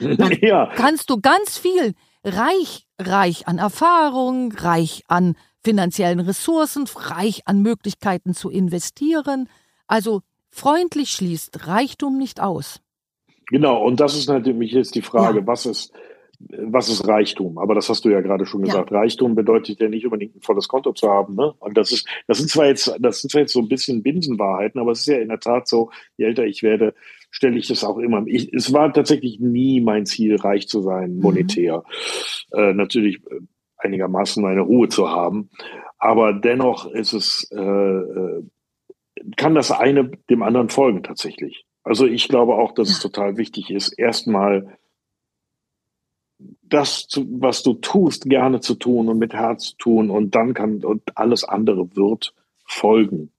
Dann 0.00 0.32
ja. 0.40 0.70
kannst 0.74 1.10
du 1.10 1.20
ganz 1.20 1.58
viel 1.58 1.94
reich, 2.24 2.86
reich 2.98 3.48
an 3.48 3.58
Erfahrung, 3.58 4.52
reich 4.52 5.02
an 5.08 5.36
finanziellen 5.64 6.20
Ressourcen, 6.20 6.88
reich 6.94 7.42
an 7.46 7.62
Möglichkeiten 7.62 8.34
zu 8.34 8.50
investieren. 8.50 9.48
Also 9.86 10.22
freundlich 10.50 11.10
schließt 11.10 11.66
Reichtum 11.66 12.18
nicht 12.18 12.40
aus. 12.40 12.80
Genau, 13.48 13.84
und 13.84 14.00
das 14.00 14.16
ist 14.16 14.28
natürlich 14.28 14.72
jetzt 14.72 14.94
die 14.94 15.02
Frage, 15.02 15.40
ja. 15.40 15.46
was 15.46 15.66
ist 15.66 15.92
was 16.48 16.88
ist 16.88 17.06
Reichtum? 17.06 17.58
Aber 17.58 17.74
das 17.74 17.88
hast 17.88 18.04
du 18.04 18.08
ja 18.10 18.20
gerade 18.20 18.46
schon 18.46 18.62
gesagt. 18.62 18.90
Ja. 18.90 18.98
Reichtum 18.98 19.34
bedeutet 19.34 19.80
ja 19.80 19.88
nicht 19.88 20.04
unbedingt 20.04 20.36
ein 20.36 20.42
volles 20.42 20.68
Konto 20.68 20.92
zu 20.92 21.08
haben. 21.08 21.34
Ne? 21.34 21.52
Und 21.58 21.76
das 21.76 21.92
ist, 21.92 22.08
das 22.26 22.38
sind 22.38 22.50
zwar 22.50 22.66
jetzt, 22.66 22.94
das 23.00 23.20
sind 23.20 23.30
zwar 23.30 23.42
jetzt 23.42 23.52
so 23.52 23.60
ein 23.60 23.68
bisschen 23.68 24.02
Binsenwahrheiten, 24.02 24.80
aber 24.80 24.92
es 24.92 25.00
ist 25.00 25.06
ja 25.06 25.18
in 25.18 25.28
der 25.28 25.40
Tat 25.40 25.68
so, 25.68 25.90
je 26.16 26.26
älter 26.26 26.44
ich 26.44 26.62
werde, 26.62 26.94
stelle 27.30 27.58
ich 27.58 27.68
das 27.68 27.84
auch 27.84 27.98
immer. 27.98 28.24
Ich, 28.26 28.52
es 28.52 28.72
war 28.72 28.92
tatsächlich 28.92 29.40
nie 29.40 29.80
mein 29.80 30.06
Ziel, 30.06 30.36
reich 30.36 30.68
zu 30.68 30.82
sein, 30.82 31.14
mhm. 31.14 31.20
monetär. 31.20 31.84
Mhm. 32.52 32.58
Äh, 32.58 32.74
natürlich 32.74 33.16
äh, 33.30 33.40
einigermaßen 33.78 34.42
meine 34.42 34.60
Ruhe 34.62 34.88
zu 34.88 35.10
haben. 35.10 35.50
Aber 35.98 36.32
dennoch 36.32 36.90
ist 36.90 37.12
es, 37.12 37.50
äh, 37.52 37.60
äh, 37.60 38.42
kann 39.36 39.54
das 39.54 39.70
eine 39.70 40.10
dem 40.30 40.42
anderen 40.42 40.68
folgen 40.68 41.02
tatsächlich. 41.02 41.64
Also 41.84 42.06
ich 42.06 42.28
glaube 42.28 42.54
auch, 42.54 42.72
dass 42.72 42.90
es 42.90 43.00
total 43.00 43.36
wichtig 43.36 43.70
ist, 43.70 43.92
erstmal 43.92 44.78
das, 46.72 47.06
was 47.16 47.62
du 47.62 47.74
tust, 47.74 48.24
gerne 48.24 48.60
zu 48.60 48.74
tun 48.74 49.08
und 49.08 49.18
mit 49.18 49.32
Herz 49.34 49.70
zu 49.70 49.76
tun 49.76 50.10
und 50.10 50.34
dann 50.34 50.54
kann 50.54 50.84
und 50.84 51.02
alles 51.16 51.44
andere 51.44 51.94
wird 51.96 52.34
folgen. 52.64 53.30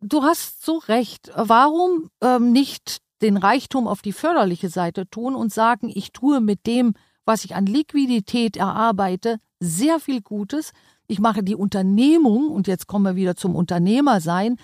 Du 0.00 0.22
hast 0.22 0.64
so 0.64 0.78
recht. 0.86 1.30
Warum 1.34 2.10
ähm, 2.20 2.52
nicht 2.52 2.98
den 3.22 3.38
Reichtum 3.38 3.88
auf 3.88 4.02
die 4.02 4.12
förderliche 4.12 4.68
Seite 4.68 5.08
tun 5.08 5.34
und 5.34 5.52
sagen, 5.52 5.90
ich 5.92 6.12
tue 6.12 6.40
mit 6.40 6.66
dem, 6.66 6.92
was 7.24 7.44
ich 7.46 7.54
an 7.54 7.64
Liquidität 7.64 8.58
erarbeite, 8.58 9.38
sehr 9.60 9.98
viel 9.98 10.20
Gutes. 10.20 10.72
Ich 11.06 11.20
mache 11.20 11.42
die 11.42 11.54
Unternehmung, 11.54 12.50
und 12.50 12.66
jetzt 12.66 12.86
kommen 12.86 13.04
wir 13.04 13.16
wieder 13.16 13.36
zum 13.36 13.54
Unternehmersein, 13.54 14.56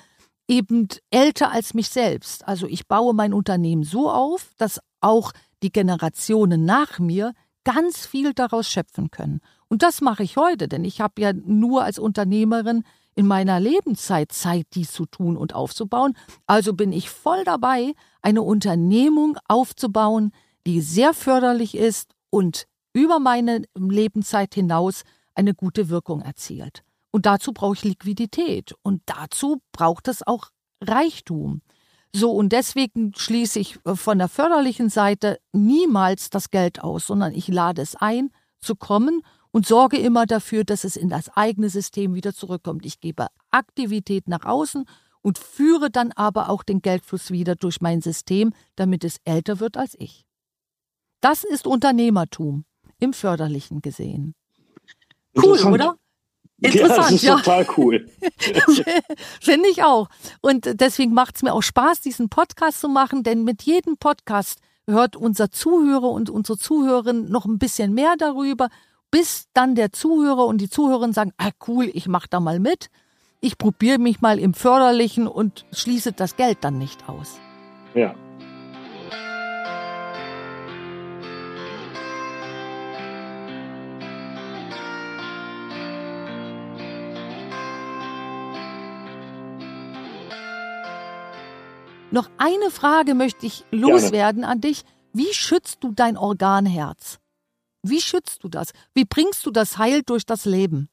eben 0.46 0.88
älter 1.10 1.52
als 1.52 1.72
mich 1.72 1.88
selbst. 1.88 2.46
Also 2.46 2.66
ich 2.66 2.86
baue 2.86 3.14
mein 3.14 3.32
Unternehmen 3.32 3.84
so 3.84 4.10
auf, 4.10 4.50
dass 4.58 4.80
auch 5.00 5.32
die 5.62 5.72
Generationen 5.72 6.66
nach 6.66 6.98
mir 6.98 7.32
ganz 7.72 8.06
viel 8.06 8.34
daraus 8.34 8.68
schöpfen 8.68 9.10
können. 9.10 9.40
Und 9.68 9.82
das 9.82 10.00
mache 10.00 10.22
ich 10.22 10.36
heute, 10.36 10.66
denn 10.66 10.84
ich 10.84 11.00
habe 11.00 11.22
ja 11.22 11.32
nur 11.32 11.84
als 11.84 11.98
Unternehmerin 11.98 12.84
in 13.14 13.26
meiner 13.26 13.60
Lebenszeit 13.60 14.32
Zeit, 14.32 14.66
dies 14.74 14.92
zu 14.92 15.06
tun 15.06 15.36
und 15.36 15.54
aufzubauen. 15.54 16.16
Also 16.46 16.72
bin 16.72 16.92
ich 16.92 17.10
voll 17.10 17.44
dabei, 17.44 17.94
eine 18.22 18.42
Unternehmung 18.42 19.38
aufzubauen, 19.46 20.32
die 20.66 20.80
sehr 20.80 21.14
förderlich 21.14 21.76
ist 21.76 22.14
und 22.30 22.66
über 22.92 23.18
meine 23.20 23.62
Lebenszeit 23.76 24.54
hinaus 24.54 25.02
eine 25.34 25.54
gute 25.54 25.88
Wirkung 25.88 26.22
erzielt. 26.22 26.82
Und 27.12 27.26
dazu 27.26 27.52
brauche 27.52 27.74
ich 27.74 27.84
Liquidität 27.84 28.74
und 28.82 29.02
dazu 29.06 29.62
braucht 29.72 30.08
es 30.08 30.26
auch 30.26 30.50
Reichtum. 30.82 31.62
So, 32.12 32.32
und 32.32 32.50
deswegen 32.50 33.12
schließe 33.14 33.58
ich 33.60 33.78
äh, 33.84 33.94
von 33.94 34.18
der 34.18 34.28
förderlichen 34.28 34.88
Seite 34.88 35.38
niemals 35.52 36.30
das 36.30 36.50
Geld 36.50 36.82
aus, 36.82 37.06
sondern 37.06 37.32
ich 37.32 37.48
lade 37.48 37.82
es 37.82 37.94
ein, 37.96 38.30
zu 38.60 38.74
kommen 38.74 39.22
und 39.52 39.66
sorge 39.66 39.96
immer 39.96 40.26
dafür, 40.26 40.64
dass 40.64 40.84
es 40.84 40.96
in 40.96 41.08
das 41.08 41.28
eigene 41.36 41.70
System 41.70 42.14
wieder 42.14 42.34
zurückkommt. 42.34 42.84
Ich 42.84 43.00
gebe 43.00 43.28
Aktivität 43.50 44.28
nach 44.28 44.44
außen 44.44 44.84
und 45.22 45.38
führe 45.38 45.90
dann 45.90 46.12
aber 46.12 46.48
auch 46.48 46.62
den 46.62 46.82
Geldfluss 46.82 47.30
wieder 47.30 47.54
durch 47.54 47.80
mein 47.80 48.00
System, 48.00 48.52
damit 48.76 49.04
es 49.04 49.18
älter 49.24 49.60
wird 49.60 49.76
als 49.76 49.94
ich. 49.98 50.24
Das 51.20 51.44
ist 51.44 51.66
Unternehmertum 51.66 52.64
im 52.98 53.12
förderlichen 53.12 53.82
gesehen. 53.82 54.34
Cool, 55.36 55.62
oder? 55.64 55.96
Interessant, 56.60 56.90
ja, 56.90 57.02
das 57.02 57.10
ist 57.12 57.22
ja. 57.22 57.36
total 57.36 57.66
cool. 57.76 58.08
Finde 59.40 59.68
ich 59.68 59.82
auch. 59.82 60.08
Und 60.40 60.80
deswegen 60.80 61.14
macht 61.14 61.36
es 61.36 61.42
mir 61.42 61.54
auch 61.54 61.62
Spaß, 61.62 62.00
diesen 62.00 62.28
Podcast 62.28 62.80
zu 62.80 62.88
machen, 62.88 63.22
denn 63.22 63.44
mit 63.44 63.62
jedem 63.62 63.96
Podcast 63.96 64.60
hört 64.86 65.16
unser 65.16 65.50
Zuhörer 65.50 66.10
und 66.10 66.30
unsere 66.30 66.58
Zuhörerin 66.58 67.30
noch 67.30 67.46
ein 67.46 67.58
bisschen 67.58 67.94
mehr 67.94 68.14
darüber, 68.18 68.68
bis 69.10 69.46
dann 69.54 69.74
der 69.74 69.92
Zuhörer 69.92 70.46
und 70.46 70.58
die 70.60 70.68
Zuhörerin 70.68 71.12
sagen, 71.12 71.32
ah 71.38 71.50
cool, 71.66 71.90
ich 71.92 72.06
mache 72.06 72.28
da 72.28 72.40
mal 72.40 72.60
mit. 72.60 72.90
Ich 73.40 73.56
probiere 73.56 73.98
mich 73.98 74.20
mal 74.20 74.38
im 74.38 74.52
Förderlichen 74.52 75.26
und 75.26 75.64
schließe 75.72 76.12
das 76.12 76.36
Geld 76.36 76.58
dann 76.60 76.78
nicht 76.78 77.08
aus. 77.08 77.40
Ja, 77.94 78.14
Noch 92.12 92.28
eine 92.38 92.70
Frage 92.70 93.14
möchte 93.14 93.46
ich 93.46 93.64
loswerden 93.70 94.42
Gerne. 94.42 94.52
an 94.52 94.60
dich. 94.60 94.82
Wie 95.12 95.32
schützt 95.32 95.82
du 95.82 95.92
dein 95.92 96.16
Organherz? 96.16 97.18
Wie 97.82 98.00
schützt 98.00 98.42
du 98.44 98.48
das? 98.48 98.72
Wie 98.94 99.04
bringst 99.04 99.46
du 99.46 99.50
das 99.50 99.78
Heil 99.78 100.02
durch 100.04 100.26
das 100.26 100.44
Leben? 100.44 100.88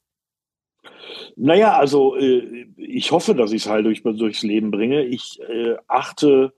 Naja, 1.36 1.78
also 1.78 2.16
äh, 2.16 2.68
ich 2.78 3.12
hoffe, 3.12 3.36
dass 3.36 3.52
ich 3.52 3.64
es 3.64 3.70
heil 3.70 3.84
durch, 3.84 4.04
durchs 4.04 4.44
Leben 4.44 4.72
bringe. 4.72 5.06
Ich 5.06 5.40
äh, 5.42 5.76
achte, 5.88 6.54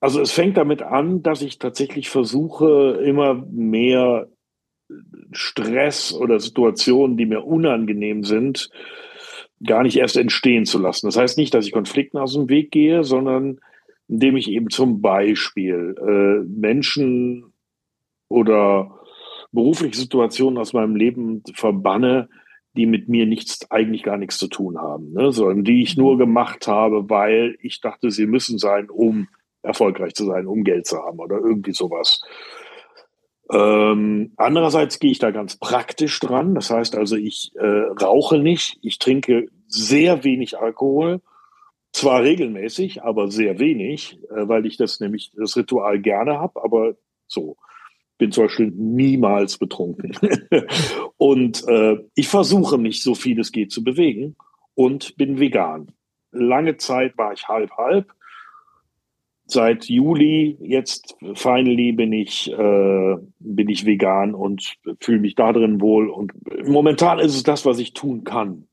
also 0.00 0.20
es 0.20 0.32
fängt 0.32 0.56
damit 0.56 0.82
an, 0.82 1.22
dass 1.22 1.42
ich 1.42 1.58
tatsächlich 1.58 2.10
versuche, 2.10 3.00
immer 3.04 3.34
mehr 3.34 4.28
Stress 5.32 6.12
oder 6.12 6.40
Situationen, 6.40 7.16
die 7.16 7.26
mir 7.26 7.44
unangenehm 7.44 8.22
sind, 8.22 8.70
gar 9.64 9.82
nicht 9.82 9.96
erst 9.96 10.16
entstehen 10.16 10.66
zu 10.66 10.78
lassen. 10.78 11.06
Das 11.06 11.16
heißt 11.16 11.38
nicht, 11.38 11.54
dass 11.54 11.66
ich 11.66 11.72
Konflikten 11.72 12.18
aus 12.18 12.34
dem 12.34 12.48
Weg 12.48 12.70
gehe, 12.70 13.04
sondern 13.04 13.60
indem 14.08 14.36
ich 14.36 14.50
eben 14.50 14.70
zum 14.70 15.00
Beispiel 15.00 15.94
äh, 15.98 16.44
Menschen 16.48 17.52
oder 18.28 19.00
berufliche 19.52 19.96
Situationen 19.96 20.58
aus 20.58 20.72
meinem 20.72 20.96
Leben 20.96 21.42
verbanne, 21.54 22.28
die 22.76 22.86
mit 22.86 23.08
mir 23.08 23.24
nichts, 23.24 23.70
eigentlich 23.70 24.02
gar 24.02 24.16
nichts 24.16 24.36
zu 24.38 24.48
tun 24.48 24.78
haben, 24.78 25.12
ne? 25.12 25.30
sondern 25.32 25.64
die 25.64 25.82
ich 25.82 25.96
nur 25.96 26.18
gemacht 26.18 26.66
habe, 26.66 27.08
weil 27.08 27.56
ich 27.60 27.80
dachte, 27.80 28.10
sie 28.10 28.26
müssen 28.26 28.58
sein, 28.58 28.90
um 28.90 29.28
erfolgreich 29.62 30.14
zu 30.14 30.26
sein, 30.26 30.46
um 30.46 30.64
Geld 30.64 30.86
zu 30.86 30.98
haben 30.98 31.20
oder 31.20 31.36
irgendwie 31.36 31.72
sowas. 31.72 32.20
Ähm, 33.52 34.32
andererseits 34.36 34.98
gehe 34.98 35.10
ich 35.10 35.18
da 35.18 35.30
ganz 35.30 35.56
praktisch 35.56 36.18
dran. 36.20 36.54
Das 36.54 36.70
heißt 36.70 36.96
also, 36.96 37.16
ich 37.16 37.52
äh, 37.56 37.66
rauche 38.02 38.38
nicht, 38.38 38.78
ich 38.82 38.98
trinke 38.98 39.48
sehr 39.66 40.24
wenig 40.24 40.58
Alkohol, 40.58 41.20
zwar 41.92 42.22
regelmäßig, 42.22 43.02
aber 43.02 43.30
sehr 43.30 43.58
wenig, 43.58 44.18
äh, 44.30 44.48
weil 44.48 44.66
ich 44.66 44.76
das 44.76 45.00
nämlich 45.00 45.32
das 45.36 45.56
Ritual 45.56 46.00
gerne 46.00 46.38
habe, 46.38 46.62
aber 46.62 46.94
so 47.26 47.56
bin 48.18 48.32
zum 48.32 48.44
Beispiel 48.44 48.72
niemals 48.74 49.58
betrunken. 49.58 50.16
und 51.16 51.66
äh, 51.68 51.98
ich 52.14 52.28
versuche 52.28 52.78
mich 52.78 53.02
so 53.02 53.14
viel 53.14 53.38
es 53.40 53.52
geht 53.52 53.72
zu 53.72 53.82
bewegen 53.82 54.36
und 54.74 55.16
bin 55.16 55.40
vegan. 55.40 55.92
Lange 56.30 56.76
Zeit 56.76 57.16
war 57.18 57.32
ich 57.32 57.48
halb 57.48 57.70
halb 57.76 58.12
seit 59.46 59.86
Juli 59.86 60.56
jetzt 60.60 61.16
finally 61.34 61.92
bin 61.92 62.12
ich 62.12 62.50
äh, 62.50 63.16
bin 63.38 63.68
ich 63.68 63.84
vegan 63.84 64.34
und 64.34 64.74
fühle 65.00 65.20
mich 65.20 65.34
da 65.34 65.52
drin 65.52 65.80
wohl. 65.80 66.08
Und 66.08 66.32
momentan 66.66 67.18
ist 67.18 67.34
es 67.34 67.42
das 67.42 67.64
was 67.66 67.78
ich 67.78 67.92
tun 67.92 68.24
kann 68.24 68.66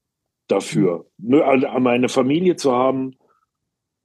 dafür. 0.47 1.05
Also 1.43 1.67
meine 1.80 2.09
Familie 2.09 2.55
zu 2.55 2.72
haben 2.72 3.15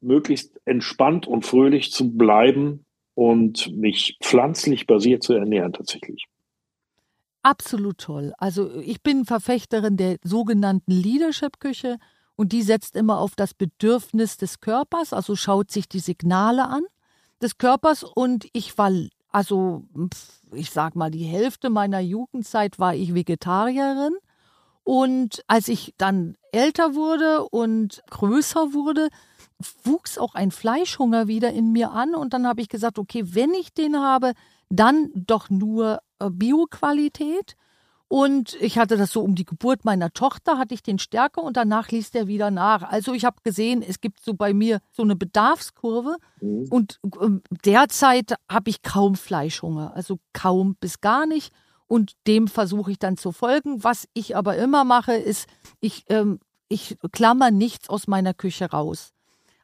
möglichst 0.01 0.61
entspannt 0.65 1.27
und 1.27 1.45
fröhlich 1.45 1.93
zu 1.93 2.17
bleiben 2.17 2.85
und 3.15 3.75
mich 3.77 4.19
pflanzlich 4.23 4.87
basiert 4.87 5.23
zu 5.23 5.33
ernähren 5.33 5.73
tatsächlich. 5.73 6.27
Absolut 7.43 7.99
toll. 7.99 8.33
Also 8.39 8.71
ich 8.81 9.03
bin 9.03 9.25
Verfechterin 9.25 9.97
der 9.97 10.17
sogenannten 10.23 10.91
Leadership 10.91 11.61
Küche 11.61 11.99
und 12.37 12.53
die 12.53 12.63
setzt 12.63 12.97
immer 12.97 13.19
auf 13.19 13.35
das 13.35 13.55
Bedürfnis 13.55 14.37
des 14.37 14.61
Körpers, 14.61 15.13
also 15.13 15.35
schaut 15.37 15.71
sich 15.71 15.89
die 15.89 16.01
Signale 16.01 16.69
an 16.69 16.83
des 17.41 17.59
Körpers. 17.59 18.05
Und 18.05 18.47
ich 18.53 18.77
war, 18.79 18.93
also 19.31 19.85
ich 20.53 20.71
sag 20.71 20.97
mal, 20.97 21.11
die 21.11 21.25
Hälfte 21.25 21.71
meiner 21.71 22.01
Jugendzeit 22.01 22.79
war 22.79 22.95
ich 22.95 23.15
Vegetarierin. 23.15 24.17
Und 24.85 25.43
als 25.49 25.67
ich 25.69 25.95
dann 25.99 26.37
älter 26.53 26.95
wurde 26.95 27.49
und 27.49 28.03
größer 28.11 28.73
wurde, 28.73 29.09
wuchs 29.83 30.19
auch 30.19 30.35
ein 30.35 30.51
Fleischhunger 30.51 31.27
wieder 31.27 31.53
in 31.53 31.73
mir 31.73 31.91
an. 31.91 32.15
Und 32.15 32.35
dann 32.35 32.47
habe 32.47 32.61
ich 32.61 32.69
gesagt, 32.69 32.99
okay, 32.99 33.25
wenn 33.27 33.53
ich 33.55 33.73
den 33.73 33.97
habe, 33.97 34.33
dann 34.69 35.11
doch 35.15 35.51
nur 35.51 36.01
äh, 36.19 36.31
Bioqualität 36.31 37.57
und 38.09 38.55
ich 38.61 38.79
hatte 38.79 38.97
das 38.97 39.11
so 39.11 39.21
um 39.23 39.35
die 39.35 39.45
Geburt 39.45 39.85
meiner 39.85 40.13
Tochter, 40.13 40.59
hatte 40.59 40.75
ich 40.75 40.83
den 40.83 40.99
stärker 41.01 41.43
und 41.43 41.57
danach 41.57 41.91
ließ 41.91 42.13
der 42.13 42.29
wieder 42.29 42.53
nach. 42.53 42.83
Also 42.83 43.15
ich 43.15 43.25
habe 43.25 43.39
gesehen, 43.43 43.83
es 43.83 44.01
gibt 44.01 44.23
so 44.23 44.35
bei 44.35 44.55
mir 44.55 44.81
so 44.93 45.03
eine 45.03 45.17
Bedarfskurve 45.17 46.17
mhm. 46.41 46.67
und 46.71 47.01
ähm, 47.21 47.43
derzeit 47.65 48.35
habe 48.49 48.71
ich 48.71 48.83
kaum 48.83 49.17
Fleischhunger, 49.17 49.93
also 49.97 50.19
kaum 50.33 50.77
bis 50.79 51.01
gar 51.01 51.27
nicht. 51.27 51.53
Und 51.89 52.13
dem 52.27 52.49
versuche 52.49 52.91
ich 52.91 52.99
dann 52.99 53.17
zu 53.17 53.31
folgen. 53.31 53.85
Was 53.85 54.09
ich 54.13 54.37
aber 54.37 54.57
immer 54.57 54.83
mache, 54.83 55.15
ist, 55.15 55.49
ich, 55.81 56.05
ähm, 56.09 56.41
ich 56.69 56.99
klammer 57.13 57.53
nichts 57.53 57.89
aus 57.89 58.09
meiner 58.09 58.35
Küche 58.35 58.71
raus. 58.71 59.13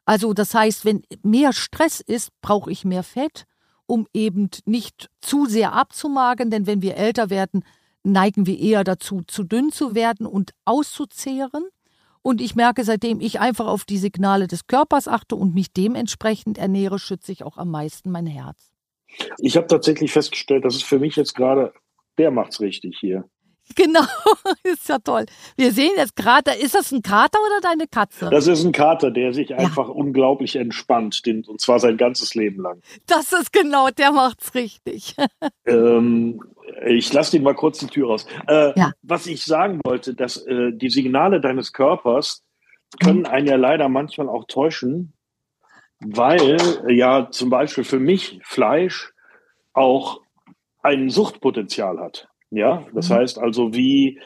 Also 0.05 0.33
das 0.33 0.53
heißt, 0.53 0.85
wenn 0.85 1.03
mehr 1.21 1.53
Stress 1.53 1.99
ist, 2.01 2.29
brauche 2.41 2.71
ich 2.71 2.85
mehr 2.85 3.03
Fett, 3.03 3.45
um 3.85 4.07
eben 4.13 4.49
nicht 4.65 5.09
zu 5.21 5.45
sehr 5.45 5.73
abzumagen, 5.73 6.49
denn 6.49 6.65
wenn 6.65 6.81
wir 6.81 6.95
älter 6.95 7.29
werden, 7.29 7.63
neigen 8.03 8.45
wir 8.45 8.59
eher 8.59 8.83
dazu, 8.83 9.21
zu 9.27 9.43
dünn 9.43 9.71
zu 9.71 9.95
werden 9.95 10.25
und 10.25 10.53
auszuzehren. 10.65 11.65
Und 12.21 12.39
ich 12.39 12.55
merke, 12.55 12.83
seitdem 12.83 13.19
ich 13.19 13.39
einfach 13.39 13.67
auf 13.67 13.83
die 13.83 13.97
Signale 13.97 14.47
des 14.47 14.67
Körpers 14.67 15.07
achte 15.07 15.35
und 15.35 15.53
mich 15.53 15.73
dementsprechend 15.73 16.57
ernähre, 16.57 16.99
schütze 16.99 17.31
ich 17.31 17.43
auch 17.43 17.57
am 17.57 17.71
meisten 17.71 18.11
mein 18.11 18.27
Herz. 18.27 18.71
Ich 19.37 19.57
habe 19.57 19.67
tatsächlich 19.67 20.11
festgestellt, 20.11 20.65
dass 20.65 20.75
es 20.75 20.83
für 20.83 20.99
mich 20.99 21.15
jetzt 21.15 21.35
gerade, 21.35 21.73
der 22.17 22.31
macht's 22.31 22.61
richtig 22.61 22.97
hier. 22.99 23.25
Genau, 23.75 24.03
ist 24.63 24.89
ja 24.89 24.99
toll. 24.99 25.25
Wir 25.55 25.71
sehen 25.71 25.91
jetzt 25.97 26.15
gerade, 26.15 26.51
ist 26.51 26.75
das 26.75 26.91
ein 26.91 27.01
Kater 27.01 27.39
oder 27.39 27.61
deine 27.61 27.87
Katze? 27.87 28.29
Das 28.29 28.47
ist 28.47 28.63
ein 28.63 28.71
Kater, 28.71 29.09
der 29.09 29.33
sich 29.33 29.55
einfach 29.55 29.87
ja. 29.87 29.93
unglaublich 29.93 30.55
entspannt, 30.55 31.25
den, 31.25 31.43
und 31.45 31.61
zwar 31.61 31.79
sein 31.79 31.97
ganzes 31.97 32.35
Leben 32.35 32.61
lang. 32.61 32.81
Das 33.07 33.31
ist 33.33 33.51
genau, 33.51 33.89
der 33.89 34.11
macht's 34.11 34.53
richtig. 34.53 35.15
ähm, 35.65 36.41
ich 36.85 37.11
lasse 37.13 37.31
den 37.31 37.43
mal 37.43 37.55
kurz 37.55 37.79
die 37.79 37.87
Tür 37.87 38.09
raus. 38.09 38.25
Äh, 38.47 38.77
ja. 38.77 38.91
Was 39.01 39.27
ich 39.27 39.43
sagen 39.43 39.79
wollte, 39.83 40.13
dass 40.13 40.37
äh, 40.45 40.71
die 40.73 40.89
Signale 40.89 41.41
deines 41.41 41.73
Körpers 41.73 42.43
können 43.01 43.19
mhm. 43.19 43.25
einen 43.25 43.47
ja 43.47 43.55
leider 43.55 43.89
manchmal 43.89 44.29
auch 44.29 44.45
täuschen, 44.45 45.13
weil 45.99 46.57
ja 46.89 47.29
zum 47.31 47.49
Beispiel 47.49 47.83
für 47.83 47.99
mich 47.99 48.39
Fleisch 48.43 49.13
auch 49.73 50.21
ein 50.81 51.09
Suchtpotenzial 51.09 51.99
hat. 51.99 52.27
Ja, 52.53 52.83
das 52.93 53.09
mhm. 53.09 53.13
heißt 53.15 53.39
also 53.39 53.73
wie 53.73 54.19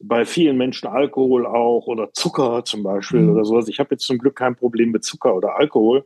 bei 0.00 0.24
vielen 0.26 0.58
Menschen 0.58 0.88
Alkohol 0.88 1.46
auch 1.46 1.86
oder 1.86 2.12
Zucker 2.12 2.64
zum 2.64 2.82
Beispiel 2.82 3.20
mhm. 3.20 3.30
oder 3.30 3.44
sowas. 3.44 3.68
Ich 3.68 3.78
habe 3.78 3.90
jetzt 3.92 4.04
zum 4.04 4.18
Glück 4.18 4.36
kein 4.36 4.56
Problem 4.56 4.90
mit 4.90 5.04
Zucker 5.04 5.34
oder 5.34 5.56
Alkohol, 5.56 6.04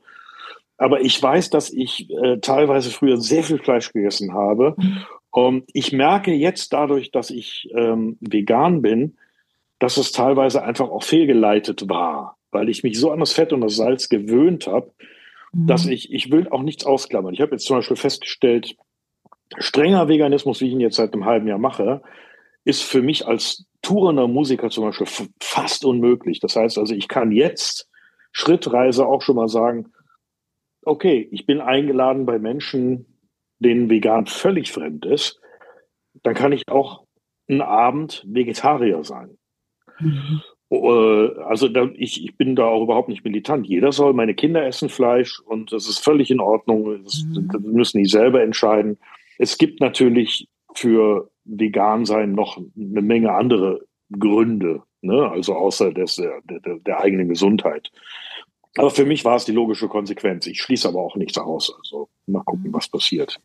aber 0.78 1.00
ich 1.00 1.20
weiß, 1.20 1.50
dass 1.50 1.70
ich 1.70 2.08
äh, 2.10 2.38
teilweise 2.38 2.90
früher 2.90 3.16
sehr 3.16 3.42
viel 3.42 3.58
Fleisch 3.58 3.92
gegessen 3.92 4.32
habe. 4.32 4.74
Mhm. 4.78 4.98
Und 5.30 5.64
ich 5.72 5.92
merke 5.92 6.32
jetzt 6.32 6.72
dadurch, 6.72 7.10
dass 7.10 7.30
ich 7.30 7.68
ähm, 7.74 8.16
vegan 8.20 8.80
bin, 8.80 9.16
dass 9.78 9.96
es 9.96 10.12
teilweise 10.12 10.62
einfach 10.62 10.88
auch 10.88 11.02
fehlgeleitet 11.02 11.88
war, 11.88 12.36
weil 12.50 12.68
ich 12.68 12.82
mich 12.82 12.98
so 12.98 13.10
an 13.10 13.20
das 13.20 13.32
Fett 13.32 13.52
und 13.52 13.60
das 13.60 13.76
Salz 13.76 14.08
gewöhnt 14.08 14.66
habe, 14.66 14.92
mhm. 15.52 15.66
dass 15.66 15.86
ich, 15.86 16.12
ich 16.12 16.30
will 16.30 16.48
auch 16.48 16.62
nichts 16.62 16.86
ausklammern. 16.86 17.34
Ich 17.34 17.40
habe 17.40 17.52
jetzt 17.52 17.66
zum 17.66 17.76
Beispiel 17.76 17.96
festgestellt, 17.96 18.76
strenger 19.58 20.08
Veganismus, 20.08 20.60
wie 20.60 20.66
ich 20.66 20.72
ihn 20.72 20.80
jetzt 20.80 20.96
seit 20.96 21.12
einem 21.12 21.24
halben 21.24 21.46
Jahr 21.46 21.58
mache, 21.58 22.02
ist 22.64 22.82
für 22.82 23.02
mich 23.02 23.26
als 23.26 23.66
tourender 23.82 24.28
Musiker 24.28 24.70
zum 24.70 24.84
Beispiel 24.84 25.28
fast 25.40 25.84
unmöglich. 25.84 26.40
Das 26.40 26.56
heißt 26.56 26.78
also, 26.78 26.94
ich 26.94 27.08
kann 27.08 27.32
jetzt 27.32 27.88
schrittweise 28.32 29.06
auch 29.06 29.22
schon 29.22 29.36
mal 29.36 29.48
sagen, 29.48 29.92
okay, 30.84 31.28
ich 31.30 31.46
bin 31.46 31.60
eingeladen 31.60 32.26
bei 32.26 32.38
Menschen, 32.38 33.18
denen 33.58 33.90
vegan 33.90 34.26
völlig 34.26 34.72
fremd 34.72 35.04
ist, 35.04 35.40
dann 36.22 36.34
kann 36.34 36.52
ich 36.52 36.68
auch 36.68 37.04
einen 37.48 37.60
Abend 37.60 38.24
Vegetarier 38.26 39.04
sein. 39.04 39.36
Mhm. 39.98 40.42
Äh, 40.70 41.40
also 41.42 41.68
da, 41.68 41.88
ich, 41.94 42.24
ich 42.24 42.36
bin 42.36 42.56
da 42.56 42.64
auch 42.64 42.82
überhaupt 42.82 43.08
nicht 43.08 43.24
militant. 43.24 43.66
Jeder 43.66 43.92
soll, 43.92 44.12
meine 44.14 44.34
Kinder 44.34 44.64
essen 44.64 44.88
Fleisch 44.88 45.40
und 45.40 45.72
das 45.72 45.88
ist 45.88 45.98
völlig 45.98 46.30
in 46.30 46.40
Ordnung. 46.40 47.02
Das, 47.04 47.24
mhm. 47.24 47.48
das 47.52 47.60
müssen 47.62 47.98
die 47.98 48.08
selber 48.08 48.42
entscheiden. 48.42 48.98
Es 49.42 49.56
gibt 49.56 49.80
natürlich 49.80 50.48
für 50.74 51.30
vegan 51.44 52.04
sein 52.04 52.32
noch 52.32 52.58
eine 52.58 53.00
Menge 53.00 53.32
andere 53.32 53.80
Gründe, 54.12 54.82
ne? 55.00 55.30
also 55.30 55.54
außer 55.54 55.94
des, 55.94 56.16
der, 56.16 56.42
der, 56.42 56.78
der 56.78 57.00
eigenen 57.00 57.30
Gesundheit. 57.30 57.90
Aber 58.76 58.90
für 58.90 59.06
mich 59.06 59.24
war 59.24 59.36
es 59.36 59.46
die 59.46 59.52
logische 59.52 59.88
Konsequenz. 59.88 60.46
Ich 60.46 60.60
schließe 60.60 60.86
aber 60.86 61.00
auch 61.00 61.16
nichts 61.16 61.38
aus. 61.38 61.74
Also 61.74 62.10
mal 62.26 62.42
gucken, 62.44 62.70
was 62.74 62.88
passiert. 62.88 63.40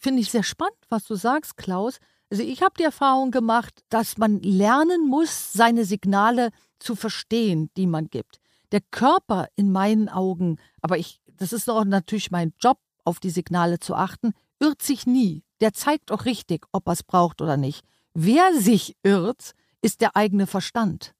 Finde 0.00 0.20
ich 0.20 0.32
sehr 0.32 0.42
spannend, 0.42 0.76
was 0.88 1.04
du 1.04 1.14
sagst, 1.14 1.56
Klaus. 1.56 2.00
Also 2.28 2.42
ich 2.42 2.60
habe 2.60 2.74
die 2.76 2.84
Erfahrung 2.84 3.30
gemacht, 3.30 3.84
dass 3.88 4.18
man 4.18 4.40
lernen 4.40 5.06
muss, 5.06 5.52
seine 5.52 5.84
Signale 5.84 6.50
zu 6.80 6.96
verstehen, 6.96 7.70
die 7.76 7.86
man 7.86 8.08
gibt. 8.08 8.40
Der 8.72 8.80
Körper 8.90 9.46
in 9.54 9.70
meinen 9.70 10.08
Augen, 10.08 10.56
aber 10.82 10.98
ich, 10.98 11.20
das 11.36 11.52
ist 11.52 11.70
auch 11.70 11.84
natürlich 11.84 12.32
mein 12.32 12.52
Job, 12.58 12.78
auf 13.04 13.20
die 13.20 13.30
Signale 13.30 13.78
zu 13.78 13.94
achten, 13.94 14.34
irrt 14.60 14.82
sich 14.82 15.06
nie. 15.06 15.42
Der 15.60 15.72
zeigt 15.72 16.12
auch 16.12 16.24
richtig, 16.24 16.66
ob 16.72 16.86
er 16.86 16.92
es 16.92 17.02
braucht 17.02 17.42
oder 17.42 17.56
nicht. 17.56 17.84
Wer 18.14 18.54
sich 18.54 18.96
irrt, 19.02 19.52
ist 19.82 20.00
der 20.00 20.16
eigene 20.16 20.46
Verstand. 20.46 21.14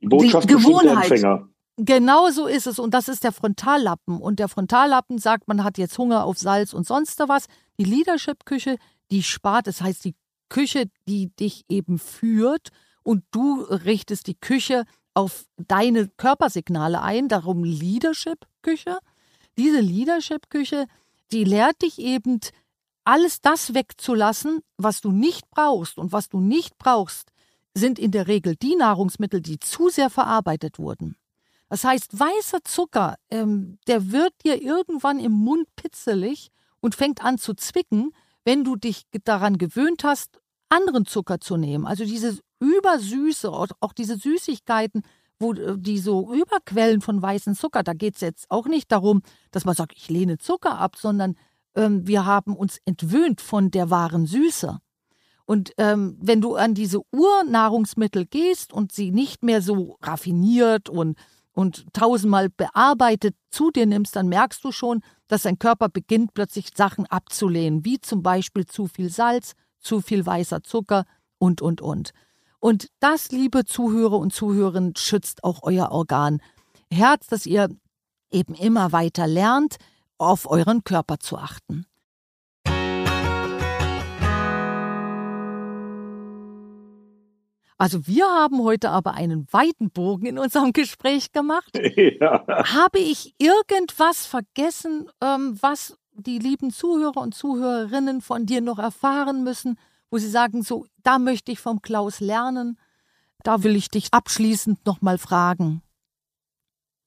Die 0.00 0.08
Botschaft 0.08 0.48
die 0.48 0.54
Gewohnheit. 0.54 1.46
Genau 1.76 2.30
so 2.30 2.46
ist 2.46 2.66
es. 2.66 2.78
Und 2.78 2.92
das 2.92 3.08
ist 3.08 3.24
der 3.24 3.32
Frontallappen. 3.32 4.20
Und 4.20 4.38
der 4.38 4.48
Frontallappen 4.48 5.18
sagt, 5.18 5.48
man 5.48 5.64
hat 5.64 5.78
jetzt 5.78 5.96
Hunger 5.96 6.24
auf 6.24 6.38
Salz 6.38 6.72
und 6.72 6.86
sonst 6.86 7.18
was. 7.26 7.46
Die 7.78 7.84
Leadership-Küche, 7.84 8.76
die 9.10 9.22
spart, 9.22 9.66
das 9.66 9.80
heißt 9.80 10.04
die 10.04 10.14
Küche, 10.48 10.90
die 11.08 11.34
dich 11.36 11.64
eben 11.68 11.98
führt 11.98 12.68
und 13.02 13.24
du 13.30 13.62
richtest 13.62 14.26
die 14.26 14.34
Küche 14.34 14.84
auf 15.14 15.46
deine 15.56 16.08
Körpersignale 16.08 17.00
ein, 17.00 17.28
darum 17.28 17.64
Leadership-Küche. 17.64 18.98
Diese 19.56 19.80
Leadership-Küche, 19.80 20.86
die 21.32 21.44
lehrt 21.44 21.82
dich 21.82 21.98
eben, 21.98 22.40
alles 23.04 23.40
das 23.40 23.74
wegzulassen, 23.74 24.60
was 24.76 25.00
du 25.00 25.10
nicht 25.10 25.48
brauchst. 25.50 25.98
Und 25.98 26.12
was 26.12 26.28
du 26.28 26.40
nicht 26.40 26.78
brauchst, 26.78 27.32
sind 27.74 27.98
in 27.98 28.10
der 28.10 28.26
Regel 28.26 28.56
die 28.56 28.76
Nahrungsmittel, 28.76 29.40
die 29.40 29.58
zu 29.58 29.88
sehr 29.88 30.10
verarbeitet 30.10 30.78
wurden. 30.78 31.16
Das 31.68 31.84
heißt, 31.84 32.18
weißer 32.18 32.64
Zucker, 32.64 33.16
ähm, 33.30 33.78
der 33.86 34.10
wird 34.10 34.32
dir 34.44 34.60
irgendwann 34.60 35.20
im 35.20 35.32
Mund 35.32 35.68
pitzelig 35.76 36.50
und 36.80 36.96
fängt 36.96 37.24
an 37.24 37.38
zu 37.38 37.54
zwicken, 37.54 38.12
wenn 38.44 38.64
du 38.64 38.74
dich 38.74 39.04
daran 39.24 39.56
gewöhnt 39.56 40.02
hast, 40.02 40.40
anderen 40.68 41.06
Zucker 41.06 41.40
zu 41.40 41.56
nehmen. 41.56 41.86
Also 41.86 42.04
diese 42.04 42.38
Übersüße, 42.58 43.50
auch 43.50 43.92
diese 43.92 44.16
Süßigkeiten, 44.16 45.02
wo 45.38 45.54
äh, 45.54 45.76
die 45.78 45.98
so 45.98 46.32
Überquellen 46.32 47.00
von 47.00 47.20
weißen 47.20 47.54
Zucker, 47.54 47.82
da 47.82 47.94
geht 47.94 48.16
es 48.16 48.20
jetzt 48.20 48.50
auch 48.50 48.66
nicht 48.66 48.90
darum, 48.92 49.22
dass 49.50 49.64
man 49.64 49.74
sagt, 49.74 49.92
ich 49.96 50.08
lehne 50.08 50.38
Zucker 50.38 50.78
ab, 50.78 50.96
sondern 50.96 51.36
ähm, 51.74 52.06
wir 52.06 52.26
haben 52.26 52.56
uns 52.56 52.78
entwöhnt 52.84 53.40
von 53.40 53.70
der 53.70 53.90
wahren 53.90 54.26
Süße. 54.26 54.78
Und 55.44 55.72
ähm, 55.78 56.16
wenn 56.20 56.40
du 56.40 56.54
an 56.54 56.74
diese 56.74 57.00
Urnahrungsmittel 57.10 58.24
gehst 58.26 58.72
und 58.72 58.92
sie 58.92 59.10
nicht 59.10 59.42
mehr 59.42 59.62
so 59.62 59.96
raffiniert 60.00 60.88
und, 60.88 61.18
und 61.52 61.92
tausendmal 61.92 62.48
bearbeitet 62.50 63.34
zu 63.50 63.72
dir 63.72 63.86
nimmst, 63.86 64.14
dann 64.14 64.28
merkst 64.28 64.62
du 64.62 64.70
schon, 64.70 65.00
dass 65.26 65.42
dein 65.42 65.58
Körper 65.58 65.88
beginnt 65.88 66.34
plötzlich 66.34 66.68
Sachen 66.76 67.06
abzulehnen, 67.06 67.84
wie 67.84 68.00
zum 68.00 68.22
Beispiel 68.22 68.66
zu 68.66 68.86
viel 68.86 69.10
Salz, 69.10 69.54
zu 69.80 70.00
viel 70.00 70.24
weißer 70.24 70.62
Zucker 70.62 71.04
und, 71.38 71.62
und, 71.62 71.80
und. 71.80 72.12
Und 72.60 72.88
das, 73.00 73.32
liebe 73.32 73.64
Zuhörer 73.64 74.18
und 74.18 74.32
Zuhörerinnen, 74.32 74.94
schützt 74.96 75.42
auch 75.42 75.62
euer 75.62 75.90
Organ 75.90 76.40
Herz, 76.92 77.26
dass 77.26 77.46
ihr 77.46 77.68
eben 78.30 78.54
immer 78.54 78.92
weiter 78.92 79.26
lernt, 79.26 79.76
auf 80.20 80.50
euren 80.50 80.84
Körper 80.84 81.18
zu 81.18 81.38
achten. 81.38 81.86
Also 87.80 88.06
wir 88.06 88.26
haben 88.26 88.62
heute 88.62 88.90
aber 88.90 89.14
einen 89.14 89.46
weiten 89.52 89.90
Bogen 89.90 90.26
in 90.26 90.38
unserem 90.38 90.72
Gespräch 90.72 91.32
gemacht. 91.32 91.70
Ja. 92.20 92.44
Habe 92.46 92.98
ich 92.98 93.34
irgendwas 93.38 94.26
vergessen, 94.26 95.08
ähm, 95.22 95.56
was 95.60 95.96
die 96.12 96.38
lieben 96.38 96.70
Zuhörer 96.70 97.18
und 97.18 97.34
Zuhörerinnen 97.34 98.20
von 98.20 98.44
dir 98.44 98.60
noch 98.60 98.78
erfahren 98.78 99.42
müssen, 99.44 99.78
wo 100.10 100.18
sie 100.18 100.28
sagen, 100.28 100.62
so, 100.62 100.84
da 101.02 101.18
möchte 101.18 101.52
ich 101.52 101.60
vom 101.60 101.80
Klaus 101.80 102.20
lernen, 102.20 102.78
da 103.42 103.62
will 103.62 103.76
ich 103.76 103.88
dich 103.88 104.12
abschließend 104.12 104.84
nochmal 104.84 105.16
fragen. 105.16 105.82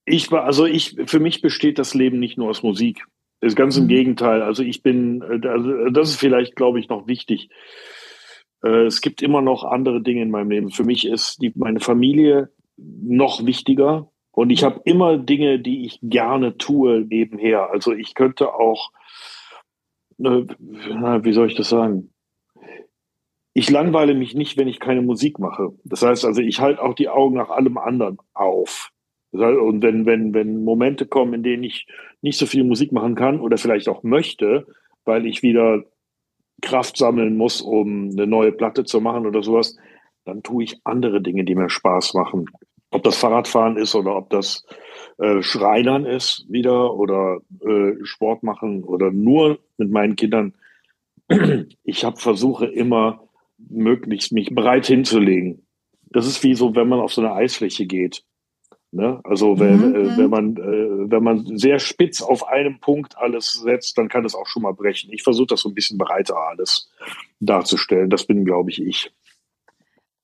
Ich 0.06 0.30
war, 0.30 0.44
also 0.44 0.66
ich, 0.66 0.96
für 1.06 1.20
mich 1.20 1.40
besteht 1.40 1.78
das 1.78 1.94
Leben 1.94 2.18
nicht 2.18 2.36
nur 2.36 2.50
aus 2.50 2.62
Musik. 2.62 3.04
Das 3.40 3.52
ist 3.52 3.56
ganz 3.56 3.76
im 3.76 3.84
mhm. 3.84 3.88
Gegenteil. 3.88 4.42
Also 4.42 4.62
ich 4.62 4.82
bin, 4.82 5.22
also 5.22 5.90
das 5.90 6.10
ist 6.10 6.20
vielleicht, 6.20 6.56
glaube 6.56 6.80
ich, 6.80 6.88
noch 6.88 7.06
wichtig. 7.06 7.50
Äh, 8.62 8.86
es 8.86 9.00
gibt 9.00 9.22
immer 9.22 9.42
noch 9.42 9.64
andere 9.64 10.02
Dinge 10.02 10.22
in 10.22 10.30
meinem 10.30 10.50
Leben. 10.50 10.70
Für 10.70 10.84
mich 10.84 11.06
ist 11.06 11.42
die, 11.42 11.52
meine 11.54 11.80
Familie 11.80 12.50
noch 12.76 13.44
wichtiger. 13.44 14.10
Und 14.32 14.50
ich 14.50 14.64
habe 14.64 14.80
immer 14.84 15.16
Dinge, 15.16 15.60
die 15.60 15.86
ich 15.86 16.00
gerne 16.02 16.56
tue 16.56 17.02
nebenher. 17.02 17.70
Also 17.70 17.92
ich 17.92 18.14
könnte 18.14 18.52
auch, 18.52 18.90
äh, 20.18 20.24
wie 20.24 21.32
soll 21.32 21.46
ich 21.46 21.54
das 21.54 21.68
sagen? 21.68 22.12
Ich 23.52 23.70
langweile 23.70 24.14
mich 24.14 24.34
nicht, 24.34 24.56
wenn 24.58 24.66
ich 24.66 24.80
keine 24.80 25.02
Musik 25.02 25.38
mache. 25.38 25.72
Das 25.84 26.02
heißt 26.02 26.24
also, 26.24 26.40
ich 26.40 26.60
halte 26.60 26.82
auch 26.82 26.94
die 26.94 27.08
Augen 27.08 27.36
nach 27.36 27.50
allem 27.50 27.78
anderen 27.78 28.18
auf. 28.32 28.90
Und 29.34 29.82
wenn, 29.82 30.06
wenn, 30.06 30.32
wenn 30.32 30.64
Momente 30.64 31.06
kommen, 31.06 31.34
in 31.34 31.42
denen 31.42 31.64
ich 31.64 31.86
nicht 32.22 32.38
so 32.38 32.46
viel 32.46 32.64
Musik 32.64 32.92
machen 32.92 33.14
kann 33.14 33.40
oder 33.40 33.58
vielleicht 33.58 33.88
auch 33.88 34.02
möchte, 34.02 34.66
weil 35.04 35.26
ich 35.26 35.42
wieder 35.42 35.84
Kraft 36.62 36.96
sammeln 36.96 37.36
muss, 37.36 37.60
um 37.60 38.10
eine 38.10 38.26
neue 38.26 38.52
Platte 38.52 38.84
zu 38.84 39.00
machen 39.00 39.26
oder 39.26 39.42
sowas, 39.42 39.76
dann 40.24 40.42
tue 40.42 40.64
ich 40.64 40.80
andere 40.84 41.20
Dinge, 41.20 41.44
die 41.44 41.54
mir 41.54 41.68
Spaß 41.68 42.14
machen. 42.14 42.46
Ob 42.90 43.02
das 43.02 43.16
Fahrradfahren 43.16 43.76
ist 43.76 43.94
oder 43.94 44.16
ob 44.16 44.30
das 44.30 44.64
äh, 45.18 45.42
Schreinern 45.42 46.06
ist 46.06 46.46
wieder 46.48 46.94
oder 46.94 47.40
äh, 47.60 47.92
Sport 48.04 48.42
machen 48.42 48.84
oder 48.84 49.10
nur 49.10 49.58
mit 49.76 49.90
meinen 49.90 50.16
Kindern. 50.16 50.54
Ich 51.84 52.04
habe 52.04 52.16
versuche 52.16 52.66
immer 52.66 53.28
möglichst 53.58 54.32
mich 54.32 54.54
bereit 54.54 54.86
hinzulegen. 54.86 55.66
Das 56.10 56.26
ist 56.26 56.42
wie 56.42 56.54
so, 56.54 56.74
wenn 56.74 56.88
man 56.88 57.00
auf 57.00 57.12
so 57.12 57.20
eine 57.20 57.34
Eisfläche 57.34 57.86
geht. 57.86 58.24
Ne? 58.94 59.20
Also 59.24 59.58
wenn, 59.58 59.90
mhm. 59.90 59.94
äh, 59.96 60.16
wenn 60.16 60.30
man 60.30 60.56
äh, 60.56 61.10
wenn 61.10 61.24
man 61.24 61.58
sehr 61.58 61.80
spitz 61.80 62.22
auf 62.22 62.46
einem 62.46 62.78
Punkt 62.78 63.18
alles 63.18 63.54
setzt, 63.54 63.98
dann 63.98 64.08
kann 64.08 64.24
es 64.24 64.36
auch 64.36 64.46
schon 64.46 64.62
mal 64.62 64.72
brechen. 64.72 65.12
Ich 65.12 65.24
versuche 65.24 65.48
das 65.48 65.62
so 65.62 65.68
ein 65.68 65.74
bisschen 65.74 65.98
breiter 65.98 66.36
alles 66.36 66.88
darzustellen. 67.40 68.08
Das 68.08 68.24
bin, 68.24 68.44
glaube 68.44 68.70
ich, 68.70 68.80
ich. 68.80 69.12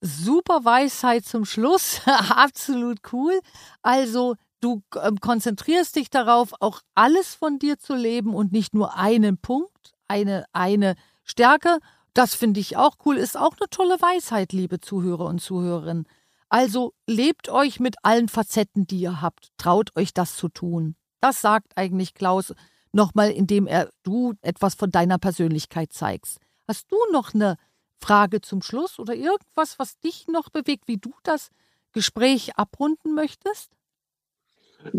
Super 0.01 0.65
Weisheit 0.65 1.25
zum 1.25 1.45
Schluss, 1.45 2.01
absolut 2.07 2.99
cool. 3.13 3.41
Also 3.83 4.37
du 4.61 4.83
äh, 4.95 5.11
konzentrierst 5.21 5.97
dich 5.97 6.09
darauf, 6.09 6.53
auch 6.61 6.81
alles 6.95 7.35
von 7.35 7.59
dir 7.59 7.77
zu 7.77 7.97
leben 7.97 8.35
und 8.35 8.53
nicht 8.53 8.73
nur 8.73 8.97
einen 8.97 9.37
Punkt, 9.37 9.95
eine 10.07 10.45
eine 10.53 10.95
Stärke. 11.25 11.81
Das 12.15 12.37
finde 12.37 12.61
ich 12.61 12.77
auch 12.77 12.95
cool. 13.05 13.17
Ist 13.17 13.37
auch 13.37 13.57
eine 13.59 13.69
tolle 13.69 14.01
Weisheit, 14.01 14.53
liebe 14.53 14.79
Zuhörer 14.79 15.27
und 15.27 15.41
Zuhörerinnen. 15.41 16.07
Also 16.51 16.95
lebt 17.07 17.49
euch 17.49 17.79
mit 17.79 17.97
allen 18.03 18.29
Facetten, 18.29 18.87
die 18.87 19.01
ihr 19.01 19.23
habt. 19.23 19.51
Traut 19.57 19.97
euch 19.97 20.13
das 20.13 20.37
zu 20.37 20.49
tun. 20.49 20.97
Das 21.21 21.41
sagt 21.41 21.73
eigentlich 21.77 22.13
Klaus 22.13 22.53
nochmal, 22.93 23.31
indem 23.31 23.69
er 23.69 23.91
du 24.03 24.35
etwas 24.43 24.75
von 24.75 24.91
deiner 24.91 25.19
Persönlichkeit 25.19 25.93
zeigst. 25.93 26.41
Hast 26.67 26.91
du 26.91 26.97
noch 27.13 27.35
eine 27.35 27.57
Frage 28.01 28.41
zum 28.41 28.63
Schluss 28.63 28.99
oder 28.99 29.15
irgendwas, 29.15 29.79
was 29.79 30.01
dich 30.01 30.27
noch 30.27 30.49
bewegt, 30.49 30.89
wie 30.89 30.97
du 30.97 31.13
das 31.23 31.51
Gespräch 31.93 32.57
abrunden 32.57 33.15
möchtest? 33.15 33.71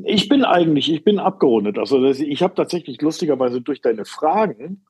Ich 0.05 0.29
bin 0.29 0.45
eigentlich, 0.45 0.91
ich 0.91 1.03
bin 1.03 1.19
abgerundet. 1.19 1.77
Also 1.77 2.01
ich 2.05 2.43
habe 2.43 2.55
tatsächlich 2.55 3.01
lustigerweise 3.01 3.61
durch 3.61 3.81
deine 3.81 4.05
Fragen 4.05 4.85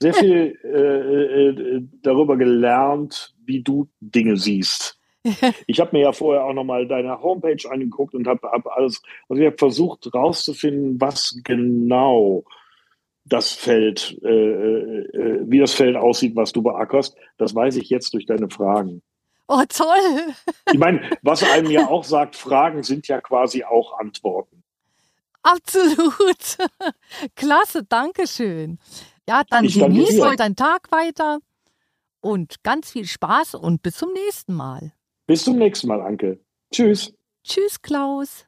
sehr 0.00 0.12
viel 0.14 0.58
äh, 0.64 1.48
äh, 1.48 1.88
darüber 2.02 2.36
gelernt, 2.36 3.34
wie 3.44 3.62
du 3.62 3.88
Dinge 4.00 4.36
siehst. 4.36 4.98
ich 5.66 5.80
habe 5.80 5.96
mir 5.96 6.02
ja 6.02 6.12
vorher 6.12 6.44
auch 6.44 6.52
nochmal 6.52 6.86
deine 6.86 7.22
Homepage 7.22 7.70
angeguckt 7.70 8.14
und 8.14 8.26
habe 8.26 8.48
hab 8.50 8.66
alles, 8.66 9.02
also 9.28 9.40
ich 9.40 9.46
habe 9.46 9.58
versucht 9.58 10.12
rauszufinden, 10.14 11.00
was 11.00 11.40
genau 11.42 12.44
das 13.24 13.52
Feld, 13.52 14.18
äh, 14.22 14.28
äh, 14.28 15.40
wie 15.46 15.58
das 15.58 15.72
Feld 15.72 15.96
aussieht, 15.96 16.36
was 16.36 16.52
du 16.52 16.62
beackerst. 16.62 17.16
Das 17.38 17.54
weiß 17.54 17.76
ich 17.76 17.88
jetzt 17.88 18.12
durch 18.12 18.26
deine 18.26 18.50
Fragen. 18.50 19.02
Oh, 19.48 19.62
toll! 19.68 20.34
ich 20.72 20.78
meine, 20.78 21.10
was 21.22 21.42
einem 21.42 21.70
ja 21.70 21.86
auch 21.88 22.04
sagt, 22.04 22.36
Fragen 22.36 22.82
sind 22.82 23.08
ja 23.08 23.20
quasi 23.20 23.64
auch 23.64 23.98
Antworten. 23.98 24.62
Absolut. 25.42 26.58
Klasse, 27.36 27.84
danke 27.84 28.26
schön. 28.26 28.78
Ja, 29.28 29.42
dann 29.48 29.66
genieß 29.66 30.20
heute 30.20 30.36
deinen 30.36 30.56
Tag 30.56 30.90
weiter 30.90 31.40
und 32.20 32.62
ganz 32.62 32.90
viel 32.90 33.06
Spaß 33.06 33.54
und 33.54 33.82
bis 33.82 33.96
zum 33.96 34.12
nächsten 34.12 34.54
Mal. 34.54 34.92
Bis 35.26 35.44
zum 35.44 35.56
nächsten 35.56 35.88
Mal, 35.88 36.02
Anke. 36.02 36.38
Tschüss. 36.70 37.14
Tschüss, 37.42 37.80
Klaus. 37.80 38.44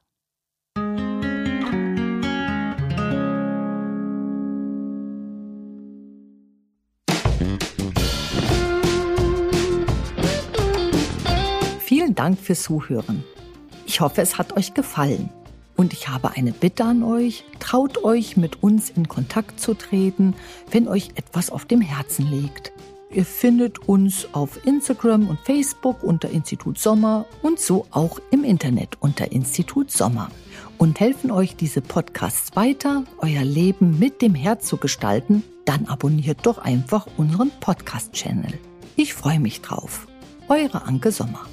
Vielen 11.79 12.13
Dank 12.13 12.39
fürs 12.39 12.61
Zuhören. 12.63 13.23
Ich 13.87 13.99
hoffe, 13.99 14.21
es 14.21 14.37
hat 14.37 14.55
euch 14.55 14.75
gefallen. 14.75 15.29
Und 15.75 15.93
ich 15.93 16.09
habe 16.09 16.31
eine 16.31 16.51
Bitte 16.51 16.83
an 16.83 17.01
euch, 17.01 17.43
traut 17.59 18.03
euch, 18.03 18.37
mit 18.37 18.61
uns 18.61 18.91
in 18.91 19.07
Kontakt 19.07 19.59
zu 19.59 19.73
treten, 19.73 20.35
wenn 20.69 20.87
euch 20.87 21.11
etwas 21.15 21.49
auf 21.49 21.65
dem 21.65 21.81
Herzen 21.81 22.29
liegt. 22.29 22.71
Ihr 23.09 23.25
findet 23.25 23.87
uns 23.87 24.27
auf 24.33 24.65
Instagram 24.65 25.29
und 25.29 25.39
Facebook 25.39 26.03
unter 26.03 26.29
Institut 26.29 26.77
Sommer 26.77 27.25
und 27.41 27.59
so 27.59 27.85
auch 27.91 28.19
im 28.31 28.43
Internet 28.43 28.97
unter 28.99 29.31
Institut 29.31 29.91
Sommer. 29.91 30.29
Und 30.77 30.99
helfen 30.99 31.31
euch 31.31 31.55
diese 31.55 31.81
Podcasts 31.81 32.55
weiter, 32.55 33.03
euer 33.19 33.43
Leben 33.43 33.97
mit 33.97 34.21
dem 34.21 34.35
Herz 34.35 34.67
zu 34.67 34.77
gestalten, 34.77 35.43
dann 35.65 35.85
abonniert 35.85 36.45
doch 36.45 36.57
einfach 36.57 37.07
unseren 37.17 37.51
Podcast-Channel. 37.61 38.53
Ich 38.95 39.13
freue 39.13 39.39
mich 39.39 39.61
drauf. 39.61 40.07
Eure 40.49 40.83
Anke 40.83 41.11
Sommer. 41.11 41.45